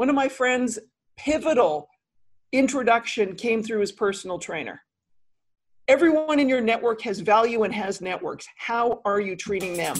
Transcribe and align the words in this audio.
One 0.00 0.08
of 0.08 0.14
my 0.14 0.30
friends' 0.30 0.78
pivotal 1.18 1.90
introduction 2.52 3.34
came 3.34 3.62
through 3.62 3.80
his 3.80 3.92
personal 3.92 4.38
trainer. 4.38 4.80
Everyone 5.88 6.40
in 6.40 6.48
your 6.48 6.62
network 6.62 7.02
has 7.02 7.20
value 7.20 7.64
and 7.64 7.74
has 7.74 8.00
networks. 8.00 8.46
How 8.56 9.02
are 9.04 9.20
you 9.20 9.36
treating 9.36 9.76
them? 9.76 9.98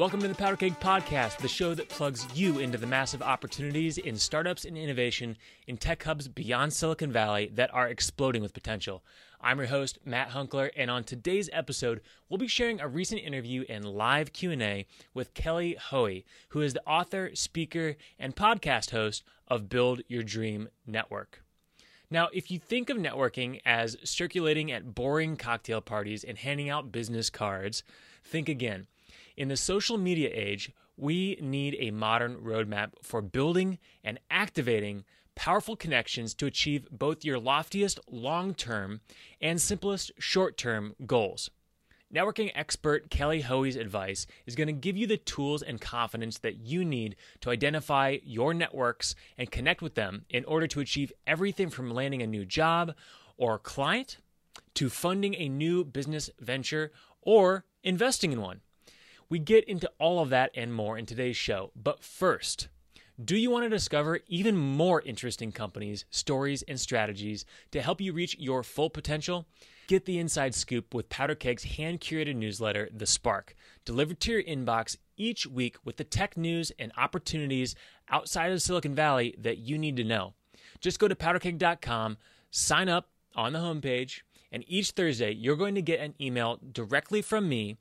Welcome 0.00 0.22
to 0.22 0.28
the 0.28 0.34
Powder 0.34 0.56
Podcast, 0.56 1.36
the 1.36 1.46
show 1.46 1.74
that 1.74 1.90
plugs 1.90 2.26
you 2.34 2.58
into 2.58 2.78
the 2.78 2.86
massive 2.86 3.20
opportunities 3.20 3.98
in 3.98 4.16
startups 4.16 4.64
and 4.64 4.78
innovation 4.78 5.36
in 5.66 5.76
tech 5.76 6.02
hubs 6.04 6.26
beyond 6.26 6.72
Silicon 6.72 7.12
Valley 7.12 7.50
that 7.52 7.68
are 7.74 7.86
exploding 7.86 8.40
with 8.40 8.54
potential. 8.54 9.04
I'm 9.42 9.58
your 9.58 9.66
host, 9.66 9.98
Matt 10.02 10.30
Hunckler, 10.30 10.70
and 10.74 10.90
on 10.90 11.04
today's 11.04 11.50
episode, 11.52 12.00
we'll 12.30 12.38
be 12.38 12.48
sharing 12.48 12.80
a 12.80 12.88
recent 12.88 13.20
interview 13.20 13.66
and 13.68 13.84
live 13.84 14.32
Q&A 14.32 14.86
with 15.12 15.34
Kelly 15.34 15.76
Hoey, 15.78 16.24
who 16.48 16.62
is 16.62 16.72
the 16.72 16.86
author, 16.86 17.32
speaker, 17.34 17.96
and 18.18 18.34
podcast 18.34 18.92
host 18.92 19.22
of 19.48 19.68
Build 19.68 20.00
Your 20.08 20.22
Dream 20.22 20.70
Network. 20.86 21.42
Now, 22.10 22.30
if 22.32 22.50
you 22.50 22.58
think 22.58 22.88
of 22.88 22.96
networking 22.96 23.60
as 23.66 23.98
circulating 24.02 24.72
at 24.72 24.94
boring 24.94 25.36
cocktail 25.36 25.82
parties 25.82 26.24
and 26.24 26.38
handing 26.38 26.70
out 26.70 26.90
business 26.90 27.28
cards, 27.28 27.82
think 28.24 28.48
again. 28.48 28.86
In 29.36 29.48
the 29.48 29.56
social 29.56 29.98
media 29.98 30.30
age, 30.32 30.72
we 30.96 31.38
need 31.40 31.76
a 31.78 31.90
modern 31.90 32.36
roadmap 32.36 32.90
for 33.02 33.22
building 33.22 33.78
and 34.04 34.18
activating 34.30 35.04
powerful 35.34 35.76
connections 35.76 36.34
to 36.34 36.46
achieve 36.46 36.86
both 36.90 37.24
your 37.24 37.38
loftiest 37.38 37.98
long 38.10 38.54
term 38.54 39.00
and 39.40 39.60
simplest 39.60 40.12
short 40.18 40.56
term 40.56 40.94
goals. 41.06 41.50
Networking 42.12 42.50
expert 42.56 43.08
Kelly 43.08 43.40
Hoey's 43.40 43.76
advice 43.76 44.26
is 44.44 44.56
going 44.56 44.66
to 44.66 44.72
give 44.72 44.96
you 44.96 45.06
the 45.06 45.16
tools 45.16 45.62
and 45.62 45.80
confidence 45.80 46.38
that 46.38 46.56
you 46.56 46.84
need 46.84 47.14
to 47.40 47.50
identify 47.50 48.18
your 48.24 48.52
networks 48.52 49.14
and 49.38 49.50
connect 49.50 49.80
with 49.80 49.94
them 49.94 50.24
in 50.28 50.44
order 50.44 50.66
to 50.66 50.80
achieve 50.80 51.12
everything 51.26 51.70
from 51.70 51.92
landing 51.92 52.20
a 52.20 52.26
new 52.26 52.44
job 52.44 52.94
or 53.36 53.60
client 53.60 54.18
to 54.74 54.90
funding 54.90 55.36
a 55.36 55.48
new 55.48 55.84
business 55.84 56.30
venture 56.40 56.90
or 57.22 57.64
investing 57.84 58.32
in 58.32 58.40
one. 58.40 58.60
We 59.30 59.38
get 59.38 59.64
into 59.64 59.88
all 60.00 60.18
of 60.18 60.30
that 60.30 60.50
and 60.56 60.74
more 60.74 60.98
in 60.98 61.06
today's 61.06 61.36
show. 61.36 61.70
But 61.80 62.02
first, 62.02 62.66
do 63.24 63.36
you 63.36 63.48
want 63.48 63.64
to 63.64 63.68
discover 63.68 64.18
even 64.26 64.56
more 64.56 65.02
interesting 65.02 65.52
companies, 65.52 66.04
stories, 66.10 66.62
and 66.62 66.80
strategies 66.80 67.44
to 67.70 67.80
help 67.80 68.00
you 68.00 68.12
reach 68.12 68.36
your 68.40 68.64
full 68.64 68.90
potential? 68.90 69.46
Get 69.86 70.04
the 70.04 70.18
inside 70.18 70.56
scoop 70.56 70.94
with 70.94 71.08
Powder 71.08 71.36
Keg's 71.36 71.62
hand 71.62 72.00
curated 72.00 72.34
newsletter, 72.34 72.88
The 72.92 73.06
Spark, 73.06 73.54
delivered 73.84 74.18
to 74.20 74.32
your 74.32 74.42
inbox 74.42 74.96
each 75.16 75.46
week 75.46 75.76
with 75.84 75.96
the 75.96 76.04
tech 76.04 76.36
news 76.36 76.72
and 76.76 76.90
opportunities 76.96 77.76
outside 78.08 78.50
of 78.50 78.60
Silicon 78.60 78.96
Valley 78.96 79.36
that 79.38 79.58
you 79.58 79.78
need 79.78 79.96
to 79.98 80.04
know. 80.04 80.34
Just 80.80 80.98
go 80.98 81.06
to 81.06 81.14
powderkeg.com, 81.14 82.18
sign 82.50 82.88
up 82.88 83.10
on 83.36 83.52
the 83.52 83.60
homepage, 83.60 84.22
and 84.50 84.64
each 84.66 84.90
Thursday 84.90 85.30
you're 85.30 85.54
going 85.54 85.76
to 85.76 85.82
get 85.82 86.00
an 86.00 86.14
email 86.20 86.58
directly 86.72 87.22
from 87.22 87.48
me 87.48 87.76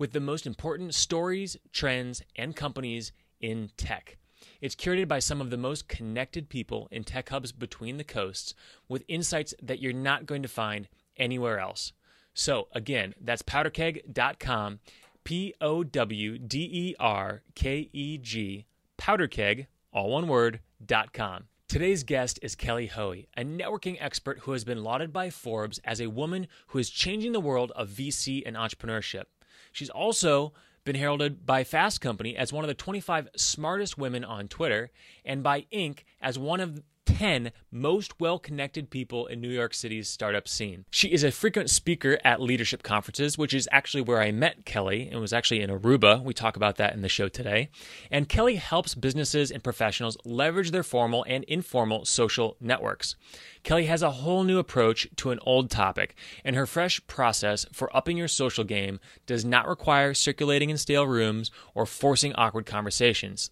with 0.00 0.12
the 0.12 0.18
most 0.18 0.46
important 0.46 0.94
stories, 0.94 1.58
trends, 1.72 2.22
and 2.34 2.56
companies 2.56 3.12
in 3.38 3.70
tech. 3.76 4.16
It's 4.62 4.74
curated 4.74 5.06
by 5.06 5.18
some 5.18 5.42
of 5.42 5.50
the 5.50 5.58
most 5.58 5.88
connected 5.88 6.48
people 6.48 6.88
in 6.90 7.04
tech 7.04 7.28
hubs 7.28 7.52
between 7.52 7.98
the 7.98 8.04
coasts 8.04 8.54
with 8.88 9.04
insights 9.08 9.54
that 9.62 9.78
you're 9.78 9.92
not 9.92 10.24
going 10.24 10.42
to 10.42 10.48
find 10.48 10.88
anywhere 11.18 11.58
else. 11.58 11.92
So, 12.32 12.68
again, 12.72 13.14
that's 13.20 13.42
powderkeg.com, 13.42 14.80
P 15.22 15.54
O 15.60 15.84
W 15.84 16.38
D 16.38 16.70
E 16.72 16.94
R 16.98 17.42
K 17.54 17.90
E 17.92 18.16
G, 18.16 18.64
powderkeg, 18.98 19.66
all 19.92 20.10
one 20.10 20.28
word, 20.28 20.60
dot 20.84 21.12
com. 21.12 21.44
Today's 21.68 22.04
guest 22.04 22.38
is 22.40 22.54
Kelly 22.54 22.86
Hoey, 22.86 23.28
a 23.36 23.44
networking 23.44 23.98
expert 24.00 24.40
who 24.40 24.52
has 24.52 24.64
been 24.64 24.82
lauded 24.82 25.12
by 25.12 25.28
Forbes 25.28 25.78
as 25.84 26.00
a 26.00 26.08
woman 26.08 26.46
who 26.68 26.78
is 26.78 26.88
changing 26.88 27.32
the 27.32 27.40
world 27.40 27.70
of 27.76 27.90
VC 27.90 28.42
and 28.46 28.56
entrepreneurship. 28.56 29.24
She's 29.72 29.90
also 29.90 30.52
been 30.84 30.96
heralded 30.96 31.44
by 31.44 31.64
Fast 31.64 32.00
Company 32.00 32.36
as 32.36 32.52
one 32.52 32.64
of 32.64 32.68
the 32.68 32.74
25 32.74 33.28
smartest 33.36 33.98
women 33.98 34.24
on 34.24 34.48
Twitter 34.48 34.90
and 35.24 35.42
by 35.42 35.66
Inc. 35.72 36.00
as 36.20 36.38
one 36.38 36.60
of 36.60 36.82
10 37.18 37.50
most 37.70 38.20
well 38.20 38.38
connected 38.38 38.88
people 38.88 39.26
in 39.26 39.40
New 39.40 39.48
York 39.48 39.74
City's 39.74 40.08
startup 40.08 40.46
scene. 40.46 40.84
She 40.90 41.08
is 41.08 41.24
a 41.24 41.30
frequent 41.30 41.68
speaker 41.68 42.18
at 42.24 42.40
leadership 42.40 42.82
conferences, 42.82 43.36
which 43.36 43.52
is 43.52 43.68
actually 43.72 44.02
where 44.02 44.20
I 44.20 44.30
met 44.30 44.64
Kelly. 44.64 45.08
and 45.10 45.20
was 45.20 45.32
actually 45.32 45.60
in 45.60 45.70
Aruba. 45.70 46.22
We 46.22 46.32
talk 46.32 46.56
about 46.56 46.76
that 46.76 46.94
in 46.94 47.02
the 47.02 47.08
show 47.08 47.28
today. 47.28 47.70
And 48.10 48.28
Kelly 48.28 48.56
helps 48.56 48.94
businesses 48.94 49.50
and 49.50 49.62
professionals 49.62 50.16
leverage 50.24 50.70
their 50.70 50.82
formal 50.82 51.24
and 51.28 51.44
informal 51.44 52.04
social 52.04 52.56
networks. 52.60 53.16
Kelly 53.62 53.86
has 53.86 54.02
a 54.02 54.10
whole 54.10 54.44
new 54.44 54.58
approach 54.58 55.08
to 55.16 55.30
an 55.30 55.40
old 55.42 55.70
topic, 55.70 56.14
and 56.44 56.56
her 56.56 56.66
fresh 56.66 57.04
process 57.06 57.66
for 57.72 57.94
upping 57.94 58.16
your 58.16 58.28
social 58.28 58.64
game 58.64 59.00
does 59.26 59.44
not 59.44 59.68
require 59.68 60.14
circulating 60.14 60.70
in 60.70 60.78
stale 60.78 61.06
rooms 61.06 61.50
or 61.74 61.86
forcing 61.86 62.32
awkward 62.34 62.66
conversations. 62.66 63.50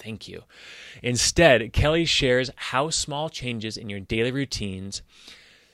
Thank 0.00 0.28
you. 0.28 0.44
Instead, 1.02 1.72
Kelly 1.72 2.04
shares 2.04 2.50
how 2.56 2.90
small 2.90 3.28
changes 3.28 3.76
in 3.76 3.90
your 3.90 4.00
daily 4.00 4.32
routines, 4.32 5.02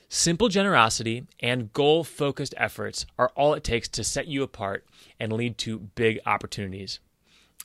simple 0.09 0.49
generosity, 0.49 1.25
and 1.39 1.71
goal 1.71 2.03
focused 2.03 2.53
efforts 2.57 3.05
are 3.17 3.31
all 3.35 3.53
it 3.53 3.63
takes 3.63 3.87
to 3.89 4.03
set 4.03 4.27
you 4.27 4.43
apart 4.43 4.85
and 5.19 5.31
lead 5.31 5.57
to 5.59 5.79
big 5.79 6.19
opportunities. 6.25 6.99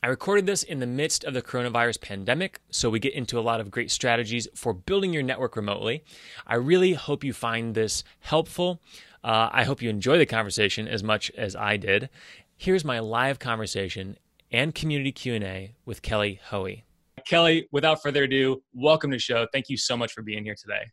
I 0.04 0.08
recorded 0.08 0.46
this 0.46 0.62
in 0.62 0.80
the 0.80 0.86
midst 0.86 1.24
of 1.24 1.34
the 1.34 1.42
coronavirus 1.42 2.00
pandemic, 2.00 2.60
so 2.70 2.90
we 2.90 2.98
get 2.98 3.14
into 3.14 3.38
a 3.38 3.40
lot 3.40 3.60
of 3.60 3.70
great 3.70 3.90
strategies 3.90 4.48
for 4.54 4.72
building 4.72 5.12
your 5.12 5.22
network 5.22 5.54
remotely. 5.56 6.02
I 6.46 6.56
really 6.56 6.94
hope 6.94 7.22
you 7.22 7.32
find 7.32 7.74
this 7.74 8.02
helpful. 8.20 8.80
Uh, 9.22 9.48
I 9.52 9.62
hope 9.62 9.80
you 9.80 9.90
enjoy 9.90 10.18
the 10.18 10.26
conversation 10.26 10.88
as 10.88 11.04
much 11.04 11.30
as 11.32 11.54
I 11.54 11.76
did. 11.76 12.08
Here's 12.56 12.84
my 12.84 12.98
live 12.98 13.38
conversation 13.38 14.16
and 14.52 14.74
community 14.74 15.10
Q&A 15.10 15.74
with 15.84 16.02
Kelly 16.02 16.40
Hoey. 16.44 16.84
Kelly, 17.26 17.68
without 17.72 18.02
further 18.02 18.24
ado, 18.24 18.62
welcome 18.74 19.10
to 19.10 19.16
the 19.16 19.20
show. 19.20 19.46
Thank 19.52 19.68
you 19.68 19.76
so 19.76 19.96
much 19.96 20.12
for 20.12 20.22
being 20.22 20.44
here 20.44 20.54
today. 20.54 20.90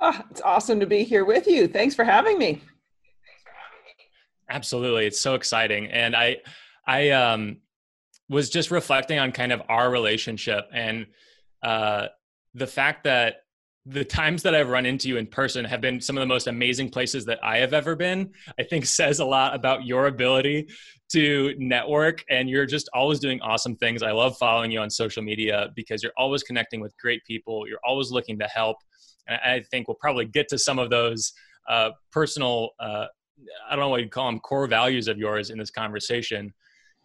Oh, 0.00 0.20
it's 0.30 0.40
awesome 0.40 0.80
to 0.80 0.86
be 0.86 1.04
here 1.04 1.24
with 1.24 1.46
you. 1.46 1.68
Thanks 1.68 1.94
for 1.94 2.04
having 2.04 2.38
me. 2.38 2.60
Absolutely. 4.50 5.06
It's 5.06 5.20
so 5.20 5.34
exciting. 5.34 5.86
And 5.86 6.16
I 6.16 6.38
I 6.86 7.10
um 7.10 7.58
was 8.28 8.50
just 8.50 8.70
reflecting 8.70 9.18
on 9.18 9.30
kind 9.30 9.52
of 9.52 9.62
our 9.68 9.90
relationship 9.90 10.68
and 10.72 11.06
uh 11.62 12.08
the 12.54 12.66
fact 12.66 13.04
that 13.04 13.41
the 13.84 14.04
times 14.04 14.42
that 14.44 14.54
I've 14.54 14.68
run 14.68 14.86
into 14.86 15.08
you 15.08 15.16
in 15.16 15.26
person 15.26 15.64
have 15.64 15.80
been 15.80 16.00
some 16.00 16.16
of 16.16 16.20
the 16.20 16.26
most 16.26 16.46
amazing 16.46 16.90
places 16.90 17.24
that 17.24 17.40
I 17.42 17.58
have 17.58 17.72
ever 17.72 17.96
been. 17.96 18.30
I 18.58 18.62
think 18.62 18.86
says 18.86 19.18
a 19.18 19.24
lot 19.24 19.54
about 19.54 19.84
your 19.84 20.06
ability 20.06 20.68
to 21.12 21.54
network 21.58 22.24
and 22.30 22.48
you're 22.48 22.66
just 22.66 22.88
always 22.94 23.18
doing 23.18 23.40
awesome 23.42 23.76
things. 23.76 24.02
I 24.02 24.12
love 24.12 24.36
following 24.38 24.70
you 24.70 24.80
on 24.80 24.88
social 24.88 25.22
media 25.22 25.70
because 25.74 26.02
you're 26.02 26.12
always 26.16 26.42
connecting 26.42 26.80
with 26.80 26.96
great 26.96 27.24
people. 27.24 27.66
You're 27.68 27.80
always 27.84 28.10
looking 28.10 28.38
to 28.38 28.46
help. 28.46 28.76
And 29.26 29.38
I 29.44 29.62
think 29.70 29.88
we'll 29.88 29.96
probably 30.00 30.26
get 30.26 30.48
to 30.48 30.58
some 30.58 30.78
of 30.78 30.88
those 30.88 31.32
uh, 31.68 31.90
personal, 32.12 32.70
uh, 32.80 33.06
I 33.68 33.70
don't 33.70 33.80
know 33.80 33.88
what 33.88 34.00
you'd 34.00 34.10
call 34.10 34.26
them, 34.26 34.38
core 34.40 34.66
values 34.66 35.08
of 35.08 35.18
yours 35.18 35.50
in 35.50 35.58
this 35.58 35.70
conversation. 35.70 36.52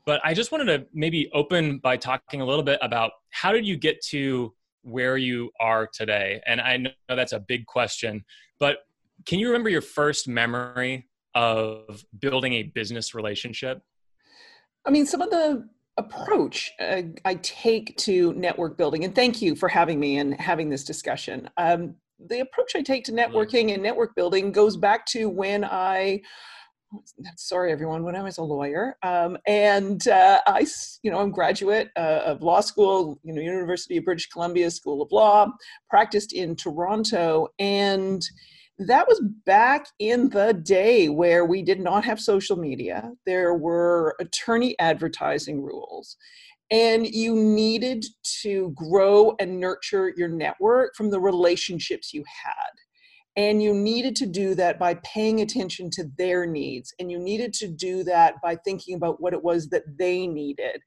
But 0.06 0.22
I 0.24 0.34
just 0.34 0.52
wanted 0.52 0.66
to 0.66 0.88
maybe 0.94 1.30
open 1.34 1.80
by 1.80 1.98
talking 1.98 2.40
a 2.40 2.46
little 2.46 2.64
bit 2.64 2.80
about 2.82 3.12
how 3.32 3.52
did 3.52 3.66
you 3.66 3.76
get 3.76 4.02
to 4.06 4.54
where 4.88 5.18
you 5.18 5.52
are 5.60 5.88
today? 5.92 6.42
And 6.46 6.62
I 6.62 6.78
know 6.78 6.92
that's 7.10 7.34
a 7.34 7.40
big 7.40 7.66
question, 7.66 8.24
but 8.60 8.78
can 9.26 9.40
you 9.40 9.48
remember 9.48 9.70
your 9.70 9.82
first 9.82 10.28
memory 10.28 11.08
of 11.36 12.06
building 12.20 12.54
a 12.54 12.64
business 12.64 13.14
relationship? 13.14 13.82
I 14.86 14.92
mean, 14.92 15.06
some 15.06 15.22
of 15.22 15.30
the 15.30 15.68
approach 15.98 16.72
uh, 16.80 17.02
I 17.26 17.36
take 17.36 17.98
to 17.98 18.34
network 18.34 18.78
building, 18.78 19.04
and 19.04 19.14
thank 19.14 19.42
you 19.42 19.56
for 19.56 19.68
having 19.68 20.00
me 20.00 20.20
and 20.20 20.40
having 20.40 20.70
this 20.70 20.84
discussion. 20.84 21.50
Um, 21.58 21.96
the 22.20 22.40
approach 22.40 22.76
I 22.76 22.82
take 22.82 23.04
to 23.06 23.12
networking 23.12 23.74
and 23.74 23.84
network 23.84 24.16
building 24.16 24.52
goes 24.52 24.78
back 24.78 25.06
to 25.08 25.30
when 25.30 25.64
I 25.66 26.22
sorry 27.36 27.72
everyone 27.72 28.04
when 28.04 28.16
i 28.16 28.24
was 28.24 28.38
a 28.38 28.44
lawyer 28.44 28.96
um, 29.04 29.38
and 29.46 30.08
uh, 30.08 30.40
i 30.48 30.66
you 31.04 31.12
know 31.12 31.20
i'm 31.20 31.32
graduate 31.32 31.90
uh, 31.98 32.22
of 32.26 32.42
law 32.42 32.62
school 32.62 33.20
you 33.24 33.34
know 33.34 33.42
university 33.42 33.98
of 33.98 34.06
british 34.06 34.28
columbia 34.28 34.72
school 34.72 35.02
of 35.02 35.12
law 35.12 35.48
practiced 35.90 36.34
in 36.34 36.56
toronto 36.56 37.48
and 37.60 38.24
that 38.80 39.08
was 39.08 39.22
back 39.46 39.88
in 40.00 40.30
the 40.30 40.54
day 40.54 41.10
where 41.10 41.46
we 41.46 41.64
did 41.64 41.80
not 41.80 42.06
have 42.06 42.20
social 42.20 42.56
media. 42.56 43.12
There 43.26 43.56
were 43.56 44.16
attorney 44.20 44.78
advertising 44.80 45.62
rules. 45.62 46.16
and 46.70 47.08
you 47.08 47.34
needed 47.34 48.06
to 48.42 48.72
grow 48.76 49.34
and 49.40 49.60
nurture 49.60 50.14
your 50.18 50.28
network 50.28 50.96
from 50.96 51.10
the 51.10 51.20
relationships 51.20 52.14
you 52.14 52.24
had 52.44 52.87
and 53.38 53.62
you 53.62 53.74
needed 53.74 54.16
to 54.18 54.26
do 54.26 54.56
that 54.56 54.78
by 54.78 54.96
paying 54.96 55.40
attention 55.40 55.90
to 55.92 56.06
their 56.18 56.46
needs 56.46 56.94
and 57.00 57.10
you 57.10 57.18
needed 57.18 57.54
to 57.54 57.68
do 57.68 58.04
that 58.04 58.36
by 58.44 58.56
thinking 58.56 58.96
about 58.96 59.22
what 59.22 59.34
it 59.34 59.44
was 59.44 59.70
that 59.70 59.84
they 59.98 60.28
needed 60.28 60.82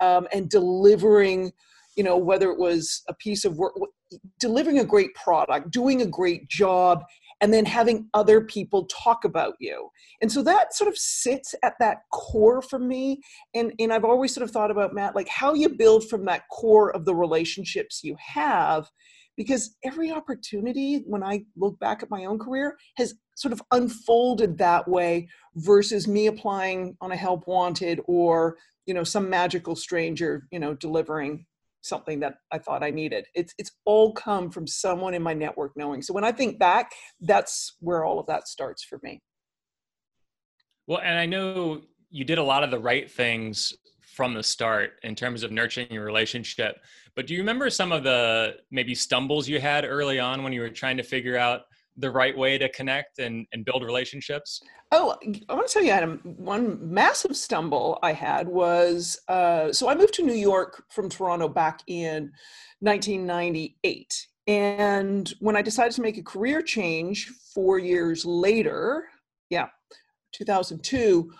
um, 0.00 0.26
and 0.32 0.50
delivering 0.50 1.52
you 1.96 2.04
know 2.04 2.16
whether 2.16 2.50
it 2.50 2.58
was 2.58 3.02
a 3.08 3.14
piece 3.14 3.44
of 3.44 3.56
work 3.56 3.74
delivering 4.38 4.78
a 4.78 4.84
great 4.84 5.14
product 5.14 5.70
doing 5.70 6.02
a 6.02 6.06
great 6.06 6.48
job 6.48 7.02
and 7.42 7.52
then 7.52 7.64
having 7.66 8.08
other 8.14 8.40
people 8.40 8.86
talk 8.86 9.24
about 9.24 9.54
you. 9.58 9.90
And 10.22 10.30
so 10.30 10.44
that 10.44 10.72
sort 10.74 10.86
of 10.86 10.96
sits 10.96 11.56
at 11.64 11.74
that 11.80 12.02
core 12.12 12.62
for 12.62 12.78
me. 12.78 13.20
And 13.52 13.72
and 13.78 13.92
i've 13.92 14.04
always 14.04 14.32
sort 14.32 14.44
of 14.44 14.52
thought 14.52 14.70
about 14.70 14.94
matt 14.94 15.16
like 15.16 15.28
how 15.28 15.52
you 15.52 15.68
build 15.68 16.08
from 16.08 16.24
that 16.26 16.42
core 16.50 16.94
of 16.94 17.04
the 17.04 17.14
relationships 17.14 18.00
you 18.04 18.16
have 18.18 18.88
because 19.36 19.76
every 19.84 20.10
opportunity 20.10 21.02
when 21.06 21.22
i 21.22 21.42
look 21.56 21.78
back 21.78 22.02
at 22.02 22.10
my 22.10 22.24
own 22.24 22.38
career 22.38 22.76
has 22.96 23.14
sort 23.36 23.52
of 23.52 23.62
unfolded 23.72 24.58
that 24.58 24.86
way 24.88 25.28
versus 25.56 26.06
me 26.06 26.26
applying 26.26 26.96
on 27.00 27.12
a 27.12 27.16
help 27.16 27.46
wanted 27.46 28.00
or 28.06 28.56
you 28.86 28.94
know 28.94 29.04
some 29.04 29.28
magical 29.28 29.74
stranger 29.74 30.46
you 30.50 30.58
know 30.58 30.74
delivering 30.74 31.44
something 31.82 32.20
that 32.20 32.34
I 32.50 32.58
thought 32.58 32.82
I 32.82 32.90
needed. 32.90 33.26
It's 33.34 33.54
it's 33.58 33.72
all 33.84 34.12
come 34.12 34.50
from 34.50 34.66
someone 34.66 35.14
in 35.14 35.22
my 35.22 35.34
network 35.34 35.72
knowing. 35.76 36.00
So 36.00 36.14
when 36.14 36.24
I 36.24 36.32
think 36.32 36.58
back, 36.58 36.92
that's 37.20 37.76
where 37.80 38.04
all 38.04 38.18
of 38.18 38.26
that 38.26 38.48
starts 38.48 38.84
for 38.84 38.98
me. 39.02 39.20
Well, 40.86 41.00
and 41.00 41.18
I 41.18 41.26
know 41.26 41.82
you 42.10 42.24
did 42.24 42.38
a 42.38 42.42
lot 42.42 42.64
of 42.64 42.70
the 42.70 42.78
right 42.78 43.10
things 43.10 43.72
from 44.12 44.34
the 44.34 44.42
start 44.42 44.92
in 45.02 45.14
terms 45.14 45.42
of 45.42 45.50
nurturing 45.50 45.90
your 45.90 46.04
relationship. 46.04 46.76
But 47.16 47.26
do 47.26 47.34
you 47.34 47.40
remember 47.40 47.70
some 47.70 47.92
of 47.92 48.02
the 48.02 48.56
maybe 48.70 48.94
stumbles 48.94 49.48
you 49.48 49.58
had 49.58 49.84
early 49.84 50.18
on 50.18 50.42
when 50.42 50.52
you 50.52 50.60
were 50.60 50.68
trying 50.68 50.98
to 50.98 51.02
figure 51.02 51.38
out 51.38 51.62
the 51.96 52.10
right 52.10 52.36
way 52.36 52.58
to 52.58 52.68
connect 52.70 53.18
and, 53.18 53.46
and 53.52 53.64
build 53.64 53.82
relationships? 53.82 54.62
Oh, 54.92 55.16
I 55.48 55.54
want 55.54 55.66
to 55.66 55.72
tell 55.72 55.82
you, 55.82 55.90
Adam, 55.90 56.20
one 56.22 56.78
massive 56.82 57.36
stumble 57.36 57.98
I 58.02 58.12
had 58.12 58.48
was 58.48 59.18
uh, 59.28 59.72
so 59.72 59.88
I 59.88 59.94
moved 59.94 60.14
to 60.14 60.22
New 60.22 60.34
York 60.34 60.84
from 60.90 61.08
Toronto 61.08 61.48
back 61.48 61.80
in 61.86 62.30
1998. 62.80 64.26
And 64.46 65.32
when 65.40 65.56
I 65.56 65.62
decided 65.62 65.92
to 65.94 66.02
make 66.02 66.18
a 66.18 66.22
career 66.22 66.60
change 66.60 67.30
four 67.54 67.78
years 67.78 68.24
later, 68.26 69.04
yeah, 69.48 69.68
2002, 70.32 71.32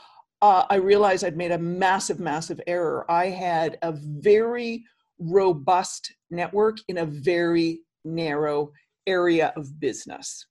uh, 0.42 0.66
I 0.68 0.74
realized 0.74 1.24
I'd 1.24 1.36
made 1.36 1.52
a 1.52 1.58
massive, 1.58 2.18
massive 2.18 2.60
error. 2.66 3.08
I 3.08 3.26
had 3.26 3.78
a 3.82 3.92
very 3.92 4.84
robust 5.20 6.12
network 6.30 6.78
in 6.88 6.98
a 6.98 7.06
very 7.06 7.80
narrow 8.04 8.72
area 9.06 9.52
of 9.56 9.78
business. 9.78 10.44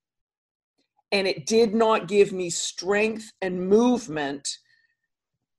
And 1.11 1.27
it 1.27 1.45
did 1.45 1.75
not 1.75 2.07
give 2.07 2.31
me 2.31 2.49
strength 2.49 3.29
and 3.41 3.67
movement 3.67 4.47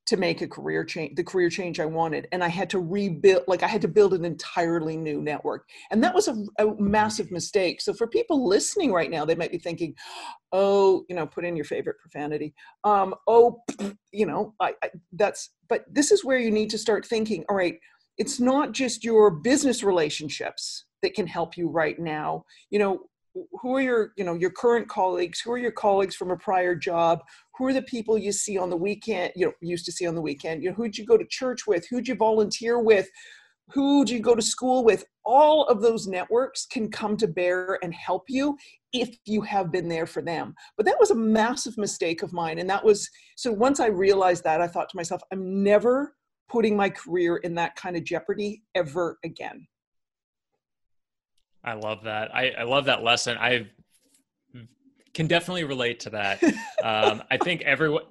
to 0.07 0.17
make 0.17 0.43
a 0.43 0.49
career 0.49 0.85
change, 0.85 1.15
the 1.15 1.23
career 1.23 1.49
change 1.49 1.79
I 1.79 1.87
wanted. 1.87 2.27
And 2.33 2.43
I 2.43 2.49
had 2.49 2.69
to 2.71 2.81
rebuild, 2.81 3.45
like 3.47 3.63
I 3.63 3.69
had 3.69 3.83
to 3.83 3.89
build 3.89 4.15
an 4.15 4.25
entirely 4.25 4.97
new 4.97 5.21
network. 5.23 5.69
And 5.91 6.03
that 6.03 6.15
was 6.15 6.29
a, 6.29 6.37
a, 6.59 6.75
massive 6.81 7.31
mistake. 7.31 7.81
So 7.81 7.95
for 7.95 8.07
people 8.09 8.47
listening 8.47 8.93
right 8.93 9.11
now, 9.11 9.25
they 9.25 9.37
might 9.37 9.53
be 9.53 9.59
thinking, 9.59 9.95
oh, 10.51 11.05
you 11.09 11.15
know, 11.15 11.27
put 11.27 11.45
in 11.45 11.55
your 11.55 11.65
favorite 11.65 11.99
profanity. 12.01 12.53
Um, 12.83 13.15
oh, 13.29 13.63
you 14.13 14.27
know, 14.27 14.55
I, 14.61 14.75
I, 14.83 14.91
that's, 15.13 15.51
but 15.69 15.85
this 15.91 16.11
is 16.11 16.25
where 16.25 16.39
you 16.39 16.51
need 16.51 16.71
to 16.71 16.79
start 16.79 17.07
thinking, 17.07 17.45
all 17.49 17.57
right, 17.57 17.79
it's 18.19 18.41
not 18.41 18.73
just 18.73 19.05
your 19.05 19.31
business 19.31 19.83
relationships 19.83 20.85
that 21.03 21.15
can 21.15 21.27
help 21.27 21.57
you 21.57 21.69
right 21.69 21.99
now 21.99 22.45
you 22.71 22.79
know 22.79 23.01
who 23.61 23.75
are 23.75 23.81
your 23.81 24.13
you 24.17 24.25
know 24.25 24.35
your 24.35 24.51
current 24.51 24.89
colleagues 24.89 25.41
who 25.41 25.53
are 25.53 25.59
your 25.59 25.73
colleagues 25.73 26.15
from 26.15 26.31
a 26.31 26.37
prior 26.37 26.75
job 26.75 27.21
who 27.63 27.69
are 27.69 27.73
the 27.73 27.83
people 27.83 28.19
you 28.19 28.33
see 28.33 28.59
on 28.59 28.71
the 28.71 28.77
weekend 28.77 29.33
you 29.37 29.47
know 29.47 29.53
used 29.61 29.85
to 29.85 29.93
see 29.93 30.05
on 30.05 30.17
the 30.17 30.21
weekend? 30.21 30.65
You 30.65 30.71
know 30.71 30.75
who'd 30.75 30.99
you 30.99 31.07
go 31.07 31.17
to 31.17 31.25
church 31.31 31.65
with? 31.65 31.87
Who'd 31.89 32.09
you 32.09 32.17
volunteer 32.17 32.81
with? 32.81 33.09
Who 33.69 34.05
do 34.05 34.15
you 34.15 34.21
go 34.21 34.35
to 34.35 34.43
school 34.43 34.83
with? 34.83 35.05
All 35.25 35.69
of 35.69 35.81
those 35.81 36.09
networks 36.09 36.67
can 36.67 36.91
come 36.91 37.17
to 37.19 37.29
bear 37.29 37.79
and 37.85 37.95
help 37.95 38.25
you 38.29 38.59
if 38.93 39.17
you 39.27 39.43
have 39.43 39.71
been 39.71 39.89
there 39.89 40.07
for 40.07 40.23
them. 40.23 40.57
But 40.77 40.87
that 40.87 40.99
was 40.99 41.13
a 41.13 41.15
massive 41.15 41.79
mistake 41.79 42.25
of 42.25 42.33
mine 42.33 42.59
and 42.59 42.69
that 42.69 42.85
was 42.85 43.09
so 43.37 43.53
once 43.53 43.79
i 43.79 43.87
realized 43.87 44.43
that 44.43 44.61
i 44.61 44.67
thought 44.67 44.89
to 44.89 44.97
myself 44.97 45.23
i'm 45.33 45.63
never 45.63 46.15
putting 46.49 46.77
my 46.77 46.91
career 46.91 47.37
in 47.37 47.55
that 47.55 47.77
kind 47.77 47.97
of 47.97 48.03
jeopardy 48.03 48.63
ever 48.75 49.19
again. 49.25 49.69
I 51.65 51.75
love 51.75 52.03
that. 52.03 52.35
I, 52.35 52.51
I 52.59 52.63
love 52.65 52.87
that 52.87 53.05
lesson. 53.05 53.39
I 53.39 53.69
can 55.15 55.27
definitely 55.27 55.65
relate 55.65 56.01
to 56.01 56.11
that. 56.11 56.43
um, 56.83 57.23
I 57.31 57.37
think 57.37 57.63
everyone 57.63 58.05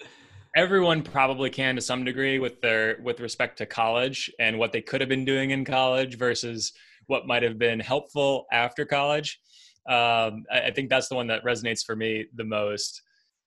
everyone 0.55 1.01
probably 1.01 1.49
can 1.49 1.75
to 1.75 1.81
some 1.81 2.03
degree 2.03 2.39
with 2.39 2.59
their 2.61 2.97
with 3.01 3.19
respect 3.19 3.57
to 3.57 3.65
college 3.65 4.31
and 4.39 4.57
what 4.57 4.71
they 4.71 4.81
could 4.81 5.01
have 5.01 5.09
been 5.09 5.25
doing 5.25 5.51
in 5.51 5.63
college 5.63 6.17
versus 6.17 6.73
what 7.07 7.27
might 7.27 7.43
have 7.43 7.57
been 7.57 7.79
helpful 7.79 8.45
after 8.51 8.85
college. 8.85 9.39
Um, 9.87 10.43
I, 10.51 10.61
I, 10.67 10.71
think 10.71 10.89
that's 10.89 11.09
the 11.09 11.15
one 11.15 11.27
that 11.27 11.43
resonates 11.43 11.83
for 11.83 11.95
me 11.95 12.25
the 12.35 12.43
most. 12.43 13.01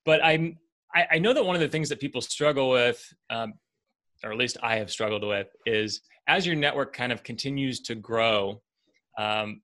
But 0.05 0.25
I'm 0.25 0.59
I, 0.95 1.06
I 1.12 1.19
know 1.19 1.33
that 1.33 1.45
one 1.45 1.55
of 1.55 1.61
the 1.61 1.69
things 1.69 1.89
that 1.91 2.01
people 2.01 2.21
struggle 2.21 2.71
with, 2.71 3.03
um, 3.31 3.55
or 4.23 4.33
at 4.33 4.39
least 4.39 4.56
I 4.62 4.77
have 4.77 4.91
struggled 4.91 5.25
with, 5.25 5.49
is 5.67 6.01
as 6.27 6.47
your 6.47 6.56
network 6.56 6.93
kind 6.95 7.12
of 7.12 7.23
continues 7.23 7.81
to 7.83 7.95
grow. 7.95 8.62
Um, 9.19 9.61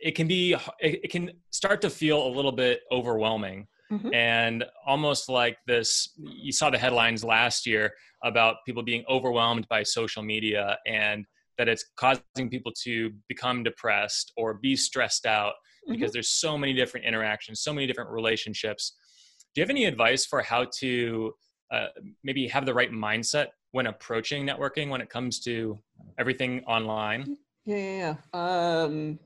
it 0.00 0.14
can 0.14 0.26
be 0.26 0.56
it, 0.80 1.10
can 1.10 1.30
start 1.50 1.80
to 1.82 1.90
feel 1.90 2.26
a 2.26 2.30
little 2.30 2.52
bit 2.52 2.80
overwhelming 2.90 3.66
mm-hmm. 3.92 4.12
and 4.14 4.64
almost 4.86 5.28
like 5.28 5.58
this 5.66 6.10
you 6.16 6.52
saw 6.52 6.70
the 6.70 6.78
headlines 6.78 7.22
last 7.22 7.66
year 7.66 7.92
about 8.24 8.56
people 8.66 8.82
being 8.82 9.04
overwhelmed 9.08 9.66
by 9.68 9.82
social 9.82 10.22
media 10.22 10.78
and 10.86 11.24
that 11.58 11.68
it's 11.68 11.84
causing 11.96 12.48
people 12.48 12.72
to 12.72 13.10
become 13.28 13.62
depressed 13.62 14.32
or 14.36 14.54
be 14.54 14.74
stressed 14.74 15.26
out 15.26 15.52
mm-hmm. 15.52 15.92
because 15.92 16.12
there's 16.12 16.28
so 16.30 16.56
many 16.56 16.72
different 16.72 17.06
interactions 17.06 17.60
so 17.60 17.72
many 17.72 17.86
different 17.86 18.10
relationships 18.10 18.96
do 19.54 19.60
you 19.60 19.62
have 19.62 19.70
any 19.70 19.84
advice 19.84 20.24
for 20.24 20.42
how 20.42 20.66
to 20.78 21.32
uh, 21.72 21.86
maybe 22.24 22.48
have 22.48 22.66
the 22.66 22.74
right 22.74 22.90
mindset 22.90 23.48
when 23.72 23.86
approaching 23.86 24.46
networking 24.46 24.88
when 24.88 25.00
it 25.00 25.08
comes 25.08 25.40
to 25.40 25.78
everything 26.18 26.64
online 26.64 27.36
yeah, 27.66 27.76
yeah, 27.76 28.16
yeah. 28.34 28.82
Um, 28.84 29.18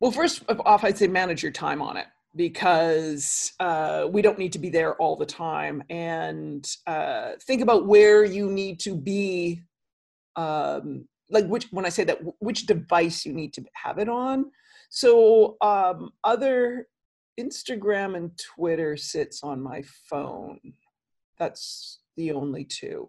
well, 0.00 0.10
first 0.10 0.42
off, 0.48 0.82
I'd 0.82 0.98
say 0.98 1.06
manage 1.06 1.42
your 1.42 1.52
time 1.52 1.82
on 1.82 1.96
it 1.96 2.06
because 2.34 3.52
uh, 3.60 4.06
we 4.10 4.22
don't 4.22 4.38
need 4.38 4.52
to 4.52 4.58
be 4.58 4.70
there 4.70 4.94
all 4.96 5.16
the 5.16 5.26
time. 5.26 5.82
And 5.90 6.66
uh, 6.86 7.32
think 7.42 7.60
about 7.60 7.86
where 7.86 8.24
you 8.24 8.50
need 8.50 8.80
to 8.80 8.94
be, 8.94 9.62
um, 10.36 11.06
like 11.30 11.46
which 11.46 11.66
when 11.70 11.84
I 11.84 11.90
say 11.90 12.04
that, 12.04 12.18
which 12.38 12.66
device 12.66 13.26
you 13.26 13.32
need 13.32 13.52
to 13.54 13.64
have 13.74 13.98
it 13.98 14.08
on. 14.08 14.46
So 14.88 15.56
um, 15.60 16.10
other 16.24 16.86
Instagram 17.38 18.16
and 18.16 18.30
Twitter 18.38 18.96
sits 18.96 19.42
on 19.42 19.60
my 19.60 19.82
phone. 20.08 20.58
That's 21.38 22.00
the 22.16 22.32
only 22.32 22.64
two. 22.64 23.08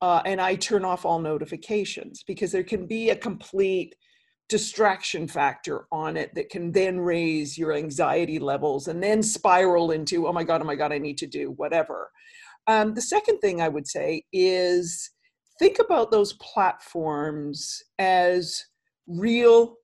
Uh, 0.00 0.22
and 0.26 0.40
I 0.40 0.54
turn 0.56 0.84
off 0.84 1.04
all 1.04 1.18
notifications 1.18 2.22
because 2.22 2.52
there 2.52 2.64
can 2.64 2.86
be 2.86 3.10
a 3.10 3.16
complete 3.16 3.94
distraction 4.48 5.26
factor 5.26 5.86
on 5.90 6.16
it 6.16 6.34
that 6.34 6.50
can 6.50 6.70
then 6.72 7.00
raise 7.00 7.56
your 7.56 7.72
anxiety 7.72 8.38
levels 8.38 8.88
and 8.88 9.02
then 9.02 9.22
spiral 9.22 9.90
into, 9.90 10.26
oh 10.26 10.32
my 10.32 10.44
God, 10.44 10.60
oh 10.60 10.64
my 10.64 10.74
God, 10.74 10.92
I 10.92 10.98
need 10.98 11.18
to 11.18 11.26
do 11.26 11.52
whatever. 11.52 12.10
Um, 12.66 12.94
the 12.94 13.02
second 13.02 13.38
thing 13.38 13.60
I 13.60 13.68
would 13.68 13.86
say 13.86 14.24
is 14.32 15.10
think 15.58 15.78
about 15.78 16.10
those 16.10 16.34
platforms 16.34 17.82
as 17.98 18.64
real, 19.06 19.76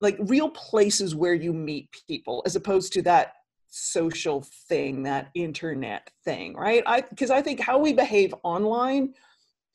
like 0.00 0.16
real 0.20 0.50
places 0.50 1.14
where 1.14 1.34
you 1.34 1.52
meet 1.52 1.88
people 2.08 2.42
as 2.46 2.56
opposed 2.56 2.92
to 2.94 3.02
that 3.02 3.34
social 3.68 4.44
thing, 4.68 5.02
that 5.02 5.30
internet 5.34 6.10
thing, 6.24 6.54
right? 6.54 6.82
I 6.86 7.00
because 7.00 7.30
I 7.30 7.40
think 7.40 7.58
how 7.58 7.78
we 7.78 7.92
behave 7.92 8.34
online 8.42 9.14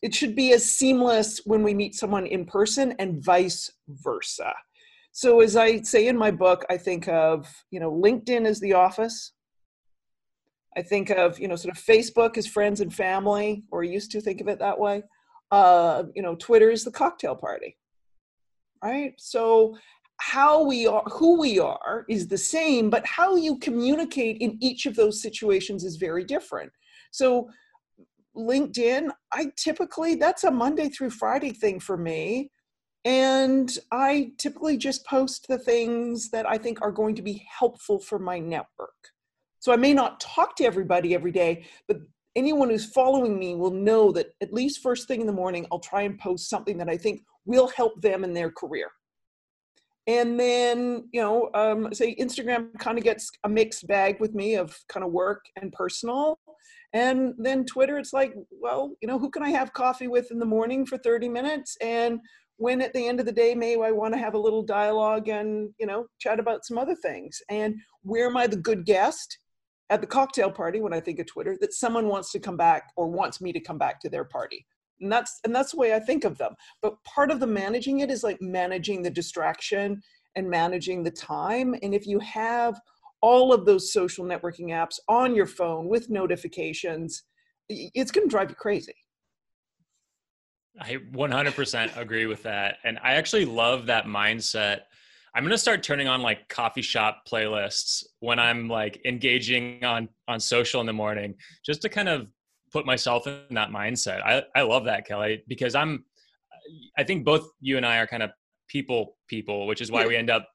it 0.01 0.13
should 0.13 0.36
be 0.36 0.54
as 0.54 0.70
seamless 0.70 1.42
when 1.46 1.63
we 1.63 1.74
meet 1.74 1.96
someone 1.96 2.25
in 2.25 2.46
person 2.46 2.94
and 3.00 3.24
vice 3.24 3.72
versa. 3.88 4.54
So 5.12 5.42
as 5.42 5.56
I 5.56 5.82
say 5.82 6.08
in 6.08 6.18
my 6.18 6.30
book, 6.30 6.63
I 6.70 6.77
think 6.77 7.08
of, 7.08 7.48
you 7.72 7.80
know, 7.80 7.92
LinkedIn 7.92 8.46
as 8.46 8.60
the 8.60 8.74
office. 8.74 9.34
I 10.77 10.84
think 10.84 11.10
of, 11.10 11.39
you 11.39 11.48
know, 11.48 11.56
sort 11.56 11.75
of 11.75 11.84
Facebook 11.84 12.38
as 12.38 12.46
friends 12.46 12.82
and 12.82 12.94
family, 12.94 13.63
or 13.72 13.84
used 13.84 14.12
to 14.12 14.22
think 14.22 14.42
of 14.42 14.48
it 14.48 14.60
that 14.60 14.77
way. 14.77 15.01
Uh, 15.50 16.04
you 16.13 16.22
know, 16.22 16.36
Twitter 16.36 16.70
is 16.70 16.84
the 16.84 16.92
cocktail 16.92 17.36
party. 17.36 17.77
Right? 18.84 19.13
So 19.18 19.75
how 20.18 20.63
we 20.63 20.86
are 20.86 21.04
who 21.04 21.39
we 21.39 21.58
are 21.58 22.06
is 22.08 22.27
the 22.27 22.38
same, 22.38 22.92
but 22.92 23.06
how 23.08 23.36
you 23.36 23.58
communicate 23.58 24.38
in 24.39 24.58
each 24.62 24.86
of 24.86 24.96
those 24.96 25.22
situations 25.22 25.84
is 25.84 25.96
very 25.96 26.24
different. 26.24 26.72
So 27.12 27.50
LinkedIn, 28.38 29.10
I 29.34 29.51
typically, 29.58 30.15
that's 30.15 30.44
a 30.44 30.51
Monday 30.51 30.89
through 30.89 31.10
Friday 31.10 31.51
thing 31.51 31.79
for 31.79 31.98
me. 31.98 32.51
And 33.06 33.75
I 33.91 34.32
typically 34.38 34.77
just 34.77 35.06
post 35.06 35.48
the 35.48 35.58
things 35.58 36.29
that 36.32 36.48
I 36.48 36.58
think 36.58 36.82
are 36.82 36.91
going 36.91 37.15
to 37.15 37.22
be 37.22 37.46
helpful 37.60 38.00
for 38.00 38.20
my 38.20 38.38
network. 38.39 38.96
So 39.60 39.72
I 39.72 39.77
may 39.77 39.94
not 39.94 40.20
talk 40.20 40.56
to 40.58 40.65
everybody 40.65 41.15
every 41.15 41.32
day, 41.32 41.65
but 41.88 41.98
anyone 42.36 42.70
who's 42.70 42.86
following 42.86 43.39
me 43.39 43.56
will 43.56 43.72
know 43.72 44.12
that 44.12 44.27
at 44.41 44.53
least 44.53 44.82
first 44.82 45.08
thing 45.08 45.22
in 45.22 45.27
the 45.27 45.34
morning, 45.34 45.65
I'll 45.72 45.79
try 45.79 46.01
and 46.03 46.20
post 46.20 46.50
something 46.50 46.77
that 46.77 46.89
I 46.89 46.98
think 46.98 47.22
will 47.46 47.67
help 47.70 48.01
them 48.01 48.24
in 48.24 48.34
their 48.34 48.51
career. 48.51 48.89
And 50.06 50.39
then, 50.39 51.10
you 51.12 51.22
know, 51.22 51.50
um, 51.53 51.94
say 51.94 52.15
Instagram 52.15 52.77
kind 52.79 52.98
of 52.98 53.03
gets 53.03 53.29
a 53.44 53.50
mixed 53.50 53.88
bag 53.88 54.22
with 54.22 54.34
me 54.34 54.56
of 54.56 54.77
kind 54.88 55.06
of 55.06 55.12
work 55.12 55.44
and 55.62 55.72
personal. 55.74 56.39
And 56.94 57.34
then 57.38 57.66
Twitter, 57.66 57.98
it's 57.98 58.14
like, 58.14 58.34
well, 58.52 58.96
you 59.02 59.08
know, 59.08 59.20
who 59.20 59.30
can 59.30 59.44
I 59.44 59.50
have 59.50 59.74
coffee 59.74 60.08
with 60.08 60.32
in 60.32 60.40
the 60.40 60.46
morning 60.46 60.86
for 60.86 60.98
30 60.98 61.30
minutes? 61.30 61.78
And 61.82 62.20
when 62.58 62.82
at 62.82 62.94
the 62.94 63.08
end 63.08 63.20
of 63.20 63.26
the 63.26 63.32
day, 63.32 63.54
may 63.54 63.82
I 63.82 63.92
want 63.92 64.14
to 64.14 64.20
have 64.20 64.34
a 64.34 64.40
little 64.40 64.64
dialogue 64.64 65.28
and, 65.28 65.70
you 65.80 65.86
know, 65.86 66.08
chat 66.20 66.40
about 66.40 66.66
some 66.66 66.78
other 66.78 66.96
things? 66.96 67.42
And 67.50 67.76
where 68.02 68.28
am 68.28 68.38
I 68.38 68.48
the 68.48 68.58
good 68.58 68.86
guest? 68.86 69.38
at 69.90 70.02
the 70.02 70.08
cocktail 70.08 70.52
party 70.52 70.80
when 70.80 70.94
I 70.94 71.00
think 71.00 71.20
of 71.20 71.28
Twitter 71.28 71.58
that 71.62 71.74
someone 71.74 72.08
wants 72.08 72.32
to 72.32 72.40
come 72.40 72.58
back 72.58 72.92
or 72.96 73.08
wants 73.08 73.40
me 73.42 73.54
to 73.54 73.60
come 73.60 73.78
back 73.78 74.00
to 74.02 74.10
their 74.10 74.26
party. 74.26 74.66
And 75.00 75.12
that's 75.12 75.40
and 75.44 75.54
that's 75.54 75.72
the 75.72 75.78
way 75.78 75.94
I 75.94 76.00
think 76.00 76.24
of 76.24 76.38
them. 76.38 76.56
But 76.82 77.02
part 77.04 77.32
of 77.32 77.40
the 77.40 77.48
managing 77.48 78.00
it 78.00 78.10
is 78.10 78.24
like 78.24 78.42
managing 78.42 79.04
the 79.04 79.10
distraction 79.10 80.02
and 80.36 80.50
managing 80.50 81.04
the 81.04 81.12
time. 81.12 81.76
And 81.82 81.94
if 81.94 82.06
you 82.06 82.20
have 82.20 82.80
all 83.22 83.54
of 83.54 83.66
those 83.66 83.92
social 83.92 84.26
networking 84.26 84.68
apps 84.68 85.00
on 85.08 85.36
your 85.36 85.48
phone 85.48 85.88
with 85.88 86.10
notifications, 86.10 87.24
it's 87.70 88.12
going 88.12 88.28
to 88.28 88.32
drive 88.32 88.50
you 88.50 88.56
crazy. 88.56 88.96
I 90.80 90.98
100% 91.14 91.98
agree 91.98 92.28
with 92.28 92.44
that. 92.44 92.78
And 92.84 93.00
I 93.04 93.14
actually 93.14 93.46
love 93.46 93.88
that 93.88 94.06
mindset 94.06 94.82
I'm 95.38 95.44
gonna 95.44 95.56
start 95.56 95.84
turning 95.84 96.08
on 96.08 96.24
like 96.24 96.50
coffee 96.50 96.82
shop 96.82 97.28
playlists 97.32 98.04
when 98.22 98.40
I'm 98.40 98.68
like 98.68 99.00
engaging 99.06 99.86
on 99.86 100.10
on 100.28 100.40
social 100.40 100.82
in 100.82 100.88
the 100.88 100.94
morning, 100.94 101.36
just 101.64 101.84
to 101.84 101.90
kind 101.90 102.10
of 102.10 102.28
put 102.72 102.88
myself 102.88 103.28
in 103.28 103.44
that 103.52 103.70
mindset. 103.70 104.24
I 104.26 104.42
I 104.56 104.64
love 104.64 104.86
that 104.86 105.06
Kelly 105.06 105.44
because 105.48 105.76
I'm. 105.76 106.06
I 106.98 107.04
think 107.04 107.24
both 107.24 107.48
you 107.62 107.78
and 107.78 107.86
I 107.86 108.00
are 108.00 108.08
kind 108.08 108.24
of 108.24 108.32
people 108.68 109.16
people, 109.30 109.68
which 109.68 109.80
is 109.80 109.92
why 109.92 110.08
we 110.08 110.16
end 110.16 110.32
up 110.32 110.50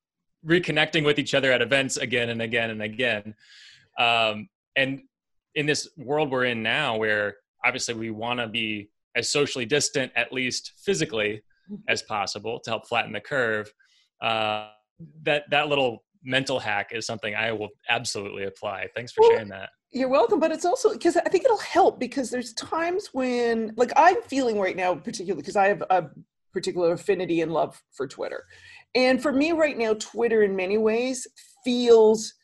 reconnecting 0.46 1.04
with 1.04 1.18
each 1.18 1.34
other 1.34 1.52
at 1.52 1.62
events 1.62 1.96
again 1.96 2.30
and 2.30 2.42
again 2.42 2.70
and 2.70 2.82
again. 2.82 3.34
Um, 3.99 4.49
and 4.76 5.02
in 5.54 5.66
this 5.66 5.88
world 5.96 6.30
we're 6.30 6.46
in 6.46 6.62
now, 6.62 6.96
where 6.96 7.37
obviously 7.64 7.94
we 7.94 8.11
want 8.11 8.40
to 8.40 8.49
be 8.49 8.90
as 9.14 9.30
socially 9.30 9.66
distant, 9.66 10.11
at 10.16 10.32
least 10.32 10.72
physically, 10.84 11.42
mm-hmm. 11.70 11.76
as 11.88 12.02
possible 12.02 12.58
to 12.61 12.70
help 12.70 12.88
flatten 12.88 13.12
the 13.12 13.20
curve 13.20 13.72
uh, 14.22 14.68
that 15.22 15.44
that 15.50 15.68
little 15.68 16.04
mental 16.25 16.61
hack 16.61 16.90
is 16.92 17.04
something 17.04 17.34
I 17.34 17.52
will 17.52 17.70
absolutely 17.88 18.44
apply. 18.44 18.88
Thanks 18.94 19.12
for 19.12 19.22
well, 19.22 19.30
sharing 19.32 19.49
that. 19.49 19.70
You're 19.90 20.08
welcome, 20.08 20.40
but 20.40 20.52
it's 20.52 20.64
also 20.64 20.92
because 20.92 21.16
I 21.16 21.22
think 21.22 21.44
it'll 21.44 21.58
help 21.58 21.99
because 21.99 22.30
there's 22.30 22.54
times 22.54 23.08
when, 23.12 23.75
like, 23.76 23.92
I'm 23.96 24.22
feeling 24.22 24.58
right 24.58 24.76
now, 24.76 24.94
particularly 24.94 25.42
because 25.42 25.56
I 25.56 25.66
have 25.66 25.82
a 25.90 26.06
particular 26.52 26.92
affinity 26.92 27.40
and 27.40 27.52
love 27.52 27.82
for 27.90 28.06
Twitter. 28.06 28.44
And 28.94 29.22
for 29.22 29.32
me 29.32 29.52
right 29.52 29.76
now, 29.76 29.94
Twitter 29.94 30.42
in 30.42 30.54
many 30.54 30.78
ways 30.78 31.26
feels 31.64 32.34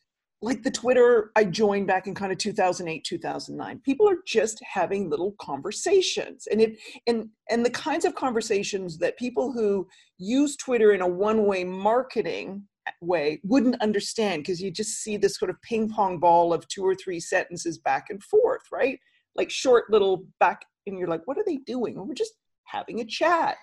like 0.40 0.62
the 0.62 0.70
Twitter 0.70 1.32
I 1.34 1.44
joined 1.44 1.88
back 1.88 2.06
in 2.06 2.14
kind 2.14 2.30
of 2.30 2.38
2008, 2.38 3.04
2009. 3.04 3.80
People 3.84 4.08
are 4.08 4.18
just 4.26 4.60
having 4.62 5.10
little 5.10 5.34
conversations. 5.40 6.46
And 6.50 6.60
it 6.60 6.78
and 7.06 7.28
and 7.50 7.66
the 7.66 7.70
kinds 7.70 8.04
of 8.04 8.14
conversations 8.14 8.98
that 8.98 9.18
people 9.18 9.52
who 9.52 9.86
use 10.18 10.56
Twitter 10.56 10.92
in 10.92 11.00
a 11.00 11.08
one-way 11.08 11.64
marketing 11.64 12.62
way 13.02 13.40
wouldn't 13.44 13.82
understand 13.82 14.42
because 14.42 14.60
you 14.60 14.70
just 14.70 15.02
see 15.02 15.16
this 15.16 15.36
sort 15.36 15.50
of 15.50 15.60
ping 15.62 15.88
pong 15.90 16.18
ball 16.18 16.52
of 16.52 16.66
two 16.68 16.84
or 16.84 16.94
three 16.94 17.20
sentences 17.20 17.78
back 17.78 18.06
and 18.08 18.22
forth, 18.22 18.62
right? 18.72 18.98
Like 19.36 19.50
short 19.50 19.90
little 19.90 20.24
back 20.40 20.62
and 20.86 20.98
you're 20.98 21.08
like, 21.08 21.26
what 21.26 21.36
are 21.36 21.44
they 21.44 21.58
doing? 21.58 21.94
We're 21.96 22.14
just 22.14 22.34
having 22.64 23.00
a 23.00 23.04
chat. 23.04 23.56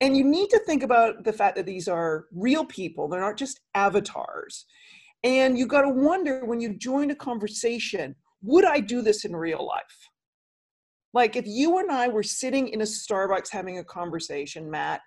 And 0.00 0.16
you 0.16 0.24
need 0.24 0.50
to 0.50 0.58
think 0.60 0.82
about 0.82 1.24
the 1.24 1.32
fact 1.32 1.56
that 1.56 1.66
these 1.66 1.88
are 1.88 2.26
real 2.32 2.64
people, 2.64 3.08
they're 3.08 3.20
not 3.20 3.36
just 3.36 3.60
avatars. 3.74 4.66
And 5.24 5.58
you 5.58 5.66
got 5.66 5.82
to 5.82 5.88
wonder 5.88 6.44
when 6.44 6.60
you 6.60 6.76
join 6.76 7.10
a 7.10 7.14
conversation, 7.14 8.14
would 8.42 8.64
I 8.64 8.80
do 8.80 9.00
this 9.00 9.24
in 9.24 9.34
real 9.34 9.66
life? 9.66 10.10
Like 11.14 11.34
if 11.34 11.46
you 11.46 11.78
and 11.78 11.90
I 11.90 12.08
were 12.08 12.22
sitting 12.22 12.68
in 12.68 12.82
a 12.82 12.84
Starbucks 12.84 13.50
having 13.50 13.78
a 13.78 13.84
conversation, 13.84 14.70
Matt, 14.70 15.00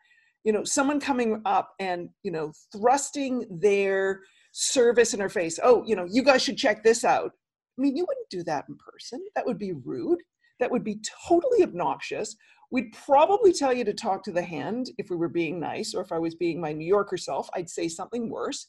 you 0.44 0.52
know, 0.52 0.64
someone 0.64 1.00
coming 1.00 1.42
up 1.46 1.74
and, 1.80 2.10
you 2.24 2.32
know, 2.32 2.52
thrusting 2.76 3.46
their 3.62 4.22
service 4.52 5.14
in 5.14 5.22
our 5.22 5.30
face. 5.30 5.60
Oh, 5.64 5.84
you 5.86 5.96
know, 5.96 6.08
you 6.10 6.24
guys 6.24 6.42
should 6.42 6.58
check 6.58 6.84
this 6.84 7.04
out. 7.04 7.32
I 7.78 7.82
mean, 7.82 7.96
you 7.96 8.06
wouldn't 8.08 8.30
do 8.30 8.44
that 8.46 8.66
in 8.68 8.76
person. 8.92 9.24
That 9.36 9.46
would 9.46 9.60
be 9.60 9.74
rude. 9.74 10.20
That 10.60 10.72
would 10.72 10.84
be 10.84 11.00
totally 11.28 11.64
obnoxious. 11.64 12.36
We'd 12.72 12.94
probably 12.94 13.52
tell 13.52 13.74
you 13.74 13.84
to 13.86 13.94
talk 13.94 14.24
to 14.24 14.32
the 14.32 14.44
hand 14.44 14.92
if 14.98 15.10
we 15.10 15.16
were 15.16 15.30
being 15.30 15.60
nice, 15.60 15.96
or 15.96 16.02
if 16.02 16.12
I 16.12 16.20
was 16.20 16.36
being 16.36 16.62
my 16.62 16.72
New 16.72 16.88
Yorker 16.88 17.18
self, 17.18 17.50
I'd 17.56 17.70
say 17.70 17.88
something 17.88 18.30
worse. 18.30 18.68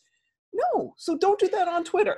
No, 0.52 0.94
so 0.96 1.16
don't 1.16 1.38
do 1.38 1.48
that 1.48 1.68
on 1.68 1.84
Twitter. 1.84 2.16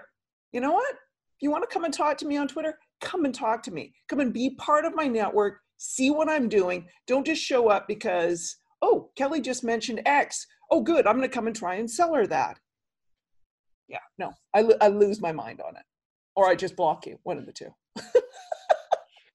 You 0.52 0.60
know 0.60 0.72
what? 0.72 0.94
If 0.94 1.42
you 1.42 1.50
want 1.50 1.68
to 1.68 1.72
come 1.72 1.84
and 1.84 1.92
talk 1.92 2.18
to 2.18 2.26
me 2.26 2.36
on 2.36 2.46
Twitter, 2.46 2.78
come 3.00 3.24
and 3.24 3.34
talk 3.34 3.62
to 3.64 3.72
me. 3.72 3.94
Come 4.08 4.20
and 4.20 4.32
be 4.32 4.50
part 4.50 4.84
of 4.84 4.94
my 4.94 5.08
network. 5.08 5.58
See 5.78 6.10
what 6.10 6.28
I'm 6.28 6.48
doing. 6.48 6.86
Don't 7.08 7.26
just 7.26 7.42
show 7.42 7.68
up 7.68 7.88
because, 7.88 8.56
oh, 8.80 9.10
Kelly 9.16 9.40
just 9.40 9.64
mentioned 9.64 10.02
X. 10.06 10.46
Oh, 10.70 10.80
good. 10.80 11.06
I'm 11.06 11.16
going 11.16 11.28
to 11.28 11.34
come 11.34 11.48
and 11.48 11.56
try 11.56 11.74
and 11.74 11.90
sell 11.90 12.14
her 12.14 12.26
that. 12.28 12.58
Yeah, 13.88 13.98
no, 14.18 14.32
I, 14.54 14.64
I 14.80 14.88
lose 14.88 15.20
my 15.20 15.32
mind 15.32 15.60
on 15.60 15.76
it. 15.76 15.82
Or 16.36 16.48
I 16.48 16.54
just 16.54 16.76
block 16.76 17.06
you, 17.06 17.18
one 17.24 17.38
of 17.38 17.44
the 17.44 17.52
two. 17.52 17.74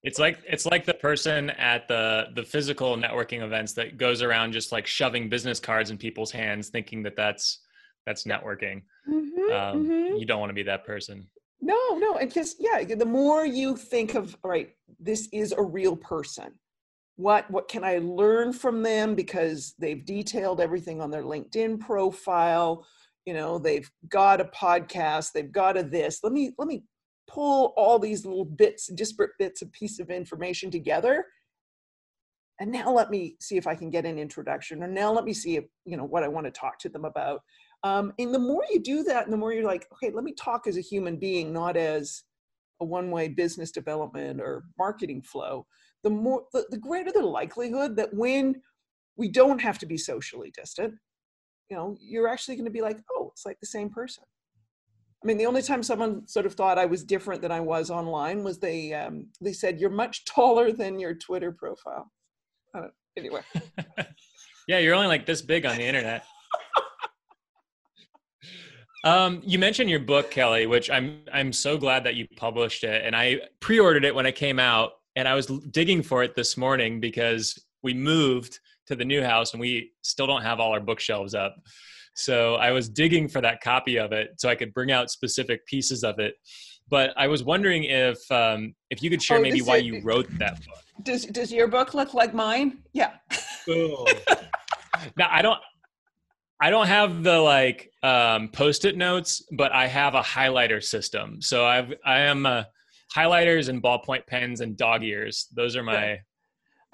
it's 0.02 0.18
like 0.18 0.38
it's 0.46 0.64
like 0.66 0.84
the 0.84 0.94
person 0.94 1.50
at 1.50 1.88
the 1.88 2.26
the 2.34 2.42
physical 2.42 2.96
networking 2.96 3.42
events 3.42 3.72
that 3.74 3.96
goes 3.96 4.22
around 4.22 4.52
just 4.52 4.70
like 4.70 4.86
shoving 4.86 5.28
business 5.28 5.58
cards 5.58 5.90
in 5.90 5.98
people's 5.98 6.30
hands 6.30 6.68
thinking 6.68 7.02
that 7.02 7.16
that's 7.16 7.60
that's 8.06 8.24
networking. 8.24 8.82
Mm-hmm, 9.08 9.52
um, 9.52 9.84
mm-hmm. 9.84 10.16
you 10.16 10.24
don't 10.24 10.40
want 10.40 10.50
to 10.50 10.54
be 10.54 10.62
that 10.62 10.86
person. 10.86 11.26
No 11.60 11.76
no 11.98 12.16
and 12.16 12.32
just 12.32 12.56
yeah 12.60 12.82
the 12.84 13.04
more 13.04 13.44
you 13.44 13.76
think 13.76 14.14
of 14.14 14.36
all 14.44 14.50
right 14.50 14.70
this 15.00 15.28
is 15.32 15.52
a 15.52 15.62
real 15.62 15.96
person. 15.96 16.52
What 17.16 17.50
what 17.50 17.66
can 17.68 17.82
i 17.82 17.98
learn 17.98 18.52
from 18.52 18.82
them? 18.82 19.16
Because 19.16 19.74
they've 19.78 20.04
detailed 20.04 20.60
everything 20.60 21.00
on 21.00 21.10
their 21.10 21.24
linkedin 21.24 21.80
profile 21.80 22.86
you 23.26 23.34
know 23.34 23.58
they've 23.58 23.90
got 24.08 24.40
a 24.40 24.44
podcast 24.44 25.32
they've 25.32 25.52
got 25.52 25.76
a 25.76 25.82
this. 25.82 26.20
Let 26.22 26.32
me 26.32 26.52
let 26.56 26.68
me 26.68 26.84
pull 27.28 27.74
all 27.76 27.98
these 27.98 28.24
little 28.24 28.44
bits 28.44 28.88
disparate 28.88 29.32
bits 29.38 29.62
of 29.62 29.72
piece 29.72 29.98
of 30.00 30.10
information 30.10 30.70
together. 30.70 31.26
And 32.60 32.72
now 32.72 32.92
let 32.92 33.10
me 33.10 33.36
see 33.38 33.56
if 33.56 33.68
i 33.68 33.74
can 33.74 33.88
get 33.88 34.04
an 34.04 34.18
introduction 34.18 34.82
or 34.82 34.88
now 34.88 35.12
let 35.12 35.24
me 35.24 35.32
see 35.32 35.56
if 35.56 35.64
you 35.84 35.96
know 35.96 36.04
what 36.04 36.24
i 36.24 36.28
want 36.28 36.46
to 36.46 36.50
talk 36.50 36.78
to 36.80 36.88
them 36.88 37.04
about. 37.04 37.40
Um, 37.84 38.12
and 38.18 38.34
the 38.34 38.40
more 38.40 38.64
you 38.70 38.80
do 38.80 39.04
that, 39.04 39.24
and 39.24 39.32
the 39.32 39.36
more 39.36 39.52
you're 39.52 39.64
like, 39.64 39.86
okay, 39.92 40.12
let 40.12 40.24
me 40.24 40.32
talk 40.32 40.66
as 40.66 40.76
a 40.76 40.80
human 40.80 41.16
being, 41.16 41.52
not 41.52 41.76
as 41.76 42.24
a 42.80 42.84
one-way 42.84 43.28
business 43.28 43.70
development 43.70 44.40
or 44.40 44.64
marketing 44.78 45.22
flow, 45.22 45.66
the 46.02 46.10
more 46.10 46.44
the, 46.52 46.66
the 46.70 46.78
greater 46.78 47.12
the 47.12 47.22
likelihood 47.22 47.96
that 47.96 48.12
when 48.12 48.60
we 49.16 49.28
don't 49.28 49.60
have 49.60 49.78
to 49.78 49.86
be 49.86 49.96
socially 49.96 50.52
distant, 50.56 50.94
you 51.70 51.76
know, 51.76 51.96
you're 52.00 52.28
actually 52.28 52.56
going 52.56 52.64
to 52.64 52.70
be 52.70 52.80
like, 52.80 52.98
oh, 53.12 53.30
it's 53.32 53.44
like 53.44 53.58
the 53.60 53.66
same 53.66 53.90
person. 53.90 54.24
I 55.22 55.26
mean, 55.26 55.36
the 55.36 55.46
only 55.46 55.62
time 55.62 55.82
someone 55.82 56.26
sort 56.28 56.46
of 56.46 56.54
thought 56.54 56.78
I 56.78 56.86
was 56.86 57.02
different 57.02 57.42
than 57.42 57.50
I 57.50 57.60
was 57.60 57.90
online 57.90 58.44
was 58.44 58.58
they 58.58 58.94
um, 58.94 59.26
they 59.40 59.52
said 59.52 59.80
you're 59.80 59.90
much 59.90 60.24
taller 60.24 60.72
than 60.72 60.98
your 60.98 61.14
Twitter 61.14 61.52
profile. 61.52 62.10
anyway. 63.16 63.40
yeah, 64.68 64.78
you're 64.78 64.94
only 64.94 65.08
like 65.08 65.26
this 65.26 65.42
big 65.42 65.66
on 65.66 65.76
the 65.76 65.84
internet. 65.84 66.24
Um, 69.04 69.40
you 69.44 69.60
mentioned 69.60 69.88
your 69.88 70.00
book, 70.00 70.28
Kelly, 70.28 70.66
which 70.66 70.90
I'm 70.90 71.20
I'm 71.32 71.52
so 71.52 71.78
glad 71.78 72.02
that 72.02 72.16
you 72.16 72.26
published 72.36 72.82
it, 72.82 73.04
and 73.04 73.14
I 73.14 73.42
pre-ordered 73.60 74.04
it 74.04 74.12
when 74.12 74.26
it 74.26 74.34
came 74.34 74.58
out, 74.58 74.90
and 75.14 75.28
I 75.28 75.34
was 75.34 75.46
digging 75.46 76.02
for 76.02 76.24
it 76.24 76.34
this 76.34 76.56
morning 76.56 76.98
because 76.98 77.64
we 77.84 77.94
moved 77.94 78.58
to 78.88 78.96
the 78.96 79.04
new 79.04 79.22
house 79.22 79.52
and 79.52 79.60
we 79.60 79.92
still 80.02 80.26
don't 80.26 80.42
have 80.42 80.58
all 80.58 80.72
our 80.72 80.80
bookshelves 80.80 81.34
up. 81.34 81.56
So 82.18 82.56
I 82.56 82.72
was 82.72 82.88
digging 82.88 83.28
for 83.28 83.40
that 83.40 83.60
copy 83.60 83.96
of 83.96 84.10
it 84.12 84.30
so 84.38 84.48
I 84.48 84.56
could 84.56 84.74
bring 84.74 84.90
out 84.90 85.08
specific 85.08 85.64
pieces 85.66 86.02
of 86.02 86.18
it. 86.18 86.34
But 86.90 87.12
I 87.16 87.28
was 87.28 87.44
wondering 87.44 87.84
if 87.84 88.18
um, 88.32 88.74
if 88.90 89.02
you 89.02 89.10
could 89.10 89.22
share 89.22 89.38
oh, 89.38 89.42
maybe 89.42 89.62
why 89.62 89.76
you 89.76 90.00
wrote 90.02 90.26
that 90.38 90.56
book. 90.66 90.82
Does 91.04 91.26
Does 91.26 91.52
your 91.52 91.68
book 91.68 91.94
look 91.94 92.14
like 92.14 92.34
mine? 92.34 92.78
Yeah. 92.92 93.12
now 93.68 95.28
I 95.30 95.42
don't 95.42 95.60
I 96.60 96.70
don't 96.70 96.88
have 96.88 97.22
the 97.22 97.38
like 97.38 97.92
um, 98.02 98.48
post-it 98.48 98.96
notes, 98.96 99.42
but 99.52 99.72
I 99.72 99.86
have 99.86 100.14
a 100.14 100.22
highlighter 100.22 100.82
system. 100.82 101.40
So 101.40 101.66
I've 101.66 101.92
I 102.04 102.20
am 102.20 102.46
a 102.46 102.66
highlighters 103.14 103.68
and 103.68 103.80
ballpoint 103.80 104.26
pens 104.26 104.60
and 104.60 104.76
dog 104.76 105.04
ears. 105.04 105.46
Those 105.54 105.76
are 105.76 105.84
my 105.84 106.18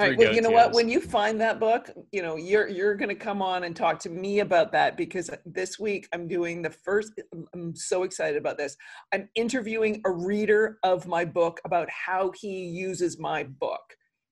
all 0.00 0.08
right. 0.08 0.18
Well, 0.18 0.34
you 0.34 0.42
know 0.42 0.50
what? 0.50 0.72
When 0.72 0.88
you 0.88 1.00
find 1.00 1.40
that 1.40 1.60
book, 1.60 1.88
you 2.10 2.20
know 2.20 2.34
you're 2.34 2.66
you're 2.66 2.96
going 2.96 3.10
to 3.10 3.14
come 3.14 3.40
on 3.40 3.62
and 3.62 3.76
talk 3.76 4.00
to 4.00 4.10
me 4.10 4.40
about 4.40 4.72
that 4.72 4.96
because 4.96 5.30
this 5.46 5.78
week 5.78 6.08
I'm 6.12 6.26
doing 6.26 6.62
the 6.62 6.70
first. 6.70 7.12
I'm 7.54 7.76
so 7.76 8.02
excited 8.02 8.36
about 8.36 8.58
this. 8.58 8.76
I'm 9.12 9.28
interviewing 9.36 10.02
a 10.04 10.10
reader 10.10 10.78
of 10.82 11.06
my 11.06 11.24
book 11.24 11.60
about 11.64 11.88
how 11.90 12.32
he 12.34 12.64
uses 12.64 13.20
my 13.20 13.44
book 13.44 13.82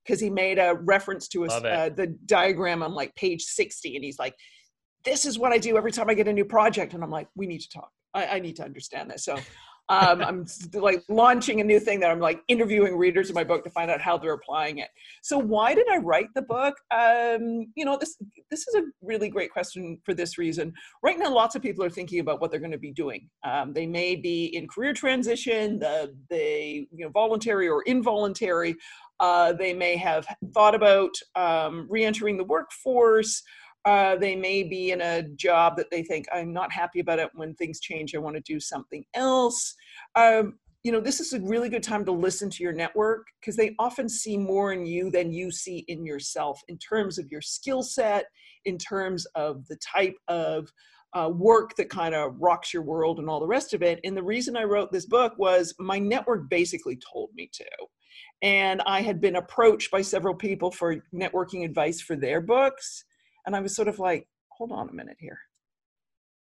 because 0.05 0.21
he 0.21 0.31
made 0.31 0.59
a 0.59 0.75
reference 0.75 1.29
to 1.29 1.45
a, 1.45 1.47
uh, 1.47 1.89
the 1.91 2.09
diagram 2.27 2.83
on 2.83 2.93
like 2.93 3.15
page 3.15 3.43
60, 3.43 3.95
and 3.95 4.05
he's 4.05 4.19
like, 4.19 4.35
"This 5.05 5.25
is 5.25 5.39
what 5.39 5.53
I 5.53 5.59
do 5.59 5.77
every 5.77 5.93
time 5.93 6.11
I 6.11 6.15
get 6.15 6.27
a 6.27 6.33
new 6.33 6.45
project," 6.45 6.93
and 6.95 7.05
I'm 7.05 7.11
like, 7.11 7.29
"We 7.37 7.47
need 7.47 7.61
to 7.61 7.69
talk. 7.69 7.91
I, 8.15 8.27
I 8.27 8.39
need 8.41 8.57
to 8.57 8.65
understand 8.65 9.13
this." 9.13 9.25
So 9.25 9.39
um, 9.89 10.23
I'm 10.23 10.47
like 10.75 11.03
launching 11.09 11.61
a 11.61 11.65
new 11.65 11.81
thing 11.81 12.01
that 12.01 12.11
I'm 12.11 12.21
like 12.21 12.41
interviewing 12.49 12.97
readers 12.97 13.29
of 13.29 13.35
my 13.35 13.45
book 13.45 13.65
to 13.65 13.71
find 13.71 13.91
out 13.91 14.01
how 14.01 14.17
they're 14.17 14.33
applying 14.33 14.79
it. 14.79 14.89
So 15.23 15.39
why 15.39 15.75
did 15.75 15.87
I 15.91 15.99
write 15.99 16.29
the 16.35 16.43
book? 16.43 16.75
Um, 16.91 17.67
you 17.75 17.85
know, 17.85 17.99
this 17.99 18.17
this 18.51 18.67
is 18.69 18.75
a 18.77 18.83
really 19.03 19.29
great 19.29 19.53
question 19.53 19.99
for 20.05 20.15
this 20.15 20.39
reason. 20.39 20.73
Right 21.03 21.19
now, 21.19 21.33
lots 21.33 21.57
of 21.57 21.63
people 21.63 21.85
are 21.85 21.91
thinking 21.91 22.21
about 22.21 22.41
what 22.41 22.51
they're 22.51 22.61
going 22.61 22.73
to 22.73 22.79
be 22.79 22.93
doing. 22.93 23.29
Um, 23.45 23.73
they 23.73 23.87
may 23.87 24.15
be 24.15 24.47
in 24.57 24.69
career 24.69 24.93
transition, 24.93 25.79
the 25.79 26.15
they 26.31 26.87
you 26.93 27.05
know 27.05 27.11
voluntary 27.11 27.69
or 27.69 27.83
involuntary. 27.83 28.77
Uh, 29.21 29.53
they 29.53 29.73
may 29.73 29.97
have 29.97 30.27
thought 30.55 30.75
about 30.75 31.11
um, 31.35 31.87
reentering 31.91 32.37
the 32.37 32.45
workforce. 32.45 33.43
Uh, 33.85 34.17
they 34.17 34.37
may 34.37 34.63
be 34.63 34.93
in 34.93 35.01
a 35.01 35.23
job 35.37 35.77
that 35.77 35.91
they 35.91 36.03
think 36.03 36.27
I'm 36.33 36.53
not 36.53 36.73
happy 36.73 37.01
about 37.01 37.19
it. 37.19 37.31
When 37.35 37.55
things 37.55 37.81
change, 37.81 38.15
I 38.15 38.19
want 38.19 38.37
to 38.37 38.43
do 38.43 38.61
something 38.61 39.05
else. 39.15 39.75
Um, 40.15 40.59
you 40.85 40.91
know, 40.91 41.01
this 41.01 41.21
is 41.21 41.33
a 41.33 41.41
really 41.41 41.69
good 41.69 41.83
time 41.83 42.05
to 42.05 42.13
listen 42.13 42.51
to 42.51 42.63
your 42.63 42.73
network 42.73 43.27
because 43.41 43.57
they 43.57 43.75
often 43.79 44.09
see 44.09 44.37
more 44.37 44.73
in 44.73 44.85
you 44.85 45.11
than 45.11 45.33
you 45.33 45.51
see 45.51 45.85
in 45.89 46.05
yourself 46.05 46.61
in 46.69 46.77
terms 46.79 47.19
of 47.19 47.31
your 47.31 47.41
skill 47.41 47.83
set, 47.83 48.27
in 48.65 48.79
terms 48.79 49.25
of 49.35 49.67
the 49.69 49.77
type 49.77 50.17
of 50.27 50.69
uh, 51.15 51.31
work 51.33 51.77
that 51.77 51.91
kind 51.91 52.15
of 52.15 52.35
rocks 52.41 52.73
your 52.73 52.83
world 52.83 53.19
and 53.19 53.29
all 53.29 53.39
the 53.39 53.47
rest 53.47 53.75
of 53.75 53.83
it. 53.83 54.01
And 54.03 54.17
the 54.17 54.23
reason 54.23 54.57
I 54.57 54.65
wrote 54.65 54.91
this 54.91 55.07
book 55.07 55.35
was 55.39 55.75
my 55.79 55.99
network 55.99 56.49
basically 56.49 56.99
told 57.13 57.31
me 57.35 57.49
to. 57.53 57.65
And 58.43 58.83
I 58.87 59.03
had 59.03 59.21
been 59.21 59.37
approached 59.37 59.91
by 59.91 60.03
several 60.03 60.35
people 60.35 60.71
for 60.71 60.97
networking 61.15 61.65
advice 61.65 62.01
for 62.01 62.17
their 62.17 62.41
books 62.41 63.05
and 63.47 63.57
I 63.57 63.61
was 63.61 63.75
sort 63.75 63.89
of 63.89 63.99
like, 63.99 64.27
hold 64.49 64.73
on 64.73 64.89
a 64.89 64.93
minute 64.93 65.17
here. 65.19 65.39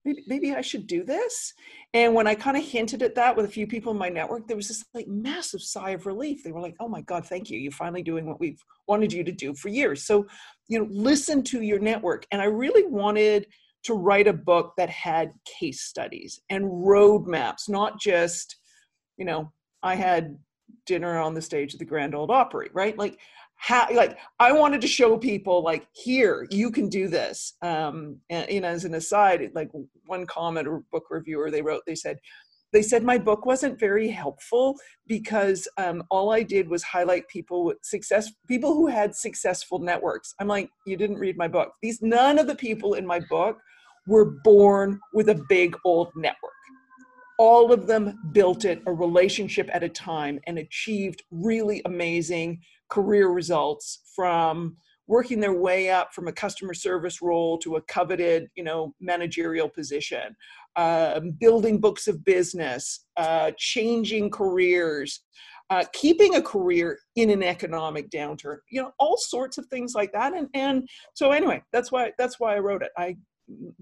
Maybe, 0.04 0.22
maybe 0.28 0.54
I 0.54 0.60
should 0.60 0.86
do 0.86 1.02
this. 1.02 1.52
And 1.92 2.14
when 2.14 2.28
I 2.28 2.36
kind 2.36 2.56
of 2.56 2.64
hinted 2.64 3.02
at 3.02 3.16
that 3.16 3.36
with 3.36 3.44
a 3.44 3.50
few 3.50 3.66
people 3.66 3.90
in 3.90 3.98
my 3.98 4.08
network, 4.08 4.46
there 4.46 4.56
was 4.56 4.68
this 4.68 4.84
like 4.94 5.08
massive 5.08 5.60
sigh 5.60 5.90
of 5.90 6.06
relief. 6.06 6.44
They 6.44 6.52
were 6.52 6.60
like, 6.60 6.76
oh 6.78 6.88
my 6.88 7.00
God, 7.02 7.26
thank 7.26 7.50
you. 7.50 7.58
You're 7.58 7.72
finally 7.72 8.04
doing 8.04 8.26
what 8.26 8.38
we've 8.38 8.62
wanted 8.86 9.12
you 9.12 9.24
to 9.24 9.32
do 9.32 9.52
for 9.54 9.68
years. 9.68 10.06
So, 10.06 10.26
you 10.68 10.78
know, 10.78 10.86
listen 10.90 11.42
to 11.44 11.60
your 11.60 11.80
network. 11.80 12.24
And 12.30 12.40
I 12.40 12.44
really 12.44 12.86
wanted 12.86 13.48
to 13.84 13.94
write 13.94 14.28
a 14.28 14.32
book 14.32 14.74
that 14.76 14.90
had 14.90 15.32
case 15.44 15.82
studies 15.82 16.40
and 16.50 16.64
roadmaps, 16.64 17.68
not 17.68 18.00
just, 18.00 18.56
you 19.16 19.24
know, 19.24 19.52
I 19.82 19.96
had 19.96 20.38
dinner 20.86 21.18
on 21.18 21.34
the 21.34 21.42
stage 21.42 21.72
of 21.72 21.78
the 21.78 21.84
Grand 21.84 22.14
Ole 22.14 22.30
Opry, 22.30 22.70
right? 22.72 22.96
Like 22.98 23.18
how 23.56 23.86
like 23.94 24.18
i 24.38 24.52
wanted 24.52 24.80
to 24.80 24.86
show 24.86 25.16
people 25.16 25.62
like 25.62 25.86
here 25.92 26.46
you 26.50 26.70
can 26.70 26.88
do 26.88 27.08
this. 27.08 27.54
Um 27.62 28.18
and 28.30 28.48
you 28.50 28.60
know 28.60 28.68
as 28.68 28.84
an 28.84 28.94
aside 28.94 29.50
like 29.54 29.70
one 30.06 30.26
comment 30.26 30.68
or 30.68 30.82
book 30.92 31.04
reviewer 31.10 31.50
they 31.50 31.62
wrote 31.62 31.82
they 31.86 31.94
said 31.94 32.18
they 32.72 32.82
said 32.82 33.02
my 33.02 33.16
book 33.16 33.46
wasn't 33.46 33.78
very 33.78 34.08
helpful 34.08 34.76
because 35.06 35.66
um, 35.78 36.02
all 36.10 36.32
i 36.32 36.42
did 36.42 36.68
was 36.68 36.82
highlight 36.82 37.26
people 37.28 37.64
with 37.64 37.78
success 37.82 38.30
people 38.48 38.74
who 38.74 38.86
had 38.86 39.14
successful 39.14 39.78
networks. 39.78 40.34
I'm 40.40 40.48
like 40.48 40.70
you 40.86 40.96
didn't 40.96 41.18
read 41.18 41.36
my 41.36 41.48
book. 41.48 41.72
These 41.82 42.02
none 42.02 42.38
of 42.38 42.46
the 42.46 42.54
people 42.54 42.94
in 42.94 43.06
my 43.06 43.20
book 43.30 43.58
were 44.06 44.36
born 44.44 45.00
with 45.12 45.28
a 45.28 45.42
big 45.48 45.76
old 45.84 46.08
network. 46.16 46.52
All 47.38 47.72
of 47.72 47.86
them 47.86 48.18
built 48.32 48.64
it 48.64 48.82
a 48.86 48.92
relationship 48.92 49.68
at 49.72 49.82
a 49.82 49.88
time 49.88 50.40
and 50.46 50.58
achieved 50.58 51.22
really 51.30 51.82
amazing 51.84 52.60
career 52.88 53.28
results 53.28 54.02
from 54.14 54.76
working 55.08 55.38
their 55.38 55.52
way 55.52 55.88
up 55.90 56.12
from 56.12 56.26
a 56.28 56.32
customer 56.32 56.74
service 56.74 57.22
role 57.22 57.58
to 57.58 57.76
a 57.76 57.82
coveted 57.82 58.48
you 58.56 58.64
know 58.64 58.94
managerial 59.00 59.68
position 59.68 60.34
uh, 60.76 61.20
building 61.38 61.80
books 61.80 62.06
of 62.06 62.24
business 62.24 63.06
uh, 63.16 63.50
changing 63.56 64.30
careers 64.30 65.22
uh, 65.70 65.84
keeping 65.92 66.36
a 66.36 66.42
career 66.42 66.98
in 67.16 67.30
an 67.30 67.42
economic 67.42 68.08
downturn 68.10 68.58
you 68.70 68.80
know 68.80 68.92
all 68.98 69.16
sorts 69.16 69.58
of 69.58 69.66
things 69.66 69.94
like 69.94 70.12
that. 70.12 70.34
And 70.34 70.48
and 70.54 70.88
so 71.14 71.32
anyway 71.32 71.62
that's 71.72 71.90
why 71.90 72.12
that's 72.18 72.38
why 72.38 72.54
i 72.54 72.58
wrote 72.58 72.82
it. 72.82 72.90
I 72.96 73.16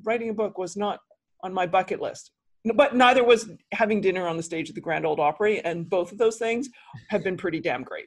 writing 0.02 0.30
a 0.30 0.34
book 0.34 0.58
was 0.58 0.76
not 0.76 1.00
on 1.42 1.52
my 1.52 1.66
bucket 1.66 2.00
list. 2.00 2.30
But 2.74 2.96
neither 2.96 3.22
was 3.22 3.50
having 3.72 4.00
dinner 4.00 4.26
on 4.26 4.38
the 4.38 4.42
stage 4.42 4.70
of 4.70 4.74
the 4.74 4.80
grand 4.80 5.04
ole 5.04 5.20
opry 5.20 5.60
and 5.60 5.88
both 5.88 6.12
of 6.12 6.16
those 6.16 6.38
things 6.38 6.70
have 7.10 7.22
been 7.22 7.36
pretty 7.36 7.60
damn 7.60 7.82
great 7.82 8.06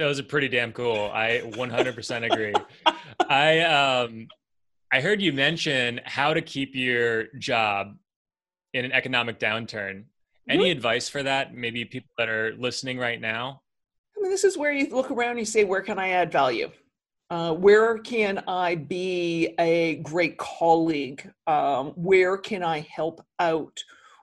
those 0.00 0.18
are 0.18 0.24
pretty 0.24 0.48
damn 0.48 0.72
cool. 0.72 1.10
I 1.12 1.42
100% 1.44 2.32
agree. 2.32 2.54
I 3.28 3.60
um 3.60 4.28
I 4.92 5.00
heard 5.00 5.22
you 5.22 5.32
mention 5.32 6.00
how 6.04 6.34
to 6.34 6.40
keep 6.40 6.74
your 6.74 7.26
job 7.38 7.96
in 8.74 8.84
an 8.84 8.92
economic 8.92 9.38
downturn. 9.38 10.04
Any 10.48 10.64
mm-hmm. 10.64 10.72
advice 10.72 11.08
for 11.08 11.22
that? 11.22 11.54
Maybe 11.54 11.84
people 11.84 12.10
that 12.18 12.28
are 12.28 12.56
listening 12.58 12.98
right 12.98 13.20
now? 13.20 13.62
I 14.16 14.22
mean, 14.22 14.30
this 14.30 14.42
is 14.42 14.58
where 14.58 14.72
you 14.72 14.88
look 14.88 15.10
around 15.10 15.32
and 15.32 15.38
you 15.40 15.44
say, 15.44 15.64
where 15.64 15.82
can 15.82 15.98
I 15.98 16.08
add 16.08 16.32
value? 16.32 16.70
Uh, 17.30 17.54
where 17.54 17.98
can 17.98 18.42
I 18.48 18.74
be 18.74 19.54
a 19.60 19.96
great 19.96 20.36
colleague? 20.38 21.30
Um, 21.46 21.88
where 21.90 22.36
can 22.36 22.64
I 22.64 22.80
help 22.92 23.24
out? 23.38 23.78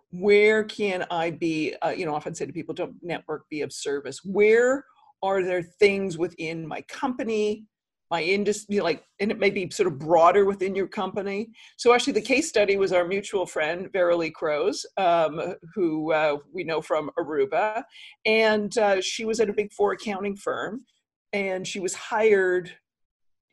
Where 0.10 0.66
can 0.66 1.06
I 1.10 1.32
be, 1.32 1.76
uh, 1.82 1.90
you 1.90 2.06
know, 2.06 2.14
often 2.14 2.36
say 2.36 2.46
to 2.46 2.52
people, 2.52 2.74
don't 2.76 2.96
network, 3.02 3.48
be 3.50 3.62
of 3.62 3.72
service. 3.72 4.20
Where 4.26 4.84
are 5.24 5.44
there 5.44 5.62
things 5.62 6.18
within 6.18 6.68
my 6.68 6.82
company 6.82 7.66
my 8.10 8.22
industry 8.22 8.80
like 8.80 9.04
and 9.20 9.32
it 9.32 9.40
may 9.40 9.50
be 9.50 9.70
sort 9.70 9.88
of 9.88 10.00
broader 10.00 10.46
within 10.46 10.76
your 10.76 10.88
company? 10.88 11.50
So 11.78 11.94
actually 11.94 12.14
the 12.14 12.22
case 12.22 12.48
study 12.48 12.78
was 12.78 12.94
our 12.94 13.06
mutual 13.06 13.46
friend 13.46 13.92
verily 13.92 14.32
Crows 14.32 14.86
um, 14.98 15.56
who 15.74 16.14
uh, 16.14 16.38
we 16.54 16.64
know 16.64 16.82
from 16.82 17.10
aruba. 17.20 17.84
And 18.26 18.78
uh, 18.78 19.02
she 19.02 19.26
was 19.26 19.40
at 19.40 19.50
a 19.50 19.54
big 19.54 19.74
four 19.74 19.94
accounting 19.94 20.36
firm 20.36 20.86
and 21.34 21.68
she 21.68 21.80
was 21.80 21.94
hired 21.94 22.72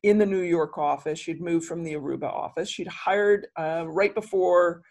in 0.03 0.19
the 0.19 0.27
new 0.27 0.43
york 0.43 0.77
office. 0.79 1.19
She'd 1.19 1.41
moved 1.41 1.67
from 1.67 1.83
the 1.83 1.95
aruba 1.95 2.31
office. 2.31 2.69
She'd 2.69 2.89
hired 2.89 3.47
uh, 3.59 3.87
right 3.89 4.15
before 4.15 4.83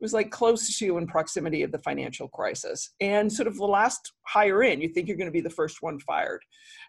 was 0.00 0.12
like 0.12 0.30
close 0.30 0.78
to 0.78 0.84
you 0.84 0.98
in 0.98 1.06
proximity 1.06 1.62
of 1.62 1.72
the 1.72 1.78
financial 1.78 2.28
crisis. 2.28 2.90
And 3.00 3.32
sort 3.32 3.46
of 3.48 3.56
the 3.56 3.64
last 3.64 4.12
hire 4.26 4.62
in 4.62 4.80
you 4.80 4.88
think 4.88 5.08
you're 5.08 5.16
going 5.16 5.28
to 5.28 5.32
be 5.32 5.40
the 5.40 5.50
first 5.50 5.82
one 5.82 5.98
fired. 6.00 6.42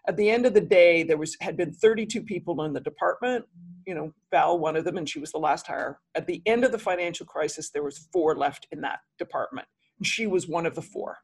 At 0.06 0.16
the 0.16 0.28
end 0.30 0.46
of 0.46 0.54
the 0.54 0.60
day 0.60 1.02
there 1.02 1.16
was 1.16 1.36
had 1.40 1.56
been 1.56 1.72
32 1.72 2.22
people 2.22 2.62
in 2.64 2.72
the 2.72 2.80
department 2.80 3.44
you 3.86 3.94
know 3.94 4.12
val 4.30 4.58
one 4.58 4.76
of 4.76 4.84
them 4.84 4.98
and 4.98 5.08
she 5.08 5.18
was 5.18 5.32
the 5.32 5.38
last 5.38 5.66
hire. 5.66 6.00
At 6.14 6.26
the 6.26 6.42
end 6.46 6.64
of 6.64 6.72
the 6.72 6.78
financial 6.78 7.26
crisis 7.26 7.70
there 7.70 7.82
was 7.82 8.08
four 8.12 8.36
left 8.36 8.66
in 8.72 8.80
that 8.82 9.00
department 9.18 9.66
and 9.98 10.06
she 10.06 10.26
was 10.26 10.48
one 10.48 10.66
of 10.66 10.74
the 10.74 10.82
four. 10.82 11.18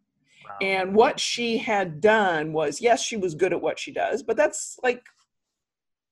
Wow. 0.46 0.56
and 0.60 0.94
what 0.94 1.18
she 1.18 1.56
had 1.56 2.02
done 2.02 2.52
was 2.52 2.78
yes 2.78 3.02
she 3.02 3.16
was 3.16 3.34
good 3.34 3.54
at 3.54 3.62
what 3.62 3.78
she 3.78 3.90
does 3.90 4.22
but 4.22 4.36
that's 4.36 4.78
like 4.82 5.02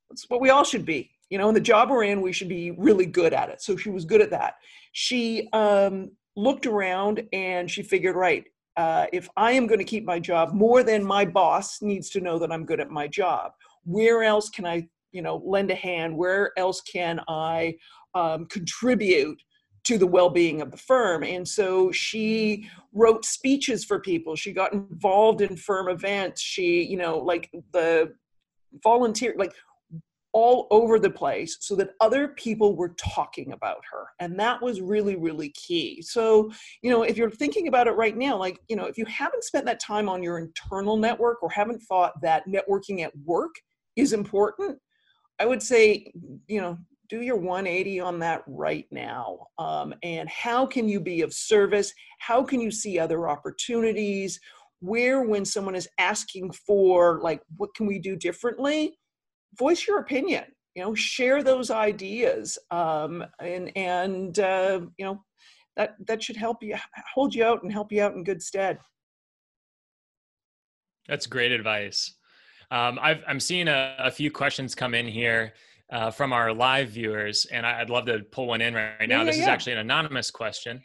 that's 0.08 0.24
what 0.30 0.40
we 0.40 0.48
all 0.48 0.64
should 0.64 0.86
be 0.86 1.10
you 1.32 1.38
know 1.38 1.48
in 1.48 1.54
the 1.54 1.60
job 1.60 1.90
we're 1.90 2.04
in 2.04 2.20
we 2.20 2.32
should 2.32 2.48
be 2.48 2.70
really 2.72 3.06
good 3.06 3.32
at 3.32 3.48
it 3.48 3.60
so 3.60 3.76
she 3.76 3.90
was 3.90 4.04
good 4.04 4.20
at 4.20 4.30
that 4.30 4.54
she 4.92 5.48
um, 5.52 6.10
looked 6.36 6.66
around 6.66 7.22
and 7.32 7.70
she 7.70 7.82
figured, 7.82 8.16
right, 8.16 8.44
uh, 8.76 9.06
if 9.12 9.28
I 9.36 9.52
am 9.52 9.66
going 9.66 9.78
to 9.78 9.84
keep 9.84 10.04
my 10.04 10.18
job, 10.18 10.52
more 10.52 10.82
than 10.82 11.04
my 11.04 11.24
boss 11.24 11.82
needs 11.82 12.08
to 12.10 12.20
know 12.20 12.38
that 12.38 12.52
I'm 12.52 12.64
good 12.64 12.80
at 12.80 12.90
my 12.90 13.06
job. 13.06 13.52
Where 13.84 14.22
else 14.22 14.48
can 14.48 14.64
I, 14.64 14.88
you 15.12 15.20
know, 15.22 15.42
lend 15.44 15.70
a 15.70 15.74
hand? 15.74 16.16
Where 16.16 16.52
else 16.56 16.80
can 16.80 17.20
I 17.28 17.74
um, 18.14 18.46
contribute 18.46 19.42
to 19.84 19.98
the 19.98 20.06
well-being 20.06 20.62
of 20.62 20.70
the 20.70 20.76
firm? 20.76 21.22
And 21.22 21.46
so 21.46 21.92
she 21.92 22.68
wrote 22.94 23.24
speeches 23.24 23.84
for 23.84 24.00
people. 24.00 24.36
She 24.36 24.52
got 24.52 24.72
involved 24.72 25.42
in 25.42 25.56
firm 25.56 25.88
events. 25.88 26.40
She, 26.40 26.84
you 26.84 26.96
know, 26.96 27.18
like 27.18 27.50
the 27.72 28.14
volunteer, 28.82 29.34
like 29.36 29.52
all 30.32 30.66
over 30.70 30.98
the 30.98 31.10
place 31.10 31.58
so 31.60 31.76
that 31.76 31.90
other 32.00 32.28
people 32.28 32.74
were 32.74 32.94
talking 32.98 33.52
about 33.52 33.82
her. 33.90 34.06
And 34.18 34.38
that 34.40 34.62
was 34.62 34.80
really 34.80 35.16
really 35.16 35.50
key. 35.50 36.02
So 36.02 36.50
you 36.82 36.90
know 36.90 37.02
if 37.02 37.16
you're 37.16 37.30
thinking 37.30 37.68
about 37.68 37.86
it 37.86 37.92
right 37.92 38.16
now 38.16 38.36
like 38.36 38.58
you 38.68 38.76
know 38.76 38.86
if 38.86 38.98
you 38.98 39.04
haven't 39.06 39.44
spent 39.44 39.66
that 39.66 39.80
time 39.80 40.08
on 40.08 40.22
your 40.22 40.38
internal 40.38 40.96
network 40.96 41.42
or 41.42 41.50
haven't 41.50 41.80
thought 41.80 42.20
that 42.22 42.46
networking 42.46 43.02
at 43.02 43.12
work 43.24 43.54
is 43.96 44.12
important 44.12 44.78
i 45.38 45.44
would 45.44 45.62
say 45.62 46.10
you 46.48 46.60
know 46.60 46.78
do 47.12 47.20
your 47.20 47.36
180 47.36 48.00
on 48.00 48.18
that 48.20 48.42
right 48.46 48.86
now. 48.90 49.38
Um, 49.58 49.92
and 50.02 50.26
how 50.30 50.64
can 50.64 50.88
you 50.88 50.98
be 50.98 51.20
of 51.20 51.34
service? 51.34 51.92
How 52.20 52.42
can 52.42 52.58
you 52.58 52.70
see 52.70 52.98
other 52.98 53.28
opportunities? 53.28 54.40
Where 54.80 55.20
when 55.20 55.44
someone 55.44 55.74
is 55.74 55.86
asking 55.98 56.52
for 56.52 57.20
like 57.20 57.42
what 57.58 57.74
can 57.74 57.84
we 57.86 57.98
do 57.98 58.16
differently 58.16 58.98
voice 59.58 59.86
your 59.86 59.98
opinion 59.98 60.44
you 60.74 60.82
know 60.82 60.94
share 60.94 61.42
those 61.42 61.70
ideas 61.70 62.58
um, 62.70 63.24
and 63.40 63.70
and 63.76 64.38
uh, 64.38 64.80
you 64.98 65.04
know 65.04 65.22
that 65.76 65.96
that 66.06 66.22
should 66.22 66.36
help 66.36 66.62
you 66.62 66.76
hold 67.14 67.34
you 67.34 67.44
out 67.44 67.62
and 67.62 67.72
help 67.72 67.92
you 67.92 68.02
out 68.02 68.14
in 68.14 68.24
good 68.24 68.42
stead. 68.42 68.78
That's 71.08 71.26
great 71.26 71.52
advice. 71.52 72.14
Um, 72.70 72.98
i 73.02 73.20
am 73.28 73.38
seeing 73.38 73.68
a, 73.68 73.94
a, 73.98 74.10
few 74.10 74.30
questions 74.30 74.74
come 74.74 74.94
in 74.94 75.06
here 75.06 75.52
uh, 75.92 76.10
from 76.10 76.32
our 76.32 76.54
live 76.54 76.88
viewers 76.88 77.44
and 77.52 77.66
I, 77.66 77.80
would 77.80 77.90
love 77.90 78.06
to 78.06 78.20
pull 78.32 78.46
one 78.46 78.62
in 78.62 78.72
right, 78.72 78.94
right 78.98 79.08
now. 79.10 79.18
yeah, 79.18 79.24
this 79.24 79.36
yeah. 79.36 79.42
is 79.42 79.48
actually 79.48 79.72
an 79.74 79.80
anonymous 79.80 80.30
question. 80.30 80.82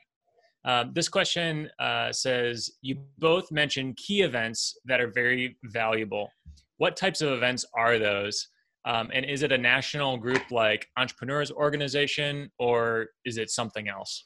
Um, 0.65 0.91
this 0.93 1.07
question 1.07 1.69
uh, 1.79 2.11
says 2.11 2.69
you 2.81 2.97
both 3.19 3.49
mentioned 3.51 3.95
key 3.95 4.23
events 4.23 4.77
that 4.83 4.99
are 4.99 5.11
very 5.13 5.57
valuable. 5.63 6.29
What 6.75 6.97
types 6.97 7.21
of 7.21 7.31
events 7.31 7.63
are 7.73 7.97
those 7.97 8.49
um, 8.87 9.11
and 9.13 9.25
is 9.25 9.43
it 9.43 9.51
a 9.51 9.57
national 9.57 10.15
group 10.15 10.49
like 10.49 10.87
Entrepreneurs 10.95 11.51
Organization 11.51 12.49
or 12.57 13.07
is 13.25 13.37
it 13.37 13.49
something 13.49 13.89
else? 13.89 14.25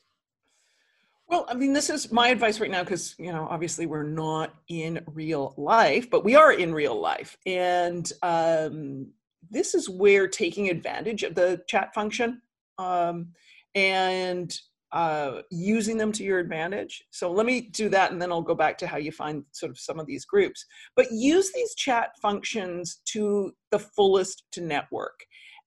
Well, 1.28 1.47
I 1.50 1.56
mean, 1.56 1.74
this 1.74 1.89
is 1.89 2.12
my 2.12 2.28
advice 2.28 2.60
right 2.60 2.69
now 2.69 2.84
because, 2.84 3.15
you 3.17 3.32
know, 3.32 3.47
obviously 3.50 3.88
we're 3.88 4.04
not 4.04 4.54
in 4.67 5.02
real 5.08 5.56
life, 5.58 6.12
but 6.12 6.24
we 6.24 6.36
are 6.36 6.54
in 6.54 6.76
real 6.76 7.00
life. 7.00 7.38
And 7.47 8.12
um, 8.21 9.08
this 9.50 9.74
is 9.74 9.89
where 9.89 10.28
taking 10.28 10.69
advantage 10.69 11.24
of 11.24 11.34
the 11.34 11.63
chat 11.67 11.95
function 11.95 12.41
um, 12.78 13.30
and 13.74 14.56
uh, 14.91 15.41
using 15.49 15.97
them 15.97 16.12
to 16.12 16.23
your 16.23 16.39
advantage. 16.39 17.04
So 17.12 17.32
let 17.32 17.45
me 17.45 17.62
do 17.62 17.88
that 17.89 18.12
and 18.12 18.21
then 18.21 18.32
I'll 18.32 18.41
go 18.41 18.56
back 18.56 18.77
to 18.80 18.88
how 18.88 18.97
you 18.97 19.12
find 19.12 19.43
sort 19.51 19.69
of 19.69 19.80
some 19.80 19.99
of 19.99 20.06
these 20.06 20.25
groups. 20.25 20.65
But 20.95 21.12
use 21.12 21.51
these 21.54 21.75
chat 21.75 22.10
functions 22.21 23.01
to 23.06 23.54
the 23.71 23.80
fullest 23.80 24.43
to 24.51 24.62
network. 24.62 25.17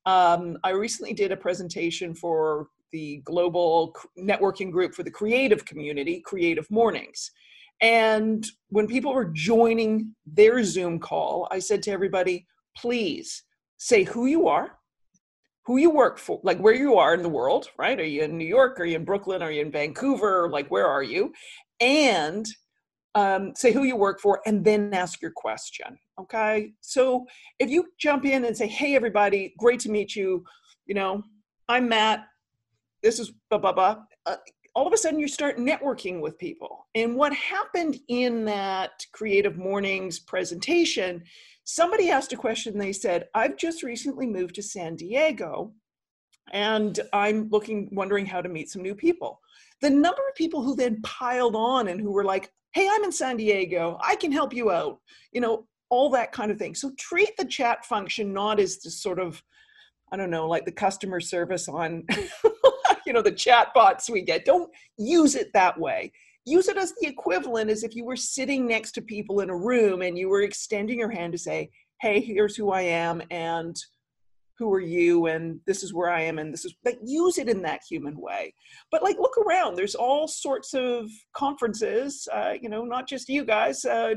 Um, 0.07 0.59
I 0.63 0.71
recently 0.71 1.15
did 1.15 1.33
a 1.33 1.37
presentation 1.37 2.15
for 2.15 2.69
the 2.93 3.23
global 3.25 3.97
networking 4.19 4.71
group 4.71 4.95
for 4.95 5.03
the 5.03 5.11
creative 5.11 5.65
community, 5.65 6.21
Creative 6.25 6.71
Mornings. 6.71 7.31
And 7.81 8.47
when 8.69 8.87
people 8.87 9.13
were 9.13 9.25
joining 9.25 10.15
their 10.27 10.63
Zoom 10.63 10.99
call, 10.99 11.49
I 11.51 11.59
said 11.59 11.83
to 11.85 11.91
everybody, 11.91 12.47
please 12.77 13.43
say 13.79 14.05
who 14.05 14.27
you 14.27 14.47
are, 14.49 14.79
who 15.67 15.79
you 15.79 15.91
work 15.91 16.19
for, 16.19 16.41
like 16.43 16.59
where 16.59 16.75
you 16.75 16.97
are 16.97 17.15
in 17.15 17.23
the 17.23 17.29
world, 17.29 17.69
right? 17.79 17.99
Are 17.99 18.05
you 18.05 18.23
in 18.23 18.37
New 18.37 18.47
York? 18.47 18.79
Are 18.79 18.85
you 18.85 18.97
in 18.97 19.05
Brooklyn? 19.05 19.43
Are 19.43 19.51
you 19.51 19.63
in 19.63 19.73
Vancouver? 19.73 20.49
Like 20.51 20.71
where 20.71 20.87
are 20.87 21.03
you? 21.03 21.33
And 21.81 22.47
um, 23.15 23.53
say 23.55 23.73
who 23.73 23.85
you 23.85 23.97
work 23.97 24.21
for, 24.21 24.41
and 24.45 24.65
then 24.65 24.93
ask 24.93 25.23
your 25.23 25.33
question. 25.35 25.99
Okay. 26.21 26.73
So 26.81 27.27
if 27.59 27.71
you 27.71 27.87
jump 27.99 28.25
in 28.25 28.45
and 28.45 28.57
say, 28.57 28.67
"Hey, 28.67 28.95
everybody, 28.95 29.55
great 29.59 29.81
to 29.81 29.91
meet 29.91 30.17
you," 30.17 30.45
you 30.87 30.95
know, 30.95 31.23
I'm 31.69 31.89
Matt. 31.89 32.27
This 33.03 33.19
is 33.19 33.33
blah 33.51 33.59
blah 33.59 33.73
blah. 33.73 33.97
Uh, 34.27 34.37
all 34.75 34.87
of 34.87 34.93
a 34.93 34.97
sudden, 34.97 35.21
you 35.21 35.29
start 35.29 35.57
networking 35.59 36.21
with 36.21 36.39
people. 36.39 36.87
And 36.95 37.17
what 37.17 37.33
happened 37.33 37.99
in 38.09 38.45
that 38.47 39.07
Creative 39.13 39.57
Mornings 39.57 40.19
presentation 40.19 41.23
somebody 41.65 42.11
asked 42.11 42.33
a 42.33 42.37
question. 42.37 42.79
They 42.79 42.93
said 42.93 43.29
i've 43.35 43.57
just 43.57 43.83
recently 43.83 44.27
moved 44.27 44.55
to 44.57 44.63
san 44.63 44.97
diego 44.97 45.73
and 46.53 47.01
i'm 47.13 47.49
looking 47.49 47.89
wondering 47.93 48.27
how 48.27 48.41
to 48.41 48.49
meet 48.49 48.71
some 48.71 48.83
new 48.83 48.95
people. 48.95 49.41
The 49.81 49.91
number 49.91 50.23
of 50.29 50.35
people 50.37 50.63
who 50.63 50.77
then 50.77 51.03
piled 51.03 51.57
on 51.57 51.89
and 51.89 52.01
who 52.01 52.13
were 52.13 52.25
like 52.25 52.53
hey 52.73 52.89
i'm 52.91 53.05
in 53.05 53.13
san 53.13 53.37
diego. 53.37 53.99
I 54.03 54.17
can 54.17 54.31
help 54.31 54.55
you 54.55 54.71
out 54.71 55.01
you 55.33 55.41
know 55.41 55.67
all 55.91 56.11
that 56.11 56.33
kind 56.33 56.51
of 56.51 56.59
thing. 56.59 56.75
So 56.75 56.93
treat 56.99 57.37
the 57.37 57.45
chat 57.45 57.85
function 57.85 58.33
not 58.33 58.61
as 58.61 58.79
the 58.79 58.91
sort 58.91 59.19
of 59.19 59.43
i 60.13 60.17
don't 60.17 60.31
know 60.31 60.47
like 60.47 60.67
the 60.67 60.73
customer 60.73 61.21
service 61.21 61.69
on 61.69 62.05
you 63.07 63.13
know 63.13 63.23
the 63.23 63.33
chat 63.33 63.69
bots 63.75 64.11
we 64.11 64.23
get. 64.23 64.45
Don't 64.45 64.71
use 64.97 65.35
it 65.35 65.53
that 65.53 65.79
way. 65.79 66.13
Use 66.45 66.69
it 66.69 66.77
as 66.77 66.93
the 67.01 67.09
equivalent 67.09 67.71
as 67.71 67.85
if 67.85 67.95
you 67.95 68.05
were 68.05 68.17
sitting 68.17 68.67
next 68.67 68.93
to 68.93 69.03
people 69.03 69.41
in 69.41 69.51
a 69.51 69.57
room 69.57 70.03
and 70.03 70.19
you 70.19 70.29
were 70.29 70.43
extending 70.43 70.99
your 70.99 71.11
hand 71.11 71.33
to 71.33 71.39
say, 71.39 71.71
hey, 72.03 72.21
here's 72.21 72.55
who 72.55 72.71
I 72.71 72.83
am 72.83 73.23
and 73.31 73.75
who 74.59 74.73
are 74.73 74.81
you 74.81 75.27
and 75.27 75.59
this 75.67 75.83
is 75.83 75.93
where 75.93 76.11
I 76.11 76.21
am 76.23 76.39
and 76.39 76.53
this 76.53 76.65
is 76.65 76.75
like 76.85 76.99
use 77.05 77.39
it 77.39 77.49
in 77.49 77.63
that 77.63 77.81
human 77.89 78.17
way. 78.17 78.55
But 78.91 79.03
like 79.03 79.19
look 79.19 79.37
around, 79.39 79.75
there's 79.75 79.95
all 79.95 80.29
sorts 80.29 80.75
of 80.75 81.11
conferences, 81.35 82.29
uh, 82.33 82.53
you 82.61 82.69
know, 82.69 82.85
not 82.85 83.09
just 83.09 83.29
you 83.29 83.45
guys 83.45 83.85
uh, 83.85 84.15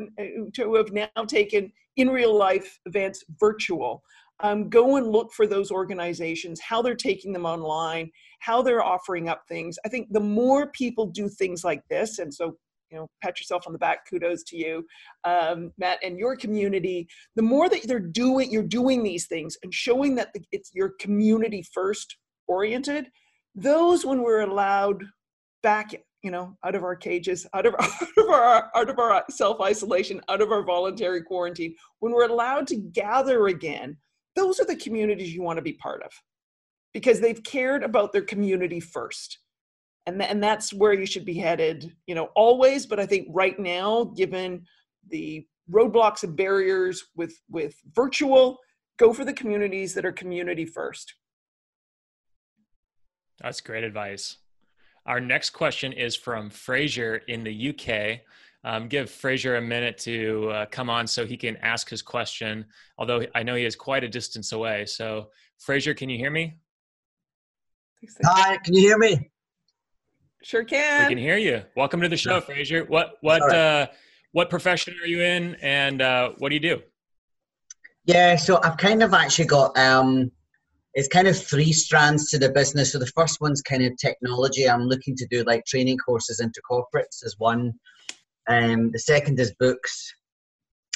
who 0.56 0.76
have 0.76 0.92
now 0.92 1.24
taken 1.28 1.72
in 1.96 2.10
real 2.10 2.36
life 2.36 2.78
events 2.86 3.24
virtual 3.40 4.04
um, 4.42 4.70
go 4.70 4.98
and 4.98 5.08
look 5.08 5.32
for 5.34 5.48
those 5.48 5.72
organizations, 5.72 6.60
how 6.62 6.82
they're 6.82 6.96
taking 6.96 7.34
them 7.34 7.46
online, 7.46 8.12
how 8.40 8.62
they're 8.62 8.84
offering 8.84 9.30
up 9.30 9.42
things. 9.48 9.78
I 9.86 9.90
think 9.90 10.08
the 10.12 10.20
more 10.20 10.68
people 10.72 11.08
do 11.08 11.28
things 11.28 11.64
like 11.64 11.82
this, 11.90 12.20
and 12.20 12.34
so 12.34 12.58
you 12.92 12.98
know, 12.98 13.10
pat 13.22 13.40
yourself 13.40 13.64
on 13.68 13.74
the 13.74 13.80
back. 13.80 14.10
Kudos 14.10 14.44
to 14.44 14.58
you, 14.58 14.86
um, 15.24 15.72
Matt, 15.78 16.00
and 16.04 16.18
your 16.18 16.36
community. 16.36 17.08
The 17.36 17.42
more 17.42 17.70
that 17.70 17.86
they're 17.88 18.00
doing, 18.00 18.52
you're 18.52 18.64
doing 18.64 19.04
these 19.04 19.28
things 19.28 19.58
and 19.64 19.74
showing 19.74 20.16
that 20.16 20.34
it's 20.52 20.72
your 20.74 20.94
community 21.00 21.64
first 21.74 22.18
oriented. 22.48 23.08
Those, 23.56 24.06
when 24.06 24.24
we're 24.24 24.42
allowed 24.42 25.04
back, 25.64 25.96
you 26.24 26.32
know, 26.32 26.56
out 26.64 26.76
of 26.76 26.84
our 26.84 26.96
cages, 26.96 27.46
out 27.54 27.66
of 27.66 27.76
out 27.80 28.18
of 28.18 28.30
our 28.30 28.72
out 28.76 28.90
of 28.90 29.00
our 29.00 29.24
self 29.30 29.60
isolation, 29.60 30.22
out 30.30 30.42
of 30.42 30.52
our 30.52 30.64
voluntary 30.64 31.24
quarantine, 31.24 31.76
when 32.00 32.14
we're 32.14 32.30
allowed 32.30 32.68
to 32.68 32.78
gather 32.78 33.48
again, 33.48 33.98
those 34.38 34.60
are 34.60 34.66
the 34.66 34.76
communities 34.76 35.34
you 35.34 35.42
want 35.42 35.58
to 35.58 35.64
be 35.64 35.74
part 35.74 36.04
of 36.04 36.12
because 36.94 37.20
they've 37.20 37.44
cared 37.44 37.84
about 37.84 38.14
their 38.14 38.22
community 38.22 38.80
first. 38.80 39.40
And, 40.06 40.20
th- 40.20 40.32
and 40.32 40.42
that's 40.42 40.74
where 40.74 40.94
you 40.94 41.06
should 41.06 41.26
be 41.26 41.34
headed 41.34 41.94
you 42.06 42.16
know 42.16 42.30
always 42.34 42.86
but 42.86 42.98
i 42.98 43.06
think 43.06 43.28
right 43.30 43.60
now 43.60 44.06
given 44.16 44.66
the 45.10 45.46
roadblocks 45.70 46.24
and 46.24 46.34
barriers 46.34 47.04
with 47.16 47.38
with 47.50 47.76
virtual 47.94 48.60
go 48.98 49.14
for 49.14 49.24
the 49.24 49.34
communities 49.34 49.94
that 49.94 50.06
are 50.06 50.12
community 50.12 50.66
first. 50.66 51.14
That's 53.40 53.62
great 53.62 53.84
advice. 53.84 54.38
Our 55.06 55.20
next 55.20 55.52
question 55.52 55.94
is 55.94 56.16
from 56.16 56.50
fraser 56.50 57.18
in 57.28 57.44
the 57.44 57.70
uk 57.70 58.20
um, 58.68 58.90
give 58.90 59.10
Fraser 59.10 59.56
a 59.56 59.62
minute 59.62 59.98
to 60.00 60.50
uh, 60.50 60.66
come 60.66 60.90
on 60.90 61.08
so 61.08 61.26
he 61.26 61.38
can 61.38 61.56
ask 61.58 61.90
his 61.90 62.02
question, 62.02 62.66
although 62.98 63.26
I 63.34 63.42
know 63.42 63.56
he 63.56 63.64
is 63.64 63.78
quite 63.78 64.04
a 64.04 64.10
distance 64.10 64.52
away. 64.52 64.86
So, 64.86 65.30
Fraser, 65.58 65.94
can 65.94 66.10
you 66.10 66.18
hear 66.18 66.30
me? 66.30 66.58
Hi, 68.26 68.58
can 68.58 68.74
you 68.74 68.82
hear 68.82 68.98
me? 68.98 69.32
Sure 70.44 70.66
can. 70.66 71.04
We 71.04 71.16
can 71.16 71.18
hear 71.18 71.38
you. 71.38 71.64
Welcome 71.78 72.02
to 72.02 72.10
the 72.10 72.18
show, 72.18 72.42
Fraser. 72.42 72.84
What 72.84 73.14
what 73.22 73.42
right. 73.42 73.56
uh, 73.56 73.88
what 74.34 74.50
profession 74.50 74.96
are 75.02 75.08
you 75.08 75.22
in, 75.22 75.56
and 75.62 76.02
uh, 76.02 76.32
what 76.38 76.50
do 76.50 76.56
you 76.56 76.62
do? 76.62 76.82
Yeah, 78.04 78.36
so 78.36 78.60
I've 78.64 78.78
kind 78.78 79.02
of 79.02 79.14
actually 79.14 79.48
got 79.48 79.78
um, 79.78 80.30
it's 80.94 81.08
kind 81.08 81.30
of 81.30 81.42
three 81.42 81.72
strands 81.72 82.30
to 82.32 82.38
the 82.38 82.50
business. 82.50 82.92
So 82.92 83.00
the 83.00 83.12
first 83.16 83.40
one's 83.40 83.62
kind 83.62 83.84
of 83.84 83.94
technology. 83.98 84.70
I'm 84.70 84.84
looking 84.84 85.16
to 85.16 85.28
do 85.28 85.46
like 85.46 85.66
training 85.66 86.00
courses 86.00 86.42
into 86.42 86.62
corporates 86.70 87.26
as 87.26 87.36
one 87.38 87.74
um, 88.48 88.92
the 88.92 89.00
second 89.00 89.40
is 89.40 89.54
books, 89.60 90.14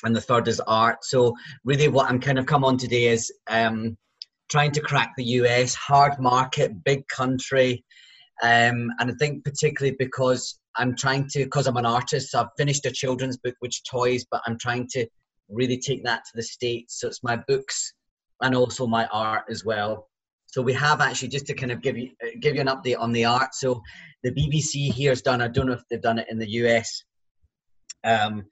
and 0.04 0.16
the 0.16 0.22
third 0.22 0.48
is 0.48 0.60
art. 0.62 1.04
So 1.04 1.36
really, 1.64 1.88
what 1.88 2.10
I'm 2.10 2.20
kind 2.20 2.40
of 2.40 2.46
come 2.46 2.64
on 2.64 2.78
today 2.78 3.08
is 3.08 3.32
um, 3.50 3.98
trying 4.50 4.72
to 4.72 4.82
crack 4.82 5.12
the 5.18 5.24
US 5.24 5.76
hard 5.76 6.20
market, 6.20 6.84
big 6.84 7.08
country, 7.08 7.84
um, 8.42 8.90
and 9.00 9.12
I 9.12 9.14
think 9.20 9.44
particularly 9.44 9.96
because 10.00 10.60
I'm 10.76 10.96
trying 10.96 11.28
to, 11.30 11.44
because 11.44 11.68
I'm 11.68 11.78
an 11.78 11.86
artist, 11.86 12.32
so 12.32 12.42
I've 12.42 12.48
finished 12.58 12.86
a 12.86 12.92
children's 12.92 13.38
book, 13.38 13.56
which 13.60 13.84
toys, 13.84 14.26
but 14.32 14.42
I'm 14.48 14.58
trying 14.58 14.88
to 14.92 15.06
really 15.50 15.78
take 15.78 16.04
that 16.06 16.24
to 16.26 16.32
the 16.36 16.44
states. 16.44 17.00
So 17.00 17.08
it's 17.08 17.24
my 17.24 17.38
books 17.48 17.94
and 18.42 18.56
also 18.56 18.88
my 18.88 19.06
art 19.08 19.44
as 19.50 19.66
well. 19.66 20.08
So 20.48 20.62
we 20.62 20.74
have 20.74 21.02
actually 21.02 21.30
just 21.30 21.48
to 21.48 21.54
kind 21.54 21.72
of 21.72 21.82
give 21.82 21.98
you 21.98 22.10
give 22.42 22.56
you 22.56 22.62
an 22.62 22.68
update 22.68 23.00
on 23.00 23.12
the 23.12 23.26
art. 23.26 23.54
So 23.54 23.82
the 24.24 24.32
BBC 24.32 24.92
here 24.92 25.12
has 25.12 25.22
done. 25.22 25.42
I 25.42 25.48
don't 25.48 25.68
know 25.68 25.74
if 25.74 25.84
they've 25.90 26.02
done 26.02 26.20
it 26.20 26.28
in 26.30 26.40
the 26.40 26.50
US 26.50 27.04
um, 28.04 28.46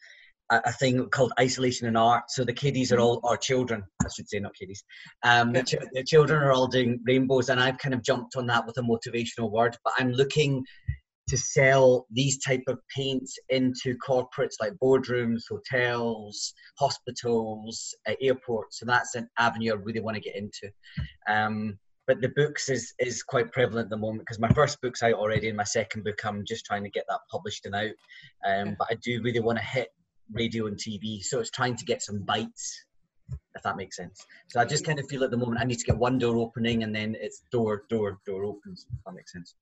a, 0.50 0.72
thing 0.74 1.08
called 1.10 1.34
isolation 1.40 1.88
in 1.88 1.96
art. 1.96 2.24
So 2.30 2.44
the 2.44 2.54
kiddies 2.54 2.92
are 2.92 3.00
all, 3.00 3.20
or 3.24 3.38
children, 3.38 3.84
I 4.04 4.10
should 4.10 4.30
say, 4.30 4.40
not 4.40 4.56
kiddies. 4.56 4.84
Um, 5.24 5.54
the, 5.54 5.64
ch- 5.64 5.76
the 5.94 6.04
children 6.04 6.42
are 6.42 6.52
all 6.52 6.68
doing 6.68 7.00
rainbows, 7.06 7.50
and 7.50 7.60
I've 7.60 7.78
kind 7.78 7.94
of 7.94 8.04
jumped 8.04 8.36
on 8.36 8.48
that 8.48 8.66
with 8.66 8.78
a 8.78 8.82
motivational 8.82 9.52
word. 9.52 9.78
But 9.84 9.94
I'm 9.98 10.12
looking 10.12 10.64
to 11.30 11.38
sell 11.38 12.08
these 12.10 12.40
type 12.40 12.64
of 12.68 12.80
paints 12.96 13.38
into 13.50 13.96
corporates 13.98 14.56
like 14.60 14.74
boardrooms, 14.82 15.44
hotels, 15.48 16.54
hospitals, 16.80 17.96
uh, 18.08 18.14
airports. 18.22 18.80
So 18.80 18.86
that's 18.86 19.14
an 19.16 19.30
avenue 19.38 19.74
I 19.74 19.76
really 19.76 20.02
want 20.02 20.16
to 20.16 20.22
get 20.22 20.36
into. 20.36 20.72
Um, 21.28 21.78
but 22.10 22.20
the 22.22 22.30
books 22.30 22.70
is 22.70 22.96
is 22.98 23.22
quite 23.22 23.52
prevalent 23.52 23.86
at 23.86 23.90
the 23.92 23.98
moment 23.98 24.22
because 24.22 24.40
my 24.40 24.50
first 24.50 24.82
book's 24.82 25.04
out 25.04 25.14
already 25.14 25.48
and 25.48 25.56
my 25.56 25.64
second 25.64 26.04
book 26.04 26.20
i'm 26.26 26.44
just 26.44 26.66
trying 26.66 26.84
to 26.84 26.90
get 26.90 27.06
that 27.08 27.20
published 27.30 27.68
and 27.68 27.76
out 27.76 27.92
um, 28.48 28.76
but 28.80 28.88
i 28.90 28.96
do 28.96 29.22
really 29.22 29.40
want 29.40 29.60
to 29.60 29.64
hit 29.64 29.90
radio 30.34 30.66
and 30.66 30.76
tv 30.76 31.22
so 31.22 31.40
it's 31.40 31.52
trying 31.52 31.76
to 31.76 31.86
get 31.86 32.02
some 32.02 32.20
bites 32.24 32.86
if 33.56 33.62
that 33.62 33.78
makes 33.78 33.96
sense 33.96 34.26
so 34.48 34.60
i 34.60 34.66
just 34.66 34.84
kind 34.84 35.00
of 35.00 35.08
feel 35.08 35.24
at 35.24 35.30
the 35.30 35.38
moment 35.38 35.62
i 35.62 35.64
need 35.64 35.78
to 35.78 35.86
get 35.86 35.96
one 35.96 36.18
door 36.18 36.38
opening 36.38 36.82
and 36.82 36.96
then 36.96 37.16
it's 37.20 37.44
door 37.52 37.84
door 37.90 38.18
door 38.26 38.44
opens 38.44 38.88
if 38.92 39.04
that 39.06 39.14
makes 39.14 39.32
sense 39.32 39.54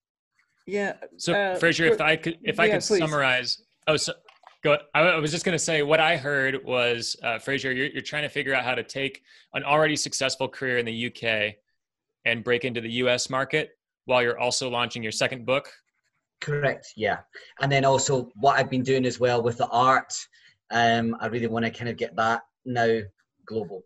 yeah 0.65 0.93
so 1.17 1.33
uh, 1.33 1.55
fraser 1.57 1.83
if 1.83 1.99
i 1.99 2.15
could 2.15 2.37
if 2.43 2.61
i 2.61 2.69
could 2.69 2.81
please. 2.81 2.99
summarize 2.99 3.61
oh 3.87 3.97
so 3.97 4.13
Go. 4.63 4.75
I 4.95 5.17
was 5.17 5.29
just 5.29 5.45
going 5.45 5.53
to 5.53 5.63
say 5.63 5.83
what 5.83 5.99
I 5.99 6.17
heard 6.17 6.65
was, 6.65 7.15
uh, 7.21 7.37
Fraser, 7.37 7.71
you're, 7.71 7.85
you're 7.89 8.01
trying 8.01 8.23
to 8.23 8.29
figure 8.29 8.55
out 8.55 8.63
how 8.63 8.73
to 8.73 8.81
take 8.81 9.21
an 9.53 9.63
already 9.63 9.95
successful 9.95 10.47
career 10.47 10.79
in 10.79 10.85
the 10.85 11.13
UK 11.13 11.57
and 12.27 12.43
break 12.43 12.65
into 12.65 12.81
the 12.81 12.91
US 13.03 13.29
market 13.29 13.71
while 14.05 14.21
you're 14.21 14.39
also 14.39 14.69
launching 14.69 15.01
your 15.01 15.11
second 15.11 15.45
book. 15.45 15.71
Correct. 16.41 16.93
Yeah, 16.95 17.19
and 17.61 17.71
then 17.71 17.85
also 17.85 18.29
what 18.35 18.59
I've 18.59 18.69
been 18.69 18.83
doing 18.83 19.05
as 19.05 19.19
well 19.19 19.41
with 19.41 19.57
the 19.57 19.67
art. 19.67 20.13
Um, 20.69 21.15
I 21.19 21.27
really 21.27 21.47
want 21.47 21.65
to 21.65 21.71
kind 21.71 21.89
of 21.89 21.97
get 21.97 22.15
that 22.17 22.41
now 22.65 22.99
global 23.45 23.83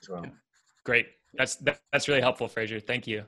as 0.00 0.08
well. 0.08 0.24
Great. 0.84 1.06
That's 1.34 1.56
that, 1.56 1.80
that's 1.92 2.08
really 2.08 2.22
helpful, 2.22 2.48
Fraser. 2.48 2.80
Thank 2.80 3.06
you. 3.06 3.24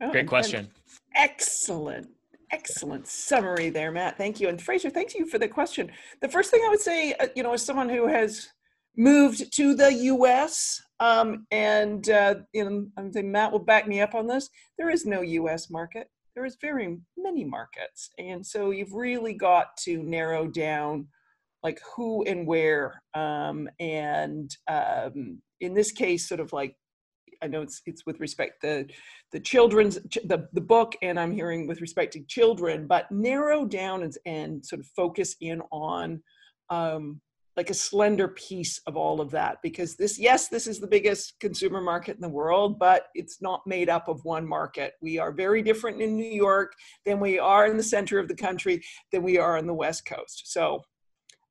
Oh, 0.00 0.10
Great 0.10 0.26
question. 0.26 0.70
Excellent 1.14 2.08
excellent 2.52 3.06
summary 3.06 3.70
there, 3.70 3.90
Matt. 3.90 4.18
Thank 4.18 4.38
you. 4.38 4.48
And 4.48 4.60
Fraser, 4.60 4.90
thank 4.90 5.14
you 5.14 5.26
for 5.26 5.38
the 5.38 5.48
question. 5.48 5.90
The 6.20 6.28
first 6.28 6.50
thing 6.50 6.60
I 6.64 6.68
would 6.68 6.80
say, 6.80 7.14
uh, 7.14 7.28
you 7.34 7.42
know, 7.42 7.54
as 7.54 7.64
someone 7.64 7.88
who 7.88 8.06
has 8.06 8.50
moved 8.96 9.52
to 9.56 9.74
the 9.74 9.92
U.S. 9.92 10.80
Um, 11.00 11.46
and 11.50 12.08
uh, 12.08 12.36
you 12.52 12.64
know, 12.64 12.86
I'm 12.96 13.12
saying 13.12 13.30
Matt 13.30 13.52
will 13.52 13.58
back 13.58 13.86
me 13.88 14.00
up 14.00 14.14
on 14.14 14.26
this. 14.26 14.48
There 14.78 14.90
is 14.90 15.06
no 15.06 15.20
U.S. 15.20 15.70
market. 15.70 16.08
There 16.34 16.44
is 16.44 16.56
very 16.60 16.98
many 17.16 17.44
markets, 17.44 18.10
and 18.18 18.44
so 18.44 18.70
you've 18.70 18.94
really 18.94 19.34
got 19.34 19.76
to 19.84 20.02
narrow 20.02 20.46
down 20.46 21.08
like 21.62 21.80
who 21.94 22.24
and 22.24 22.46
where. 22.46 23.02
Um, 23.14 23.68
and 23.78 24.54
um, 24.68 25.40
in 25.60 25.74
this 25.74 25.92
case, 25.92 26.28
sort 26.28 26.40
of 26.40 26.52
like 26.52 26.76
I 27.42 27.48
know 27.48 27.62
it's 27.62 27.82
it's 27.86 28.06
with 28.06 28.20
respect 28.20 28.62
the 28.62 28.88
the 29.32 29.40
children's 29.40 29.96
the 30.24 30.48
the 30.52 30.60
book, 30.60 30.94
and 31.02 31.18
I'm 31.18 31.32
hearing 31.32 31.66
with 31.66 31.80
respect 31.80 32.12
to 32.14 32.24
children, 32.24 32.86
but 32.86 33.10
narrow 33.10 33.64
down 33.64 34.02
and, 34.02 34.16
and 34.26 34.64
sort 34.64 34.80
of 34.80 34.86
focus 34.96 35.36
in 35.40 35.60
on 35.70 36.22
um, 36.70 37.20
like 37.56 37.70
a 37.70 37.74
slender 37.74 38.28
piece 38.28 38.80
of 38.86 38.96
all 38.96 39.20
of 39.20 39.30
that 39.30 39.58
because 39.62 39.96
this 39.96 40.18
yes 40.18 40.48
this 40.48 40.66
is 40.66 40.80
the 40.80 40.86
biggest 40.86 41.34
consumer 41.40 41.80
market 41.80 42.14
in 42.14 42.22
the 42.22 42.28
world 42.28 42.78
but 42.78 43.06
it's 43.14 43.42
not 43.42 43.60
made 43.66 43.88
up 43.88 44.08
of 44.08 44.24
one 44.24 44.46
market 44.46 44.94
we 45.02 45.18
are 45.18 45.32
very 45.32 45.62
different 45.62 46.00
in 46.00 46.16
new 46.16 46.24
york 46.24 46.72
than 47.04 47.20
we 47.20 47.38
are 47.38 47.66
in 47.66 47.76
the 47.76 47.82
center 47.82 48.18
of 48.18 48.28
the 48.28 48.34
country 48.34 48.80
than 49.12 49.22
we 49.22 49.38
are 49.38 49.58
on 49.58 49.66
the 49.66 49.74
west 49.74 50.06
coast 50.06 50.52
so 50.52 50.82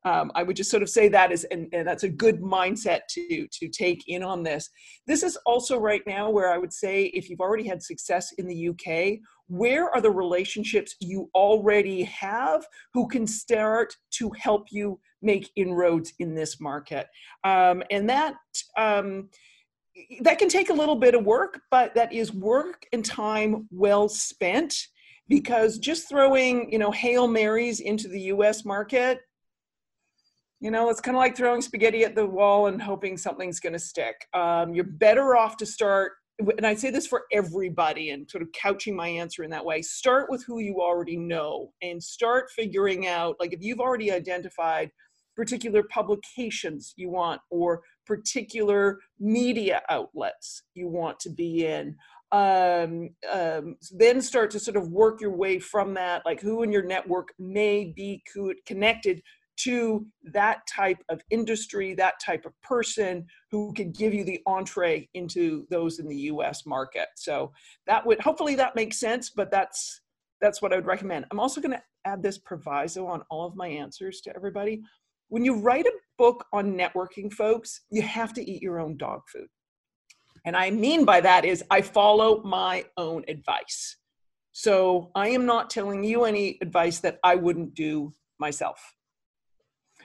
um, 0.03 0.31
I 0.33 0.41
would 0.41 0.55
just 0.55 0.71
sort 0.71 0.81
of 0.81 0.89
say 0.89 1.09
that 1.09 1.31
is, 1.31 1.43
and, 1.51 1.67
and, 1.73 1.87
that's 1.87 2.03
a 2.03 2.09
good 2.09 2.41
mindset 2.41 3.01
to 3.09 3.47
to 3.51 3.67
take 3.67 4.03
in 4.07 4.23
on 4.23 4.41
this. 4.41 4.67
This 5.05 5.21
is 5.21 5.37
also 5.45 5.77
right 5.77 6.01
now 6.07 6.29
where 6.29 6.51
I 6.51 6.57
would 6.57 6.73
say 6.73 7.05
if 7.13 7.29
you've 7.29 7.39
already 7.39 7.67
had 7.67 7.83
success 7.83 8.31
in 8.39 8.47
the 8.47 8.69
UK, 8.69 9.19
where 9.51 9.89
are 9.89 10.01
the 10.01 10.09
relationships 10.09 10.95
you 10.99 11.29
already 11.35 12.03
have 12.03 12.65
who 12.93 13.07
can 13.07 13.27
start 13.27 13.95
to 14.11 14.31
help 14.31 14.67
you 14.71 14.99
make 15.21 15.51
inroads 15.55 16.13
in 16.19 16.33
this 16.33 16.59
market, 16.59 17.07
um, 17.43 17.83
and 17.91 18.09
that. 18.09 18.35
Um, 18.77 19.29
that 20.21 20.39
can 20.39 20.47
take 20.47 20.69
a 20.69 20.73
little 20.73 20.95
bit 20.95 21.15
of 21.15 21.25
work, 21.25 21.59
but 21.69 21.93
that 21.95 22.13
is 22.13 22.33
work 22.33 22.85
and 22.93 23.03
time 23.03 23.67
well 23.71 24.07
spent 24.07 24.73
because 25.27 25.77
just 25.77 26.07
throwing, 26.07 26.71
you 26.71 26.79
know, 26.79 26.91
Hail 26.91 27.27
Marys 27.27 27.81
into 27.81 28.07
the 28.07 28.21
US 28.21 28.63
market 28.63 29.19
you 30.61 30.69
know 30.69 30.89
it's 30.89 31.01
kind 31.01 31.17
of 31.17 31.19
like 31.19 31.35
throwing 31.35 31.61
spaghetti 31.61 32.05
at 32.05 32.15
the 32.15 32.25
wall 32.25 32.67
and 32.67 32.81
hoping 32.81 33.17
something's 33.17 33.59
going 33.59 33.73
to 33.73 33.79
stick 33.79 34.27
um, 34.33 34.73
you're 34.73 34.85
better 34.85 35.35
off 35.35 35.57
to 35.57 35.65
start 35.65 36.13
and 36.39 36.65
i 36.65 36.73
say 36.73 36.89
this 36.89 37.07
for 37.07 37.23
everybody 37.31 38.09
and 38.09 38.29
sort 38.29 38.41
of 38.41 38.51
couching 38.51 38.95
my 38.95 39.07
answer 39.07 39.43
in 39.43 39.49
that 39.49 39.65
way 39.65 39.81
start 39.81 40.29
with 40.29 40.43
who 40.45 40.59
you 40.59 40.81
already 40.81 41.17
know 41.17 41.71
and 41.81 42.01
start 42.01 42.49
figuring 42.55 43.07
out 43.07 43.35
like 43.39 43.53
if 43.53 43.61
you've 43.61 43.79
already 43.79 44.11
identified 44.11 44.89
particular 45.35 45.83
publications 45.83 46.93
you 46.97 47.09
want 47.09 47.41
or 47.49 47.81
particular 48.05 48.99
media 49.19 49.81
outlets 49.89 50.63
you 50.73 50.87
want 50.87 51.19
to 51.19 51.29
be 51.29 51.65
in 51.65 51.95
um, 52.33 53.09
um, 53.29 53.75
then 53.91 54.21
start 54.21 54.51
to 54.51 54.59
sort 54.59 54.77
of 54.77 54.87
work 54.87 55.19
your 55.19 55.35
way 55.35 55.59
from 55.59 55.93
that 55.95 56.25
like 56.25 56.39
who 56.39 56.63
in 56.63 56.71
your 56.71 56.83
network 56.83 57.33
may 57.37 57.91
be 57.95 58.23
connected 58.65 59.21
to 59.63 60.05
that 60.23 60.61
type 60.67 61.03
of 61.09 61.21
industry, 61.29 61.93
that 61.95 62.19
type 62.23 62.45
of 62.45 62.53
person 62.61 63.25
who 63.51 63.73
could 63.73 63.93
give 63.95 64.13
you 64.13 64.23
the 64.23 64.39
entree 64.45 65.09
into 65.13 65.65
those 65.69 65.99
in 65.99 66.07
the 66.07 66.15
US 66.15 66.65
market. 66.65 67.07
So 67.15 67.51
that 67.87 68.05
would 68.05 68.19
hopefully 68.19 68.55
that 68.55 68.75
makes 68.75 68.99
sense, 68.99 69.29
but 69.29 69.51
that's 69.51 70.01
that's 70.41 70.61
what 70.61 70.73
I 70.73 70.75
would 70.75 70.87
recommend. 70.87 71.25
I'm 71.29 71.39
also 71.39 71.61
going 71.61 71.73
to 71.73 71.83
add 72.05 72.23
this 72.23 72.39
proviso 72.39 73.05
on 73.05 73.21
all 73.29 73.45
of 73.45 73.55
my 73.55 73.67
answers 73.67 74.21
to 74.21 74.35
everybody. 74.35 74.81
When 75.29 75.45
you 75.45 75.55
write 75.55 75.85
a 75.85 75.91
book 76.17 76.45
on 76.51 76.73
networking, 76.73 77.31
folks, 77.31 77.81
you 77.91 78.01
have 78.01 78.33
to 78.33 78.51
eat 78.51 78.61
your 78.61 78.79
own 78.79 78.97
dog 78.97 79.21
food. 79.31 79.47
And 80.45 80.55
I 80.55 80.71
mean 80.71 81.05
by 81.05 81.21
that 81.21 81.45
is 81.45 81.63
I 81.69 81.81
follow 81.81 82.41
my 82.43 82.85
own 82.97 83.23
advice. 83.27 83.97
So 84.51 85.11
I 85.15 85.29
am 85.29 85.45
not 85.45 85.69
telling 85.69 86.03
you 86.03 86.25
any 86.25 86.57
advice 86.61 86.99
that 87.01 87.19
I 87.23 87.35
wouldn't 87.35 87.75
do 87.75 88.11
myself. 88.39 88.79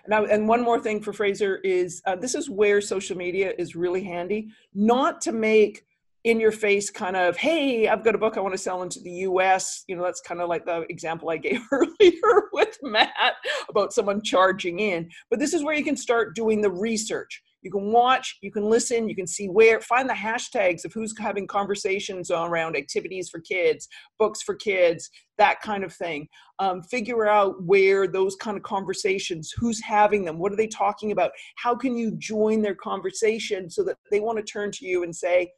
Now, 0.09 0.25
and 0.25 0.49
one 0.49 0.63
more 0.63 0.81
thing 0.81 1.01
for 1.01 1.13
Fraser 1.13 1.57
is 1.57 2.03
uh, 2.07 2.17
this 2.17 2.35
is 2.35 2.51
where 2.51 2.81
social 2.81 3.17
media 3.17 3.53
is 3.59 3.77
really 3.77 4.03
handy, 4.03 4.49
not 4.75 5.21
to 5.23 5.33
make 5.33 5.85
in 6.27 6.41
your 6.41 6.51
face 6.51 6.91
kind 6.91 7.17
of, 7.17 7.37
hey, 7.37 7.87
I've 7.87 8.03
got 8.03 8.17
a 8.17 8.19
book 8.19 8.37
I 8.37 8.41
want 8.41 8.53
to 8.53 8.59
sell 8.59 8.83
into 8.83 8.99
the 8.99 9.13
US. 9.29 9.85
You 9.87 9.95
know, 9.95 10.03
that's 10.03 10.21
kind 10.21 10.41
of 10.41 10.49
like 10.49 10.65
the 10.65 10.85
example 10.91 11.31
I 11.31 11.37
gave 11.37 11.61
earlier 11.73 12.49
with 12.53 12.77
Matt 12.83 13.37
about 13.69 13.93
someone 13.93 14.21
charging 14.23 14.81
in. 14.81 15.09
But 15.31 15.39
this 15.39 15.55
is 15.55 15.63
where 15.63 15.75
you 15.75 15.85
can 15.85 15.97
start 15.97 16.35
doing 16.35 16.61
the 16.61 16.71
research 16.71 17.43
you 17.67 17.73
can 17.73 17.91
watch 17.91 18.39
you 18.43 18.53
can 18.53 18.65
listen 18.65 19.09
you 19.09 19.17
can 19.17 19.27
see 19.27 19.49
where 19.49 19.81
find 19.81 20.09
the 20.09 20.15
hashtags 20.15 20.85
of 20.85 20.93
who's 20.93 21.13
having 21.19 21.49
conversations 21.49 22.31
around 22.31 22.77
activities 22.77 23.29
for 23.29 23.41
kids 23.41 23.89
books 24.21 24.41
for 24.41 24.55
kids 24.55 25.11
that 25.39 25.61
kind 25.61 25.85
of 25.85 25.93
thing. 25.93 26.27
Um, 26.61 26.83
figure 26.83 27.27
out 27.27 27.63
where 27.63 28.07
those 28.07 28.37
kind 28.37 28.57
of 28.57 28.63
conversations 28.63 29.53
who's 29.59 29.83
having 29.83 30.25
them 30.25 30.39
what 30.39 30.53
are 30.53 30.57
they 30.57 30.69
talking 30.69 31.13
about? 31.13 31.33
How 31.57 31.75
can 31.75 31.97
you 31.97 32.13
join 32.13 32.63
their 32.63 32.75
conversation 32.75 33.69
so 33.69 33.83
that 33.85 33.97
they 34.11 34.21
want 34.21 34.39
to 34.39 34.45
turn 34.45 34.71
to 34.73 34.87
you 34.87 35.03
and 35.03 35.15
say 35.15 35.51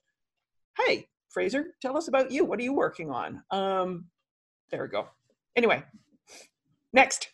hey 0.78 1.06
fraser 1.28 1.74
tell 1.82 1.96
us 1.96 2.08
about 2.08 2.30
you. 2.30 2.44
What 2.44 2.58
are 2.58 2.64
you 2.64 2.72
working 2.72 3.10
on? 3.10 3.42
Um, 3.50 4.06
there 4.70 4.82
we 4.82 4.88
go. 4.88 5.08
Anyway 5.54 5.84
next. 6.94 7.28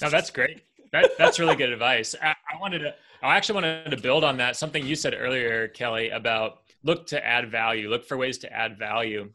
No 0.00 0.08
that's 0.08 0.30
great 0.30 0.62
that, 0.92 1.10
that's 1.18 1.38
really 1.38 1.56
good 1.56 1.70
advice 1.70 2.14
I, 2.22 2.34
I 2.52 2.60
wanted 2.60 2.80
to 2.80 2.94
I 3.22 3.36
actually 3.36 3.54
wanted 3.54 3.90
to 3.90 3.96
build 3.96 4.24
on 4.24 4.36
that. 4.38 4.56
Something 4.56 4.84
you 4.84 4.96
said 4.96 5.14
earlier, 5.16 5.68
Kelly, 5.68 6.10
about 6.10 6.62
look 6.82 7.06
to 7.08 7.24
add 7.24 7.52
value, 7.52 7.88
look 7.88 8.04
for 8.04 8.16
ways 8.16 8.38
to 8.38 8.52
add 8.52 8.76
value. 8.76 9.30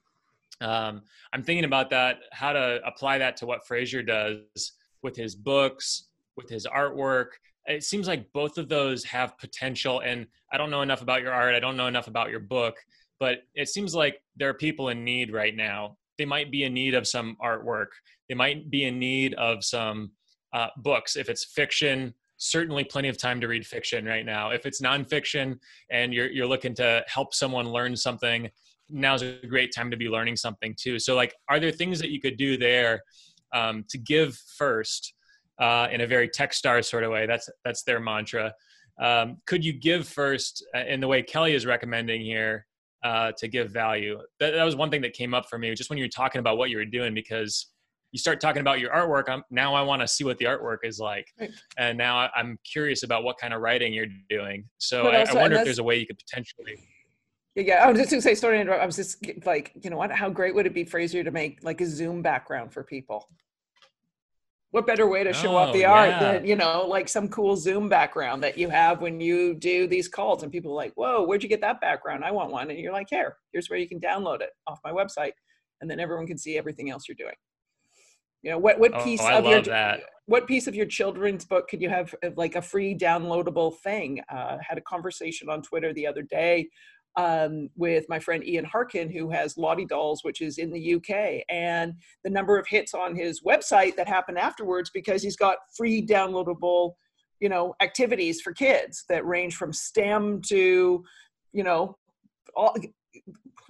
Um, 0.59 1.03
I'm 1.31 1.41
thinking 1.41 1.63
about 1.63 1.89
that, 1.91 2.17
how 2.33 2.51
to 2.51 2.81
apply 2.85 3.19
that 3.19 3.37
to 3.37 3.45
what 3.45 3.65
Fraser 3.65 4.03
does 4.03 4.73
with 5.03 5.15
his 5.15 5.35
books, 5.35 6.09
with 6.35 6.49
his 6.49 6.65
artwork. 6.65 7.27
It 7.65 7.83
seems 7.83 8.07
like 8.09 8.31
both 8.33 8.57
of 8.57 8.67
those 8.67 9.05
have 9.05 9.37
potential. 9.37 10.01
And 10.01 10.27
I 10.51 10.57
don't 10.57 10.71
know 10.71 10.81
enough 10.81 11.01
about 11.01 11.21
your 11.21 11.31
art, 11.31 11.55
I 11.55 11.59
don't 11.61 11.77
know 11.77 11.87
enough 11.87 12.07
about 12.07 12.29
your 12.29 12.41
book, 12.41 12.75
but 13.21 13.43
it 13.55 13.69
seems 13.69 13.95
like 13.95 14.21
there 14.35 14.49
are 14.49 14.53
people 14.53 14.89
in 14.89 15.05
need 15.05 15.31
right 15.31 15.55
now. 15.55 15.95
They 16.17 16.25
might 16.25 16.51
be 16.51 16.63
in 16.63 16.73
need 16.73 16.93
of 16.93 17.07
some 17.07 17.37
artwork, 17.41 17.87
they 18.27 18.35
might 18.35 18.69
be 18.69 18.83
in 18.83 18.99
need 18.99 19.33
of 19.35 19.63
some 19.63 20.11
uh, 20.57 20.69
books. 20.77 21.15
If 21.15 21.29
it's 21.29 21.45
fiction, 21.45 22.13
certainly 22.37 22.83
plenty 22.83 23.09
of 23.09 23.17
time 23.17 23.39
to 23.41 23.47
read 23.47 23.65
fiction 23.65 24.05
right 24.05 24.25
now. 24.25 24.49
If 24.49 24.65
it's 24.65 24.81
nonfiction 24.81 25.59
and 25.91 26.13
you're 26.13 26.29
you're 26.31 26.47
looking 26.47 26.73
to 26.75 27.03
help 27.07 27.33
someone 27.33 27.69
learn 27.69 27.95
something, 27.95 28.49
now's 28.89 29.21
a 29.21 29.37
great 29.47 29.71
time 29.75 29.91
to 29.91 29.97
be 29.97 30.09
learning 30.09 30.35
something 30.35 30.75
too. 30.79 30.97
So, 30.99 31.15
like, 31.15 31.35
are 31.49 31.59
there 31.59 31.71
things 31.71 31.99
that 31.99 32.09
you 32.09 32.19
could 32.19 32.37
do 32.37 32.57
there 32.57 33.01
um, 33.53 33.85
to 33.89 33.97
give 33.97 34.35
first 34.57 35.13
uh, 35.59 35.87
in 35.91 36.01
a 36.01 36.07
very 36.07 36.29
Techstar 36.29 36.83
sort 36.83 37.03
of 37.03 37.11
way? 37.11 37.27
That's 37.27 37.49
that's 37.63 37.83
their 37.83 37.99
mantra. 37.99 38.53
Um, 38.99 39.37
could 39.45 39.63
you 39.63 39.73
give 39.73 40.07
first 40.07 40.65
uh, 40.75 40.85
in 40.87 40.99
the 41.01 41.07
way 41.07 41.21
Kelly 41.21 41.53
is 41.53 41.67
recommending 41.67 42.21
here 42.21 42.65
uh, 43.03 43.31
to 43.37 43.47
give 43.47 43.69
value? 43.69 44.17
That, 44.39 44.51
that 44.55 44.63
was 44.63 44.75
one 44.75 44.89
thing 44.89 45.01
that 45.01 45.13
came 45.13 45.35
up 45.35 45.47
for 45.49 45.59
me 45.59 45.73
just 45.75 45.91
when 45.91 45.99
you 45.99 46.05
were 46.05 46.09
talking 46.09 46.39
about 46.39 46.57
what 46.57 46.71
you 46.71 46.77
were 46.77 46.85
doing 46.85 47.13
because 47.13 47.67
you 48.11 48.19
start 48.19 48.39
talking 48.39 48.61
about 48.61 48.79
your 48.79 48.91
artwork 48.91 49.29
I'm, 49.29 49.43
now 49.49 49.73
i 49.73 49.81
want 49.81 50.01
to 50.01 50.07
see 50.07 50.23
what 50.23 50.37
the 50.37 50.45
artwork 50.45 50.79
is 50.83 50.99
like 50.99 51.27
right. 51.39 51.51
and 51.77 51.97
now 51.97 52.29
i'm 52.35 52.57
curious 52.63 53.03
about 53.03 53.23
what 53.23 53.37
kind 53.37 53.53
of 53.53 53.61
writing 53.61 53.93
you're 53.93 54.07
doing 54.29 54.65
so 54.77 55.07
I, 55.07 55.23
I, 55.23 55.33
wonder 55.33 55.57
if 55.57 55.65
there's 55.65 55.79
a 55.79 55.83
way 55.83 55.97
you 55.97 56.07
could 56.07 56.17
potentially 56.17 56.79
yeah, 57.65 57.83
I 57.83 57.89
was 57.89 57.97
just 57.97 58.11
gonna 58.11 58.21
say, 58.21 58.35
sorry 58.35 58.57
to 58.57 58.61
interrupt. 58.61 58.83
I 58.83 58.85
was 58.85 58.97
just 58.97 59.25
like, 59.45 59.71
you 59.81 59.89
know 59.89 59.97
what? 59.97 60.11
How 60.11 60.29
great 60.29 60.53
would 60.53 60.67
it 60.67 60.75
be, 60.75 60.83
Fraser, 60.83 61.23
to 61.23 61.31
make 61.31 61.63
like 61.63 61.81
a 61.81 61.87
Zoom 61.87 62.21
background 62.21 62.71
for 62.71 62.83
people? 62.83 63.27
What 64.71 64.85
better 64.85 65.07
way 65.07 65.23
to 65.23 65.33
show 65.33 65.53
Oh, 65.53 65.55
off 65.55 65.73
the 65.73 65.85
art 65.85 66.09
yeah. 66.09 66.19
than 66.19 66.45
you 66.45 66.55
know, 66.55 66.85
like 66.85 67.09
some 67.09 67.29
cool 67.29 67.55
Zoom 67.55 67.89
background 67.89 68.43
that 68.43 68.59
you 68.59 68.69
have 68.69 69.01
when 69.01 69.19
you 69.19 69.55
do 69.55 69.87
these 69.87 70.07
calls, 70.07 70.43
and 70.43 70.51
people 70.51 70.71
are 70.71 70.75
like, 70.75 70.93
"Whoa, 70.93 71.25
where'd 71.25 71.41
you 71.41 71.49
get 71.49 71.61
that 71.61 71.81
background? 71.81 72.23
I 72.23 72.29
want 72.31 72.51
one." 72.51 72.69
And 72.69 72.77
you're 72.77 72.93
like, 72.93 73.07
"Here, 73.09 73.37
here's 73.53 73.71
where 73.71 73.79
you 73.79 73.87
can 73.87 73.99
download 73.99 74.41
it 74.41 74.51
off 74.67 74.79
my 74.83 74.91
website," 74.91 75.31
and 75.81 75.89
then 75.89 75.99
everyone 75.99 76.27
can 76.27 76.37
see 76.37 76.59
everything 76.59 76.91
else 76.91 77.07
you're 77.07 77.15
doing. 77.15 77.35
You 78.43 78.51
know, 78.51 78.57
what 78.57 78.79
what 78.79 78.91
Oh, 78.93 79.03
piece 79.03 79.21
I 79.21 79.33
of 79.33 79.45
your 79.45 79.61
that. 79.63 80.01
what 80.25 80.47
piece 80.47 80.67
of 80.67 80.75
your 80.75 80.85
children's 80.85 81.45
book 81.45 81.67
could 81.67 81.81
you 81.81 81.89
have 81.89 82.13
uh, 82.23 82.29
like 82.35 82.55
a 82.55 82.61
free 82.61 82.95
downloadable 82.95 83.77
thing? 83.79 84.21
Uh, 84.31 84.57
had 84.61 84.77
a 84.77 84.81
conversation 84.81 85.49
on 85.49 85.61
Twitter 85.61 85.93
the 85.93 86.05
other 86.07 86.21
day 86.21 86.69
um, 87.17 87.69
with 87.75 88.05
my 88.09 88.19
friend 88.19 88.47
Ian 88.47 88.65
Harkin, 88.65 89.09
who 89.09 89.29
has 89.31 89.57
Lottie 89.57 89.85
Dolls, 89.85 90.23
which 90.23 90.39
is 90.41 90.59
in 90.59 90.71
the 90.71 90.95
UK, 90.95 91.43
and 91.49 91.93
the 92.23 92.29
number 92.29 92.57
of 92.59 92.67
hits 92.67 92.93
on 92.93 93.15
his 93.15 93.41
website 93.41 93.95
that 93.95 94.07
happen 94.07 94.37
afterwards 94.37 94.91
because 94.93 95.23
he's 95.23 95.35
got 95.35 95.57
free 95.75 96.05
downloadable, 96.05 96.93
you 97.39 97.49
know, 97.49 97.73
activities 97.81 98.39
for 98.39 98.53
kids 98.53 99.03
that 99.09 99.25
range 99.25 99.55
from 99.55 99.73
STEM 99.73 100.41
to, 100.43 101.03
you 101.53 101.63
know, 101.63 101.97
all 102.55 102.75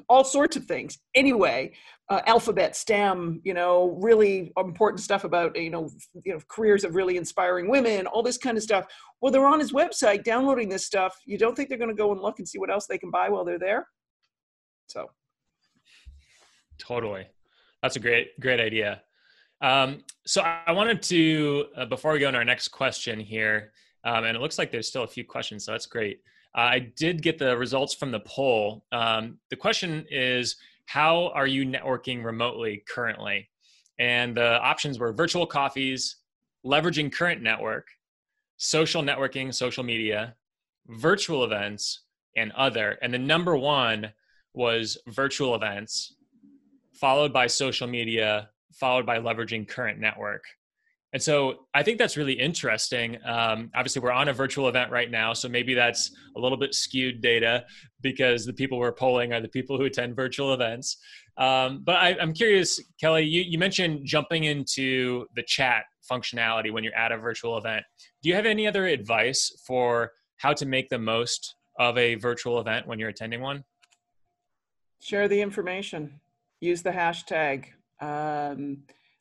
all 0.10 0.24
sorts 0.24 0.56
of 0.56 0.65
things. 0.65 0.98
Anyway, 1.15 1.74
uh, 2.10 2.22
alphabet, 2.26 2.76
STEM, 2.76 3.41
you 3.43 3.54
know, 3.54 3.98
really 4.02 4.54
important 4.58 5.02
stuff 5.02 5.24
about 5.24 5.56
you 5.60 5.70
know, 5.70 5.89
you 6.24 6.34
know, 6.34 6.39
careers 6.48 6.84
of 6.84 6.96
really 6.96 7.17
inspiring 7.17 7.70
women, 7.70 8.08
all 8.08 8.24
this 8.24 8.38
kind 8.38 8.58
of 8.58 8.63
stuff. 8.63 8.86
Well, 9.22 9.32
they're 9.32 9.48
on 9.48 9.60
his 9.60 9.74
website 9.74 10.24
downloading 10.24 10.70
this 10.70 10.86
stuff. 10.86 11.17
You 11.26 11.38
don't 11.38 11.56
think 11.56 11.70
they're 11.70 11.78
going 11.78 11.89
to 11.89 11.96
go 11.96 12.12
and 12.12 12.22
look 12.22 12.39
and 12.39 12.48
see 12.48 12.60
what 12.60 12.70
else 12.70 12.88
they 12.88 12.98
can 12.98 13.12
buy 13.12 13.30
while 13.30 13.43
they're 13.43 13.60
there? 13.60 13.88
So, 14.88 15.10
Totally. 16.78 17.28
That's 17.82 17.96
a 17.96 18.00
great, 18.00 18.39
great 18.39 18.60
idea. 18.60 19.02
Um, 19.62 20.04
so 20.26 20.41
I 20.41 20.72
wanted 20.72 21.02
to, 21.04 21.65
uh, 21.76 21.86
before 21.86 22.13
we 22.13 22.20
go 22.20 22.28
into 22.28 22.38
our 22.38 22.46
next 22.46 22.70
question 22.70 23.20
here, 23.20 23.72
um, 24.04 24.24
and 24.24 24.36
it 24.36 24.39
looks 24.39 24.58
like 24.58 24.72
there's 24.72 24.88
still 24.88 25.04
a 25.04 25.08
few 25.08 25.26
questions, 25.26 25.65
so 25.65 25.72
that's 25.72 25.86
great. 25.86 26.22
Uh, 26.55 26.62
I 26.62 26.79
did 26.79 27.21
get 27.21 27.38
the 27.38 27.57
results 27.57 27.93
from 27.93 28.12
the 28.12 28.19
poll. 28.21 28.86
Um, 28.91 29.39
the 29.49 29.55
question 29.55 30.05
is, 30.10 30.55
how 30.86 31.29
are 31.29 31.47
you 31.47 31.65
networking 31.65 32.23
remotely 32.23 32.83
currently? 32.88 33.49
And 33.99 34.36
the 34.36 34.60
options 34.60 34.99
were 34.99 35.12
virtual 35.13 35.45
coffees, 35.45 36.17
leveraging 36.65 37.12
current 37.12 37.41
network, 37.41 37.88
social 38.57 39.01
networking, 39.03 39.53
social 39.53 39.83
media, 39.83 40.36
virtual 40.88 41.43
events, 41.43 42.01
and 42.36 42.51
other. 42.53 42.97
And 43.01 43.13
the 43.13 43.19
number 43.19 43.55
one 43.55 44.12
was 44.53 44.97
virtual 45.07 45.55
events 45.55 46.15
followed 46.93 47.31
by 47.31 47.47
social 47.47 47.88
media, 47.88 48.49
followed 48.73 49.05
by 49.05 49.19
leveraging 49.19 49.67
current 49.67 49.99
network. 49.99 50.43
And 51.17 51.23
so 51.23 51.65
I 51.73 51.82
think 51.82 51.97
that's 51.97 52.15
really 52.15 52.34
interesting. 52.34 53.17
Um, 53.25 53.71
obviously, 53.73 54.03
we're 54.03 54.12
on 54.12 54.27
a 54.27 54.34
virtual 54.34 54.69
event 54.69 54.91
right 54.91 55.10
now, 55.10 55.34
so 55.34 55.49
maybe 55.49 55.73
that's 55.73 56.15
a 56.36 56.39
little 56.39 56.60
bit 56.60 56.75
skewed 56.75 57.21
data 57.21 57.65
because 58.01 58.45
the 58.45 58.53
people 58.53 58.77
we're 58.77 58.91
polling 58.91 59.34
are 59.34 59.41
the 59.41 59.47
people 59.47 59.80
who 59.80 59.86
attend 59.86 60.15
virtual 60.15 60.53
events. 60.53 60.97
Um, 61.38 61.82
but 61.84 61.95
I, 61.95 62.15
I'm 62.21 62.34
curious, 62.34 62.80
Kelly, 63.01 63.23
you, 63.23 63.41
you 63.41 63.58
mentioned 63.58 64.01
jumping 64.06 64.43
into 64.43 65.25
the 65.36 65.41
chat 65.41 65.86
functionality 66.08 66.71
when 66.71 66.84
you're 66.84 66.93
at 66.93 67.12
a 67.12 67.17
virtual 67.17 67.58
event. 67.58 67.84
Do 68.21 68.30
you 68.30 68.36
have 68.36 68.45
any 68.45 68.67
other 68.67 68.86
advice 68.86 69.60
for 69.65 70.12
how 70.36 70.53
to 70.53 70.67
make 70.67 70.88
the 70.89 70.99
most 70.99 71.56
of 71.80 71.97
a 71.97 72.13
virtual 72.13 72.60
event 72.60 72.86
when 72.86 72.99
you're 72.99 73.10
attending 73.10 73.41
one? 73.41 73.63
share 74.99 75.27
the 75.27 75.41
information 75.41 76.19
use 76.60 76.84
the 76.84 76.91
hashtag 76.91 77.65
um, 78.01 78.77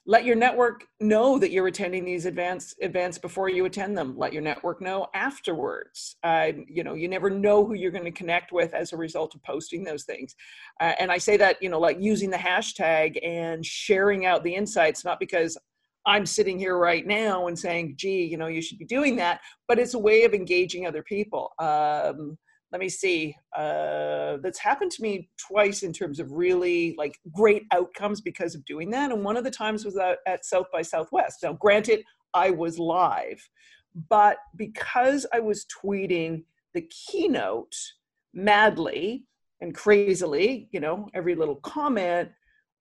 let 0.08 0.24
your 0.24 0.36
network 0.36 0.86
know 1.00 1.36
that 1.38 1.50
you're 1.50 1.66
attending 1.66 2.04
these 2.04 2.26
events 2.26 2.74
events 2.78 3.18
before 3.18 3.48
you 3.48 3.64
attend 3.64 3.98
them. 3.98 4.16
Let 4.16 4.32
your 4.32 4.42
network 4.42 4.80
know 4.80 5.08
afterwards. 5.14 6.16
Uh, 6.22 6.52
you 6.68 6.84
know 6.84 6.94
you 6.94 7.08
never 7.08 7.28
know 7.28 7.64
who 7.66 7.74
you're 7.74 7.90
going 7.90 8.04
to 8.04 8.10
connect 8.10 8.52
with 8.52 8.72
as 8.72 8.92
a 8.92 8.96
result 8.96 9.34
of 9.34 9.42
posting 9.42 9.82
those 9.82 10.04
things. 10.04 10.34
Uh, 10.80 10.92
and 10.98 11.10
i 11.10 11.18
say 11.18 11.36
that 11.36 11.60
you 11.62 11.68
know 11.68 11.80
like 11.80 11.98
using 12.00 12.30
the 12.30 12.36
hashtag 12.36 13.18
and 13.24 13.64
sharing 13.64 14.26
out 14.26 14.44
the 14.44 14.54
insights 14.54 15.04
not 15.04 15.18
because 15.18 15.56
i'm 16.04 16.26
sitting 16.26 16.58
here 16.58 16.78
right 16.78 17.06
now 17.06 17.46
and 17.48 17.58
saying 17.58 17.94
gee 17.96 18.24
you 18.24 18.36
know 18.36 18.46
you 18.46 18.60
should 18.60 18.78
be 18.78 18.84
doing 18.84 19.16
that 19.16 19.40
but 19.68 19.78
it's 19.78 19.94
a 19.94 19.98
way 19.98 20.24
of 20.24 20.34
engaging 20.34 20.86
other 20.86 21.02
people. 21.02 21.52
Um, 21.58 22.38
let 22.72 22.80
me 22.80 22.88
see 22.88 23.34
uh, 23.56 24.38
that's 24.42 24.58
happened 24.58 24.90
to 24.90 25.02
me 25.02 25.28
twice 25.38 25.82
in 25.82 25.92
terms 25.92 26.18
of 26.18 26.32
really 26.32 26.94
like 26.98 27.16
great 27.32 27.62
outcomes 27.72 28.20
because 28.20 28.54
of 28.54 28.64
doing 28.64 28.90
that 28.90 29.12
and 29.12 29.24
one 29.24 29.36
of 29.36 29.44
the 29.44 29.50
times 29.50 29.84
was 29.84 29.96
at, 29.96 30.18
at 30.26 30.44
south 30.44 30.66
by 30.72 30.82
southwest. 30.82 31.38
Now 31.42 31.54
granted 31.54 32.02
i 32.34 32.50
was 32.50 32.78
live 32.78 33.40
but 34.08 34.38
because 34.56 35.26
i 35.32 35.40
was 35.40 35.66
tweeting 35.82 36.44
the 36.74 36.88
keynote 36.90 37.74
madly 38.34 39.24
and 39.60 39.74
crazily 39.74 40.68
you 40.72 40.80
know 40.80 41.08
every 41.14 41.34
little 41.34 41.56
comment 41.56 42.28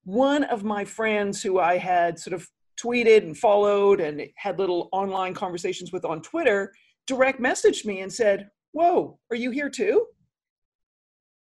one 0.04 0.44
of 0.46 0.64
my 0.64 0.84
friends 0.84 1.42
who 1.42 1.60
i 1.60 1.78
had 1.78 2.20
sort 2.20 2.34
of 2.34 2.48
tweeted 2.82 3.20
and 3.20 3.38
followed 3.38 4.02
and 4.02 4.22
had 4.36 4.60
little 4.60 4.90
online 4.92 5.34
conversations 5.34 5.92
with 5.94 6.04
on 6.04 6.22
twitter 6.22 6.74
direct 7.08 7.40
messaged 7.40 7.86
me 7.86 8.02
and 8.02 8.12
said 8.12 8.50
whoa, 8.76 9.18
are 9.32 9.38
you 9.38 9.52
here 9.52 9.70
too? 9.70 10.06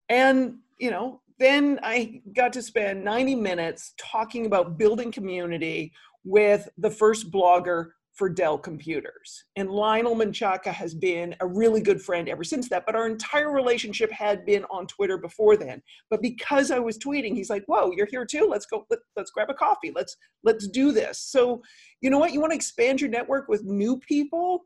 And, 0.08 0.58
you 0.78 0.90
know, 0.92 1.20
then 1.40 1.80
I 1.82 2.22
got 2.34 2.52
to 2.52 2.62
spend 2.62 3.04
90 3.04 3.34
minutes 3.34 3.92
talking 3.98 4.46
about 4.46 4.78
building 4.78 5.10
community 5.10 5.92
with 6.22 6.68
the 6.78 6.90
first 6.90 7.32
blogger 7.32 7.88
for 8.12 8.28
Dell 8.28 8.56
computers. 8.56 9.46
And 9.56 9.68
Lionel 9.68 10.14
Menchaca 10.14 10.72
has 10.72 10.94
been 10.94 11.34
a 11.40 11.46
really 11.48 11.80
good 11.80 12.00
friend 12.00 12.28
ever 12.28 12.44
since 12.44 12.68
that, 12.68 12.86
but 12.86 12.94
our 12.94 13.08
entire 13.08 13.50
relationship 13.50 14.12
had 14.12 14.46
been 14.46 14.64
on 14.70 14.86
Twitter 14.86 15.18
before 15.18 15.56
then. 15.56 15.82
But 16.10 16.22
because 16.22 16.70
I 16.70 16.78
was 16.78 16.96
tweeting, 16.96 17.34
he's 17.34 17.50
like, 17.50 17.64
"Whoa, 17.66 17.90
you're 17.90 18.06
here 18.06 18.24
too. 18.24 18.46
Let's 18.48 18.66
go 18.66 18.86
let, 18.88 19.00
let's 19.16 19.32
grab 19.32 19.50
a 19.50 19.54
coffee. 19.54 19.90
Let's 19.92 20.16
let's 20.44 20.68
do 20.68 20.92
this." 20.92 21.18
So, 21.18 21.60
you 22.00 22.08
know 22.08 22.20
what? 22.20 22.32
You 22.32 22.40
want 22.40 22.52
to 22.52 22.56
expand 22.56 23.00
your 23.00 23.10
network 23.10 23.48
with 23.48 23.64
new 23.64 23.98
people? 23.98 24.64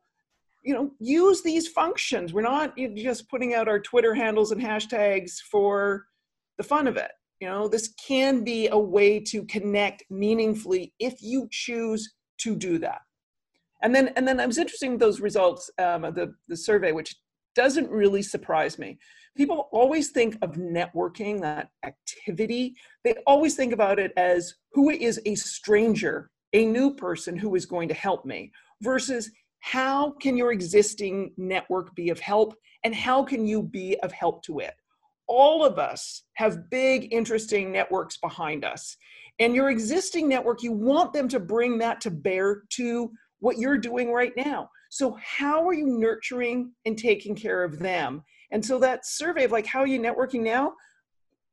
You 0.62 0.75
know 0.75 0.90
use 0.99 1.42
these 1.42 1.68
functions. 1.68 2.33
We're 2.33 2.42
not 2.42 2.77
just 2.97 3.29
putting 3.29 3.55
out 3.55 3.68
our 3.68 3.81
twitter 3.81 4.14
handles 4.14 4.53
and 4.53 4.61
hashtags 4.61 5.38
for 5.51 6.07
the 6.57 6.64
fun 6.64 6.87
of 6.87 6.97
it 6.97 7.12
you 7.40 7.49
know? 7.49 7.68
This 7.68 7.94
can 8.07 8.44
be 8.44 8.68
a 8.68 8.79
way 8.79 9.21
to 9.21 9.44
connect 9.44 10.05
meaningfully 10.11 10.92
if 10.99 11.23
you 11.23 11.49
choose 11.51 12.14
to 12.38 12.57
do 12.57 12.79
that. 12.79 13.01
And 13.83 13.94
then 13.94 14.09
and 14.16 14.27
then 14.27 14.40
i 14.40 14.47
was 14.47 14.59
interested 14.59 14.87
in 14.87 14.99
those 14.99 15.21
results 15.21 15.71
um, 15.79 16.05
of 16.05 16.16
the, 16.16 16.35
the 16.49 16.57
survey 16.57 16.90
which 16.90 17.14
doesn't 17.55 17.90
really 17.90 18.23
surprise 18.23 18.79
me. 18.79 18.99
People 19.37 19.68
always 19.73 20.11
think 20.11 20.37
of 20.42 20.53
networking 20.53 21.40
that 21.40 21.68
activity. 21.85 22.75
They 23.05 23.14
always 23.27 23.55
think 23.55 23.73
about 23.73 24.01
it 24.01 24.12
as 24.16 24.55
who 24.73 24.90
is 24.90 25.21
a 25.27 25.35
stranger 25.37 26.31
a 26.55 26.64
new 26.64 26.94
person 26.94 27.37
who 27.37 27.55
is 27.55 27.66
going 27.66 27.88
to 27.88 27.94
help 27.94 28.25
me 28.25 28.51
versus 28.81 29.31
how 29.61 30.12
can 30.12 30.37
your 30.37 30.53
existing 30.53 31.33
network 31.37 31.94
be 31.94 32.11
of 32.11 32.21
help 32.21 32.55
and 32.85 32.94
how 32.94 33.23
can 33.23 33.47
you 33.47 33.62
be 33.62 33.99
of 34.03 34.12
help 34.12 34.42
to 34.44 34.61
it? 34.61 34.75
All 35.27 35.64
of 35.64 35.79
us 35.79 36.25
have 36.35 36.71
big 36.71 37.12
interesting 37.12 37.71
networks 37.71 38.16
behind 38.18 38.64
us 38.64 38.97
and 39.38 39.55
your 39.55 39.71
existing 39.71 40.29
network 40.29 40.62
you 40.62 40.73
want 40.73 41.12
them 41.12 41.29
to 41.29 41.40
bring 41.40 41.79
that 41.79 42.01
to 42.03 42.11
bear 42.11 42.62
to 42.71 43.11
what 43.40 43.59
you're 43.59 43.79
doing 43.79 44.12
right 44.12 44.33
now. 44.37 44.68
So 44.90 45.16
how 45.23 45.66
are 45.68 45.75
you 45.75 45.87
nurturing 45.87 46.73
and 46.87 46.97
taking 46.97 47.37
care 47.37 47.62
of 47.62 47.79
them? 47.79 48.23
And 48.51 48.64
so 48.64 48.79
that 48.79 49.07
survey 49.07 49.44
of 49.44 49.53
like 49.53 49.66
how 49.66 49.81
are 49.81 49.87
you 49.87 50.01
networking 50.01 50.42
now? 50.42 50.73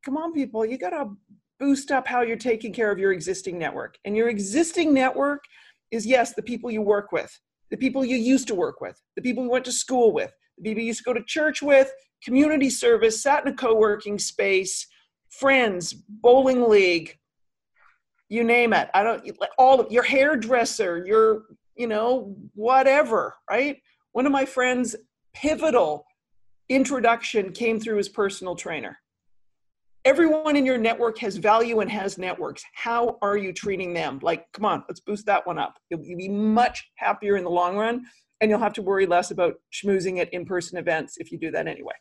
Come 0.04 0.16
on 0.16 0.32
people 0.32 0.64
you 0.64 0.78
got 0.78 0.90
to 0.90 1.10
boost 1.58 1.90
up 1.90 2.06
how 2.06 2.22
you're 2.22 2.36
taking 2.36 2.72
care 2.72 2.90
of 2.90 2.98
your 2.98 3.12
existing 3.12 3.58
network. 3.58 3.96
And 4.04 4.16
your 4.16 4.28
existing 4.28 4.92
network 4.92 5.44
is 5.90 6.06
yes 6.06 6.34
the 6.34 6.42
people 6.42 6.70
you 6.70 6.82
work 6.82 7.12
with 7.12 7.38
the 7.70 7.76
people 7.76 8.04
you 8.04 8.16
used 8.16 8.48
to 8.48 8.54
work 8.54 8.80
with, 8.80 9.00
the 9.16 9.22
people 9.22 9.44
you 9.44 9.50
went 9.50 9.64
to 9.64 9.72
school 9.72 10.12
with, 10.12 10.32
the 10.58 10.64
people 10.64 10.80
you 10.82 10.88
used 10.88 11.00
to 11.00 11.04
go 11.04 11.12
to 11.12 11.22
church 11.24 11.62
with, 11.62 11.92
community 12.24 12.70
service, 12.70 13.22
sat 13.22 13.44
in 13.46 13.52
a 13.52 13.56
co 13.56 13.74
working 13.74 14.18
space, 14.18 14.86
friends, 15.28 15.92
bowling 15.92 16.68
league, 16.68 17.16
you 18.28 18.44
name 18.44 18.72
it. 18.72 18.88
I 18.94 19.02
don't, 19.02 19.22
all 19.58 19.80
of 19.80 19.90
your 19.92 20.02
hairdresser, 20.02 21.04
your, 21.06 21.42
you 21.76 21.86
know, 21.86 22.36
whatever, 22.54 23.34
right? 23.48 23.78
One 24.12 24.26
of 24.26 24.32
my 24.32 24.44
friends' 24.44 24.96
pivotal 25.34 26.04
introduction 26.68 27.52
came 27.52 27.78
through 27.78 27.98
his 27.98 28.08
personal 28.08 28.56
trainer. 28.56 28.98
Everyone 30.06 30.54
in 30.54 30.64
your 30.64 30.78
network 30.78 31.18
has 31.18 31.36
value 31.36 31.80
and 31.80 31.90
has 31.90 32.16
networks. 32.16 32.64
How 32.74 33.18
are 33.22 33.36
you 33.36 33.52
treating 33.52 33.92
them? 33.92 34.20
Like, 34.22 34.46
come 34.52 34.64
on, 34.64 34.84
let's 34.88 35.00
boost 35.00 35.26
that 35.26 35.44
one 35.44 35.58
up. 35.58 35.80
You'll, 35.90 35.98
be 35.98 36.28
much 36.28 36.88
happier 36.94 37.36
in 37.36 37.42
the 37.42 37.50
long 37.50 37.76
run, 37.76 38.06
and 38.40 38.48
you'll 38.48 38.60
have 38.60 38.72
to 38.74 38.82
worry 38.82 39.04
less 39.04 39.32
about 39.32 39.54
schmoozing 39.74 40.20
at 40.20 40.32
in 40.32 40.46
person 40.46 40.78
events 40.78 41.16
if 41.16 41.32
you 41.32 41.38
do 41.38 41.50
that 41.50 41.66
anyway. 41.66 41.94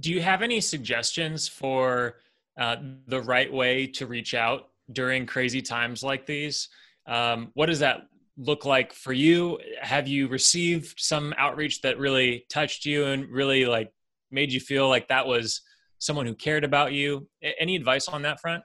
do 0.00 0.10
you 0.10 0.22
have 0.22 0.40
any 0.40 0.62
suggestions 0.62 1.46
for 1.46 2.16
uh, 2.58 2.76
the 3.06 3.20
right 3.20 3.52
way 3.52 3.86
to 3.88 4.06
reach 4.06 4.32
out 4.32 4.70
during 4.92 5.26
crazy 5.26 5.60
times 5.60 6.02
like 6.02 6.24
these? 6.24 6.70
Um, 7.06 7.50
what 7.52 7.66
does 7.66 7.80
that 7.80 8.08
look 8.38 8.64
like 8.64 8.94
for 8.94 9.12
you? 9.12 9.58
Have 9.82 10.08
you 10.08 10.28
received 10.28 10.98
some 10.98 11.34
outreach 11.36 11.82
that 11.82 11.98
really 11.98 12.46
touched 12.48 12.86
you 12.86 13.04
and 13.04 13.28
really 13.28 13.66
like 13.66 13.92
made 14.30 14.50
you 14.50 14.60
feel 14.60 14.88
like 14.88 15.08
that 15.08 15.26
was 15.26 15.60
someone 16.04 16.26
who 16.26 16.34
cared 16.34 16.64
about 16.64 16.92
you? 16.92 17.26
Any 17.58 17.76
advice 17.76 18.08
on 18.08 18.22
that 18.22 18.40
front? 18.40 18.62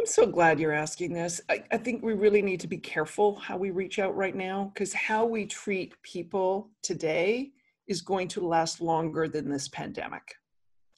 I'm 0.00 0.06
so 0.06 0.26
glad 0.26 0.58
you're 0.58 0.72
asking 0.72 1.12
this. 1.12 1.40
I, 1.48 1.62
I, 1.70 1.76
think 1.76 2.02
we 2.02 2.14
really 2.14 2.42
need 2.42 2.60
to 2.60 2.66
be 2.66 2.78
careful 2.78 3.36
how 3.36 3.56
we 3.56 3.70
reach 3.70 3.98
out 3.98 4.16
right 4.16 4.34
now 4.34 4.72
because 4.74 4.92
how 4.92 5.26
we 5.26 5.46
treat 5.46 5.94
people 6.02 6.70
today 6.82 7.52
is 7.86 8.00
going 8.00 8.26
to 8.28 8.46
last 8.46 8.80
longer 8.80 9.28
than 9.28 9.48
this 9.48 9.68
pandemic. 9.68 10.22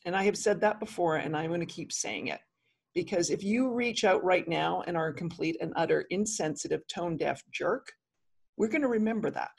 And 0.06 0.14
I 0.14 0.22
have 0.24 0.38
said 0.38 0.60
that 0.60 0.80
before, 0.80 1.16
and 1.16 1.36
I'm 1.36 1.48
going 1.48 1.60
to 1.60 1.66
keep 1.66 1.92
saying 1.92 2.28
it. 2.28 2.40
Because 2.94 3.30
if 3.30 3.42
you 3.42 3.72
reach 3.72 4.04
out 4.04 4.22
right 4.22 4.46
now 4.46 4.84
and 4.86 4.96
are 4.96 5.08
a 5.08 5.14
complete 5.14 5.56
and 5.60 5.72
utter 5.74 6.06
insensitive, 6.10 6.86
tone 6.86 7.16
deaf 7.16 7.42
jerk, 7.52 7.92
we're 8.56 8.68
going 8.68 8.82
to 8.82 8.88
remember 8.88 9.30
that. 9.30 9.50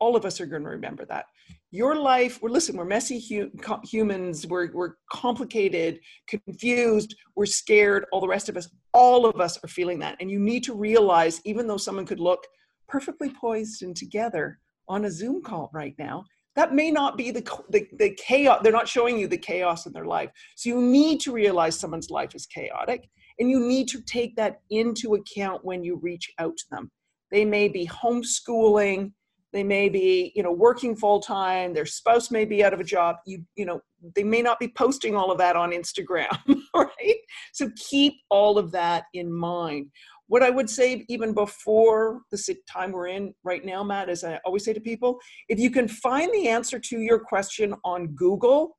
All 0.00 0.16
of 0.16 0.24
us 0.24 0.40
are 0.40 0.46
going 0.46 0.62
to 0.62 0.68
remember 0.68 1.04
that. 1.06 1.26
Your 1.70 1.96
life, 1.96 2.40
we're 2.40 2.50
listen, 2.50 2.76
we're 2.76 2.84
messy 2.84 3.20
hu- 3.20 3.50
humans, 3.84 4.46
we're, 4.46 4.70
we're 4.72 4.94
complicated, 5.10 6.00
confused, 6.26 7.14
we're 7.36 7.46
scared, 7.46 8.06
all 8.12 8.20
the 8.20 8.28
rest 8.28 8.48
of 8.48 8.56
us, 8.56 8.68
all 8.94 9.26
of 9.26 9.40
us 9.40 9.58
are 9.62 9.68
feeling 9.68 9.98
that. 10.00 10.16
And 10.20 10.30
you 10.30 10.38
need 10.38 10.64
to 10.64 10.74
realize, 10.74 11.40
even 11.44 11.66
though 11.66 11.76
someone 11.76 12.06
could 12.06 12.20
look 12.20 12.46
perfectly 12.88 13.30
poised 13.30 13.82
and 13.82 13.94
together 13.94 14.58
on 14.88 15.04
a 15.04 15.10
Zoom 15.10 15.42
call 15.42 15.70
right 15.72 15.94
now, 15.98 16.24
that 16.58 16.74
may 16.74 16.90
not 16.90 17.16
be 17.16 17.30
the, 17.30 17.42
the, 17.70 17.86
the 17.98 18.10
chaos 18.14 18.58
they're 18.64 18.72
not 18.72 18.88
showing 18.88 19.16
you 19.16 19.28
the 19.28 19.38
chaos 19.38 19.86
in 19.86 19.92
their 19.92 20.06
life 20.06 20.30
so 20.56 20.68
you 20.68 20.82
need 20.82 21.20
to 21.20 21.32
realize 21.32 21.78
someone's 21.78 22.10
life 22.10 22.34
is 22.34 22.46
chaotic 22.46 23.08
and 23.38 23.48
you 23.48 23.60
need 23.60 23.86
to 23.86 24.00
take 24.02 24.34
that 24.34 24.60
into 24.70 25.14
account 25.14 25.64
when 25.64 25.84
you 25.84 26.00
reach 26.02 26.32
out 26.40 26.56
to 26.56 26.64
them 26.72 26.90
they 27.30 27.44
may 27.44 27.68
be 27.68 27.86
homeschooling 27.86 29.12
they 29.52 29.64
may 29.64 29.88
be 29.88 30.32
you 30.34 30.42
know 30.42 30.52
working 30.52 30.94
full 30.94 31.20
time 31.20 31.72
their 31.72 31.86
spouse 31.86 32.30
may 32.30 32.44
be 32.44 32.62
out 32.62 32.74
of 32.74 32.80
a 32.80 32.84
job 32.84 33.16
you 33.26 33.42
you 33.56 33.64
know 33.64 33.80
they 34.14 34.24
may 34.24 34.42
not 34.42 34.60
be 34.60 34.68
posting 34.68 35.16
all 35.16 35.30
of 35.30 35.38
that 35.38 35.56
on 35.56 35.70
instagram 35.70 36.28
right 36.74 37.16
so 37.52 37.70
keep 37.76 38.14
all 38.30 38.58
of 38.58 38.70
that 38.70 39.04
in 39.14 39.32
mind 39.32 39.90
what 40.28 40.42
I 40.42 40.50
would 40.50 40.68
say 40.68 41.04
even 41.08 41.32
before 41.32 42.20
the 42.30 42.56
time 42.70 42.92
we're 42.92 43.08
in 43.08 43.34
right 43.44 43.64
now, 43.64 43.82
Matt, 43.82 44.10
is 44.10 44.22
I 44.22 44.38
always 44.44 44.64
say 44.64 44.74
to 44.74 44.80
people, 44.80 45.18
if 45.48 45.58
you 45.58 45.70
can 45.70 45.88
find 45.88 46.32
the 46.32 46.48
answer 46.48 46.78
to 46.78 47.00
your 47.00 47.18
question 47.18 47.74
on 47.82 48.08
Google, 48.08 48.76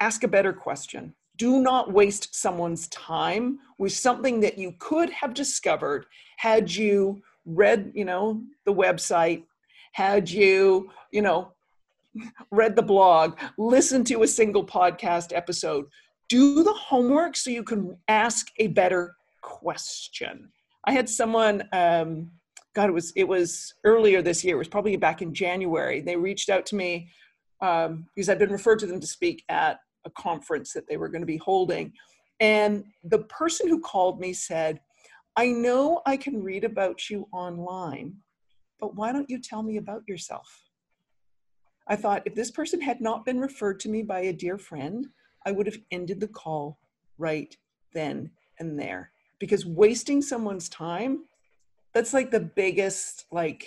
ask 0.00 0.24
a 0.24 0.28
better 0.28 0.52
question. 0.52 1.14
Do 1.36 1.60
not 1.60 1.92
waste 1.92 2.34
someone's 2.34 2.88
time 2.88 3.60
with 3.78 3.92
something 3.92 4.40
that 4.40 4.58
you 4.58 4.74
could 4.78 5.08
have 5.10 5.34
discovered 5.34 6.06
had 6.36 6.74
you 6.74 7.22
read, 7.44 7.92
you 7.94 8.04
know, 8.04 8.42
the 8.64 8.74
website, 8.74 9.44
had 9.92 10.30
you, 10.30 10.90
you 11.10 11.22
know, 11.22 11.52
read 12.50 12.76
the 12.76 12.82
blog, 12.82 13.38
listened 13.58 14.06
to 14.06 14.22
a 14.22 14.28
single 14.28 14.64
podcast 14.64 15.34
episode. 15.34 15.86
Do 16.28 16.62
the 16.62 16.72
homework 16.72 17.36
so 17.36 17.50
you 17.50 17.62
can 17.62 17.96
ask 18.08 18.48
a 18.58 18.68
better 18.68 19.16
question. 19.42 20.50
I 20.84 20.92
had 20.92 21.08
someone, 21.08 21.68
um, 21.72 22.30
God, 22.74 22.88
it 22.88 22.92
was 22.92 23.12
it 23.16 23.28
was 23.28 23.74
earlier 23.84 24.22
this 24.22 24.42
year. 24.42 24.54
It 24.54 24.58
was 24.58 24.68
probably 24.68 24.96
back 24.96 25.20
in 25.20 25.34
January. 25.34 26.00
They 26.00 26.16
reached 26.16 26.48
out 26.48 26.64
to 26.66 26.76
me 26.76 27.10
um, 27.60 28.06
because 28.14 28.28
I'd 28.28 28.38
been 28.38 28.50
referred 28.50 28.78
to 28.80 28.86
them 28.86 29.00
to 29.00 29.06
speak 29.06 29.44
at 29.48 29.80
a 30.06 30.10
conference 30.10 30.72
that 30.72 30.88
they 30.88 30.96
were 30.96 31.08
going 31.08 31.20
to 31.20 31.26
be 31.26 31.36
holding, 31.36 31.92
and 32.40 32.84
the 33.04 33.20
person 33.20 33.68
who 33.68 33.80
called 33.80 34.18
me 34.18 34.32
said, 34.32 34.80
"I 35.36 35.46
know 35.48 36.02
I 36.06 36.16
can 36.16 36.42
read 36.42 36.64
about 36.64 37.10
you 37.10 37.28
online, 37.32 38.16
but 38.78 38.94
why 38.94 39.12
don't 39.12 39.30
you 39.30 39.40
tell 39.40 39.62
me 39.62 39.76
about 39.76 40.06
yourself?" 40.06 40.68
I 41.86 41.96
thought 41.96 42.22
if 42.26 42.34
this 42.34 42.50
person 42.50 42.80
had 42.80 43.00
not 43.00 43.24
been 43.24 43.40
referred 43.40 43.80
to 43.80 43.88
me 43.88 44.02
by 44.02 44.20
a 44.20 44.32
dear 44.32 44.58
friend, 44.58 45.08
I 45.44 45.52
would 45.52 45.66
have 45.66 45.78
ended 45.90 46.20
the 46.20 46.28
call 46.28 46.78
right 47.18 47.56
then 47.92 48.30
and 48.58 48.78
there. 48.78 49.10
Because 49.38 49.66
wasting 49.66 50.22
someone's 50.22 50.68
time 50.68 51.24
that's 51.92 52.14
like 52.14 52.30
the 52.30 52.40
biggest 52.40 53.26
like 53.32 53.66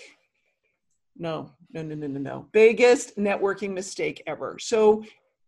no 1.17 1.51
no 1.71 1.81
no 1.81 1.95
no 1.95 2.07
no 2.07 2.19
no. 2.19 2.47
Biggest 2.51 3.17
networking 3.17 3.73
mistake 3.73 4.23
ever. 4.25 4.57
So 4.59 5.03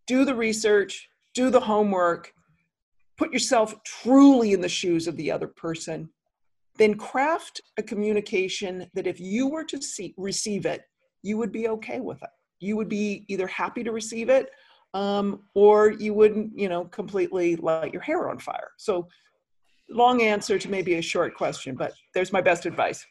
do 0.06 0.26
the 0.26 0.36
research 0.36 1.10
do 1.34 1.50
the 1.50 1.60
homework 1.60 2.34
put 3.18 3.34
yourself 3.34 3.76
truly 3.84 4.54
in 4.54 4.62
the 4.62 4.70
shoes 4.70 5.08
of 5.08 5.16
the 5.18 5.32
other 5.32 5.48
person 5.48 6.10
then 6.78 6.94
craft 6.94 7.60
a 7.78 7.84
communication 7.84 8.88
that 8.94 9.08
if 9.08 9.20
you 9.20 9.48
were 9.48 9.64
to 9.64 9.82
see, 9.82 10.14
receive 10.18 10.66
it 10.66 10.82
you 11.24 11.38
would 11.38 11.52
be 11.52 11.68
okay 11.68 12.00
with 12.00 12.22
it 12.22 12.30
you 12.60 12.76
would 12.76 12.90
be 12.90 13.26
either 13.28 13.48
happy 13.48 13.84
to 13.84 13.92
receive 13.92 14.30
it 14.30 14.50
um, 14.94 15.42
or 15.54 15.92
you 15.92 16.14
wouldn't 16.14 16.58
you 16.58 16.70
know 16.70 16.86
completely 16.86 17.56
light 17.58 17.94
your 17.94 18.02
hair 18.02 18.30
on 18.30 18.40
fire 18.40 18.70
so 18.78 19.08
long 19.90 20.22
answer 20.22 20.60
to 20.60 20.70
maybe 20.70 20.96
a 20.96 21.02
short 21.02 21.36
question, 21.36 21.76
but 21.76 21.94
there's 22.14 22.34
my 22.34 22.42
best 22.42 22.66
advice. 22.66 23.06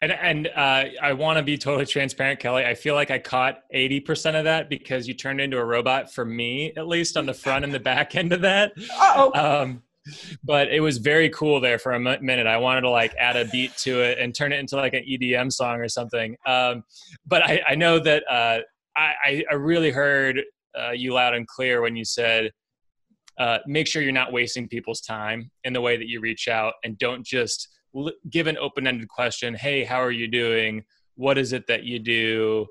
And, 0.00 0.12
and 0.12 0.46
uh, 0.48 0.84
I 1.02 1.12
want 1.12 1.38
to 1.38 1.42
be 1.42 1.58
totally 1.58 1.86
transparent, 1.86 2.40
Kelly. 2.40 2.64
I 2.64 2.74
feel 2.74 2.94
like 2.94 3.10
I 3.10 3.18
caught 3.18 3.62
80% 3.74 4.38
of 4.38 4.44
that 4.44 4.68
because 4.68 5.08
you 5.08 5.14
turned 5.14 5.40
into 5.40 5.58
a 5.58 5.64
robot 5.64 6.12
for 6.12 6.24
me, 6.24 6.72
at 6.76 6.86
least 6.86 7.16
on 7.16 7.26
the 7.26 7.34
front 7.34 7.64
and 7.64 7.72
the 7.72 7.80
back 7.80 8.14
end 8.14 8.32
of 8.32 8.40
that. 8.42 8.72
oh 8.92 9.32
um, 9.34 9.82
but 10.42 10.68
it 10.68 10.80
was 10.80 10.98
very 10.98 11.30
cool 11.30 11.60
there 11.60 11.78
for 11.78 11.92
a 11.92 12.00
minute. 12.00 12.46
I 12.46 12.58
wanted 12.58 12.82
to 12.82 12.90
like 12.90 13.14
add 13.18 13.36
a 13.36 13.46
beat 13.46 13.76
to 13.78 14.02
it 14.02 14.18
and 14.18 14.34
turn 14.34 14.52
it 14.52 14.58
into 14.58 14.76
like 14.76 14.92
an 14.92 15.04
EDM 15.08 15.50
song 15.50 15.80
or 15.80 15.88
something. 15.88 16.36
Um, 16.46 16.84
but 17.26 17.42
I, 17.42 17.62
I, 17.68 17.74
know 17.74 17.98
that 17.98 18.22
uh, 18.30 18.58
I, 18.96 19.44
I, 19.50 19.54
really 19.54 19.90
heard 19.90 20.42
uh, 20.78 20.90
you 20.90 21.14
loud 21.14 21.34
and 21.34 21.46
clear 21.46 21.80
when 21.80 21.96
you 21.96 22.04
said 22.04 22.50
uh, 23.38 23.58
make 23.66 23.86
sure 23.86 24.02
you're 24.02 24.12
not 24.12 24.32
wasting 24.32 24.68
people's 24.68 25.00
time 25.00 25.50
in 25.64 25.72
the 25.72 25.80
way 25.80 25.96
that 25.96 26.08
you 26.08 26.20
reach 26.20 26.48
out 26.48 26.74
and 26.84 26.98
don't 26.98 27.24
just 27.24 27.68
give 28.30 28.46
an 28.46 28.56
open-ended 28.58 29.08
question. 29.08 29.54
Hey 29.54 29.84
how 29.84 30.00
are 30.02 30.10
you 30.10 30.28
doing? 30.28 30.84
What 31.16 31.38
is 31.38 31.52
it 31.52 31.66
that 31.68 31.84
you 31.84 31.98
do? 31.98 32.66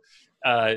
Uh, 0.46 0.76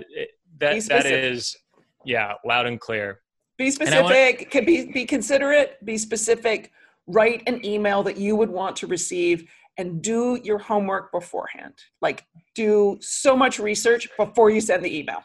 that 0.59 0.83
that 0.85 1.07
is 1.07 1.57
yeah 2.05 2.35
loud 2.45 2.67
and 2.67 2.81
clear. 2.81 3.21
Be 3.59 3.71
specific. 3.71 4.39
want- 4.41 4.51
can 4.51 4.65
be 4.65 4.93
be 4.93 5.05
considerate 5.05 5.85
be 5.85 5.99
specific. 5.99 6.73
Write 7.07 7.43
an 7.47 7.65
email 7.65 8.03
that 8.03 8.17
you 8.17 8.37
would 8.37 8.51
want 8.51 8.77
to 8.77 8.87
receive 8.87 9.49
and 9.79 10.03
do 10.03 10.41
your 10.43 10.59
homework 10.59 11.13
beforehand. 11.13 11.75
Like 12.01 12.25
do 12.55 12.99
so 13.01 13.37
much 13.37 13.59
research 13.59 14.09
before 14.17 14.51
you 14.51 14.61
send 14.61 14.85
the 14.85 14.99
email 14.99 15.23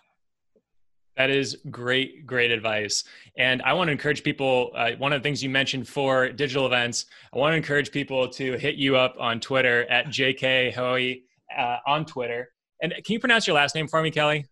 that 1.21 1.29
is 1.29 1.59
great, 1.69 2.25
great 2.25 2.49
advice. 2.49 3.03
And 3.37 3.61
I 3.61 3.73
want 3.73 3.89
to 3.89 3.91
encourage 3.91 4.23
people. 4.23 4.71
Uh, 4.75 4.93
one 4.97 5.13
of 5.13 5.21
the 5.21 5.23
things 5.23 5.43
you 5.43 5.51
mentioned 5.51 5.87
for 5.87 6.29
digital 6.29 6.65
events, 6.65 7.05
I 7.31 7.37
want 7.37 7.53
to 7.53 7.57
encourage 7.57 7.91
people 7.91 8.27
to 8.29 8.53
hit 8.53 8.73
you 8.73 8.97
up 8.97 9.15
on 9.19 9.39
Twitter 9.39 9.85
at 9.91 10.07
JK 10.07 10.73
Hoey 10.73 11.25
uh, 11.55 11.77
on 11.85 12.05
Twitter. 12.05 12.51
And 12.81 12.91
can 12.91 13.13
you 13.13 13.19
pronounce 13.19 13.45
your 13.45 13.55
last 13.55 13.75
name 13.75 13.87
for 13.87 14.01
me, 14.01 14.09
Kelly? 14.09 14.47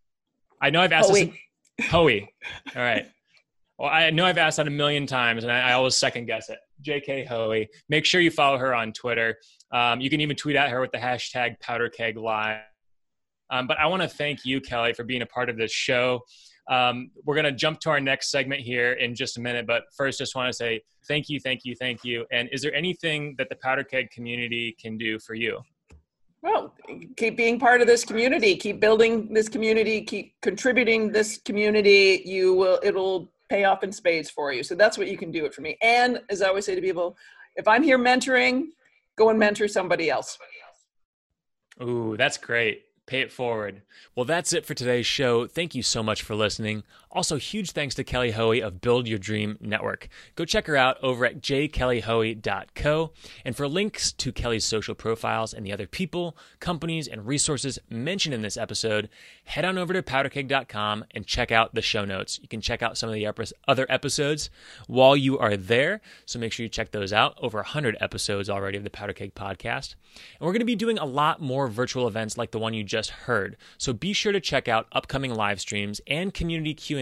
I 0.62 0.70
know 0.70 0.82
I've 0.82 0.92
asked 0.92 1.10
Hoey. 1.10 1.42
this. 1.80 1.88
Hoey. 1.90 2.32
All 2.76 2.84
right. 2.84 3.08
Well, 3.80 3.90
I 3.90 4.12
know 4.12 4.26
I've 4.26 4.38
asked 4.38 4.58
that 4.58 4.68
a 4.68 4.72
million 4.72 5.08
times, 5.08 5.44
and 5.44 5.52
I, 5.52 5.70
I 5.70 5.74
always 5.74 5.98
second 5.98 6.26
guess 6.26 6.50
it. 6.50 6.60
JK 6.86 7.26
Hoey. 7.26 7.68
Make 7.88 8.06
sure 8.06 8.22
you 8.22 8.30
follow 8.30 8.60
her 8.60 8.76
on 8.76 8.94
Twitter. 8.94 9.38
Um, 9.72 10.02
you 10.02 10.12
can 10.12 10.22
even 10.22 10.36
tweet 10.36 10.56
at 10.56 10.70
her 10.70 10.82
with 10.82 10.92
the 10.92 11.00
hashtag 11.00 11.60
PowderKegLive. 11.62 12.62
Um, 13.50 13.66
but 13.66 13.80
I 13.80 13.88
want 13.88 14.04
to 14.04 14.08
thank 14.08 14.46
you, 14.46 14.62
Kelly, 14.62 14.94
for 14.94 15.04
being 15.04 15.24
a 15.24 15.26
part 15.26 15.50
of 15.50 15.58
this 15.58 15.72
show. 15.72 16.22
Um, 16.70 17.10
we're 17.26 17.34
going 17.34 17.46
to 17.46 17.52
jump 17.52 17.80
to 17.82 17.90
our 17.90 18.00
next 18.00 18.30
segment 18.30 18.62
here 18.62 18.94
in 18.94 19.16
just 19.16 19.38
a 19.38 19.42
minute, 19.42 19.66
but 19.66 19.84
first, 19.98 20.20
just 20.20 20.36
want 20.36 20.48
to 20.48 20.54
say 20.54 20.82
thank 21.08 21.28
you, 21.28 21.40
thank 21.40 21.66
you, 21.66 21.76
thank 21.76 22.04
you. 22.04 22.26
And 22.32 22.48
is 22.52 22.62
there 22.62 22.74
anything 22.76 23.34
that 23.40 23.50
the 23.50 23.56
Powder 23.56 23.84
Keg 23.84 24.12
community 24.12 24.78
can 24.80 24.96
do 24.98 25.18
for 25.20 25.34
you? 25.34 25.62
Well, 26.44 26.74
keep 27.18 27.36
being 27.36 27.60
part 27.60 27.82
of 27.82 27.88
this 27.88 28.06
community, 28.06 28.56
keep 28.56 28.80
building 28.80 29.34
this 29.34 29.50
community, 29.50 30.02
keep 30.04 30.36
contributing 30.42 31.12
this 31.12 31.40
community. 31.40 32.22
You 32.24 32.54
will, 32.54 32.80
it'll 32.84 33.32
pay 33.50 33.64
off 33.66 33.84
in 33.84 33.92
spades 33.92 34.30
for 34.30 34.54
you. 34.54 34.62
So 34.62 34.76
that's 34.76 34.98
what 34.98 35.08
you 35.08 35.18
can 35.18 35.32
do 35.32 35.46
it 35.46 35.54
for 35.54 35.62
me. 35.62 35.76
And 35.82 36.22
as 36.30 36.42
I 36.44 36.48
always 36.48 36.66
say 36.66 36.76
to 36.76 36.82
people, 36.82 37.18
if 37.56 37.68
I'm 37.68 37.84
here 37.84 37.98
mentoring, 37.98 38.68
go 39.18 39.32
and 39.32 39.40
mentor 39.40 39.68
somebody 39.68 40.10
else. 40.10 40.38
Ooh, 41.82 42.16
that's 42.16 42.38
great 42.38 42.84
pay 43.10 43.22
it 43.22 43.32
forward. 43.32 43.82
Well, 44.16 44.26
that's 44.26 44.54
it 44.54 44.66
for 44.66 44.76
today's 44.76 45.08
show. 45.08 45.48
Thank 45.48 45.74
you 45.74 45.82
so 45.82 46.04
much 46.04 46.22
for 46.22 46.36
listening. 46.36 46.84
Also, 47.12 47.38
huge 47.38 47.72
thanks 47.72 47.96
to 47.96 48.04
Kelly 48.04 48.32
Hoey 48.32 48.62
of 48.62 48.82
Build 48.82 49.08
Your 49.08 49.18
Dream 49.18 49.58
Network. 49.60 50.10
Go 50.36 50.46
check 50.46 50.68
her 50.68 50.76
out 50.76 50.98
over 51.02 51.26
at 51.26 51.42
jkellyhoey.co. 51.42 53.12
And 53.44 53.56
for 53.56 53.68
links 53.68 54.12
to 54.12 54.32
Kelly's 54.32 54.64
social 54.64 54.94
profiles 54.94 55.52
and 55.52 55.66
the 55.66 55.74
other 55.74 55.88
people, 55.88 56.38
companies, 56.60 57.08
and 57.08 57.26
resources 57.26 57.80
mentioned 57.90 58.36
in 58.36 58.44
this 58.44 58.58
episode, 58.58 59.10
head 59.46 59.66
on 59.66 59.80
over 59.80 59.92
to 59.92 60.04
powderkeg.com 60.04 61.06
and 61.10 61.26
check 61.26 61.52
out 61.52 61.74
the 61.74 61.82
show 61.82 62.06
notes. 62.06 62.40
You 62.44 62.48
can 62.48 62.62
check 62.62 62.84
out 62.84 62.96
some 62.96 63.10
of 63.10 63.16
the 63.16 63.28
other 63.68 63.88
episodes 63.90 64.52
while 64.86 65.18
you 65.18 65.40
are 65.40 65.58
there. 65.58 66.02
So 66.28 66.38
make 66.38 66.54
sure 66.54 66.64
you 66.64 66.70
check 66.70 66.92
those 66.92 67.12
out. 67.12 67.36
Over 67.42 67.58
100 67.58 67.98
episodes 68.00 68.52
already 68.52 68.78
of 68.78 68.84
the 68.84 68.92
Powder 68.92 69.14
Keg 69.14 69.34
podcast. 69.34 69.96
And 70.40 70.46
we're 70.46 70.54
going 70.54 70.60
to 70.60 70.66
be 70.66 70.76
doing 70.76 71.00
a 71.00 71.06
lot 71.06 71.42
more 71.42 71.68
virtual 71.68 72.08
events 72.08 72.38
like 72.38 72.52
the 72.52 72.60
one 72.60 72.76
you 72.76 72.84
just 72.84 73.10
heard. 73.10 73.58
So 73.80 73.94
be 73.94 74.14
sure 74.14 74.32
to 74.32 74.40
check 74.40 74.68
out 74.68 74.86
upcoming 74.92 75.34
live 75.34 75.60
streams 75.60 76.02
and 76.06 76.32
community 76.32 76.76
Q&A 76.76 76.99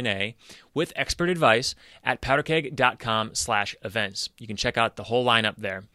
with 0.74 0.94
expert 0.96 1.30
advice 1.30 1.76
at 2.04 2.22
powderkeg.com 2.22 3.34
slash 3.34 3.76
events. 3.84 4.30
You 4.38 4.48
can 4.48 4.56
check 4.56 4.78
out 4.78 4.96
the 4.96 5.04
whole 5.04 5.26
lineup 5.26 5.56
there. 5.58 5.86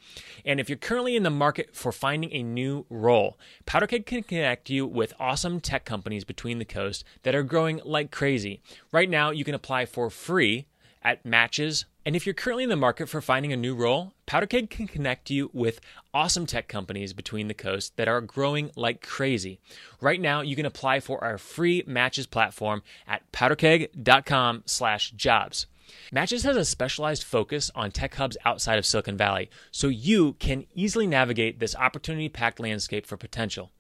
And 0.45 0.59
if 0.59 0.69
you're 0.69 0.79
currently 0.79 1.17
in 1.17 1.23
the 1.23 1.31
market 1.31 1.75
for 1.75 1.93
finding 1.93 2.33
a 2.33 2.43
new 2.43 2.87
role, 2.91 3.39
Powderkeg 3.67 4.07
can 4.07 4.23
connect 4.23 4.71
you 4.71 4.87
with 4.87 5.15
awesome 5.21 5.61
tech 5.61 5.85
companies 5.85 6.25
between 6.25 6.59
the 6.59 6.65
coast 6.65 7.05
that 7.23 7.35
are 7.35 7.43
growing 7.43 7.81
like 7.85 8.11
crazy. 8.11 8.61
Right 8.91 9.09
now, 9.09 9.31
you 9.31 9.45
can 9.45 9.55
apply 9.55 9.87
for 9.87 10.11
free 10.11 10.67
at 11.05 11.25
matches. 11.25 11.85
And 12.05 12.17
if 12.17 12.27
you're 12.27 12.35
currently 12.35 12.65
in 12.65 12.71
the 12.71 12.77
market 12.77 13.09
for 13.09 13.21
finding 13.21 13.53
a 13.53 13.57
new 13.57 13.75
role, 13.75 14.13
Powderkeg 14.27 14.71
can 14.71 14.89
connect 14.89 15.31
you 15.31 15.51
with 15.53 15.81
awesome 16.13 16.47
tech 16.47 16.69
companies 16.69 17.13
between 17.13 17.49
the 17.49 17.55
coast 17.55 17.97
that 17.97 18.09
are 18.09 18.21
growing 18.21 18.71
like 18.77 19.07
crazy. 19.07 19.61
Right 20.01 20.21
now, 20.21 20.41
you 20.41 20.57
can 20.57 20.67
apply 20.67 21.01
for 21.01 21.23
our 21.23 21.39
free 21.39 21.85
matches 21.87 22.27
platform 22.27 22.83
at 23.07 23.31
powderkeg.com/jobs. 23.33 25.67
Matches 26.11 26.45
has 26.45 26.57
a 26.57 26.65
specialized 26.65 27.23
focus 27.23 27.71
on 27.75 27.91
tech 27.91 28.15
hubs 28.15 28.39
outside 28.45 28.79
of 28.79 28.87
Silicon 28.87 29.17
Valley, 29.17 29.51
so 29.71 29.89
you 29.89 30.33
can 30.35 30.67
easily 30.75 31.07
navigate 31.07 31.59
this 31.59 31.77
opportunity 31.77 32.29
packed 32.29 32.59
landscape 32.59 33.07
for 33.07 33.17
potential. 33.17 33.71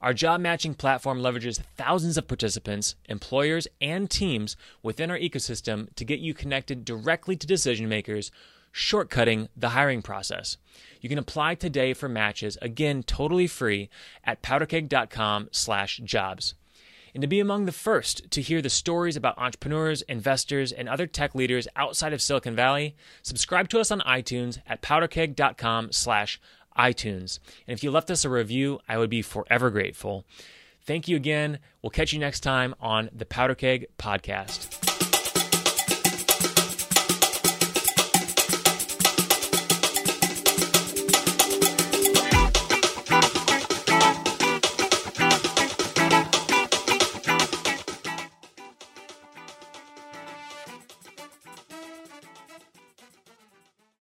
Our 0.00 0.14
job 0.14 0.40
matching 0.40 0.74
platform 0.74 1.20
leverages 1.20 1.60
thousands 1.76 2.16
of 2.16 2.28
participants, 2.28 2.94
employers, 3.08 3.66
and 3.80 4.08
teams 4.10 4.56
within 4.82 5.10
our 5.10 5.18
ecosystem 5.18 5.92
to 5.94 6.04
get 6.04 6.20
you 6.20 6.34
connected 6.34 6.84
directly 6.84 7.36
to 7.36 7.46
decision 7.46 7.88
makers, 7.88 8.30
shortcutting 8.72 9.48
the 9.56 9.70
hiring 9.70 10.02
process. 10.02 10.58
You 11.00 11.08
can 11.08 11.18
apply 11.18 11.54
today 11.56 11.94
for 11.94 12.08
matches, 12.08 12.58
again, 12.62 13.02
totally 13.02 13.46
free 13.46 13.88
at 14.24 14.42
powderkeg.com/jobs 14.42 16.54
and 17.14 17.20
to 17.20 17.28
be 17.28 17.40
among 17.40 17.66
the 17.66 17.72
first 17.72 18.30
to 18.30 18.40
hear 18.40 18.62
the 18.62 18.70
stories 18.70 19.16
about 19.16 19.36
entrepreneurs, 19.36 20.02
investors, 20.02 20.72
and 20.72 20.88
other 20.88 21.06
tech 21.06 21.34
leaders 21.34 21.68
outside 21.76 22.12
of 22.12 22.22
Silicon 22.22 22.56
Valley, 22.56 22.96
subscribe 23.22 23.68
to 23.70 23.80
us 23.80 23.90
on 23.90 24.00
iTunes 24.00 24.60
at 24.66 24.82
powderkeg.com 24.82 25.92
slash 25.92 26.40
iTunes. 26.78 27.38
And 27.66 27.76
if 27.76 27.82
you 27.82 27.90
left 27.90 28.10
us 28.10 28.24
a 28.24 28.28
review, 28.28 28.80
I 28.88 28.98
would 28.98 29.10
be 29.10 29.22
forever 29.22 29.70
grateful. 29.70 30.24
Thank 30.84 31.08
you 31.08 31.16
again. 31.16 31.58
We'll 31.80 31.90
catch 31.90 32.12
you 32.12 32.18
next 32.18 32.40
time 32.40 32.74
on 32.80 33.10
the 33.12 33.26
Powder 33.26 33.54
Keg 33.54 33.86
Podcast. 33.98 35.01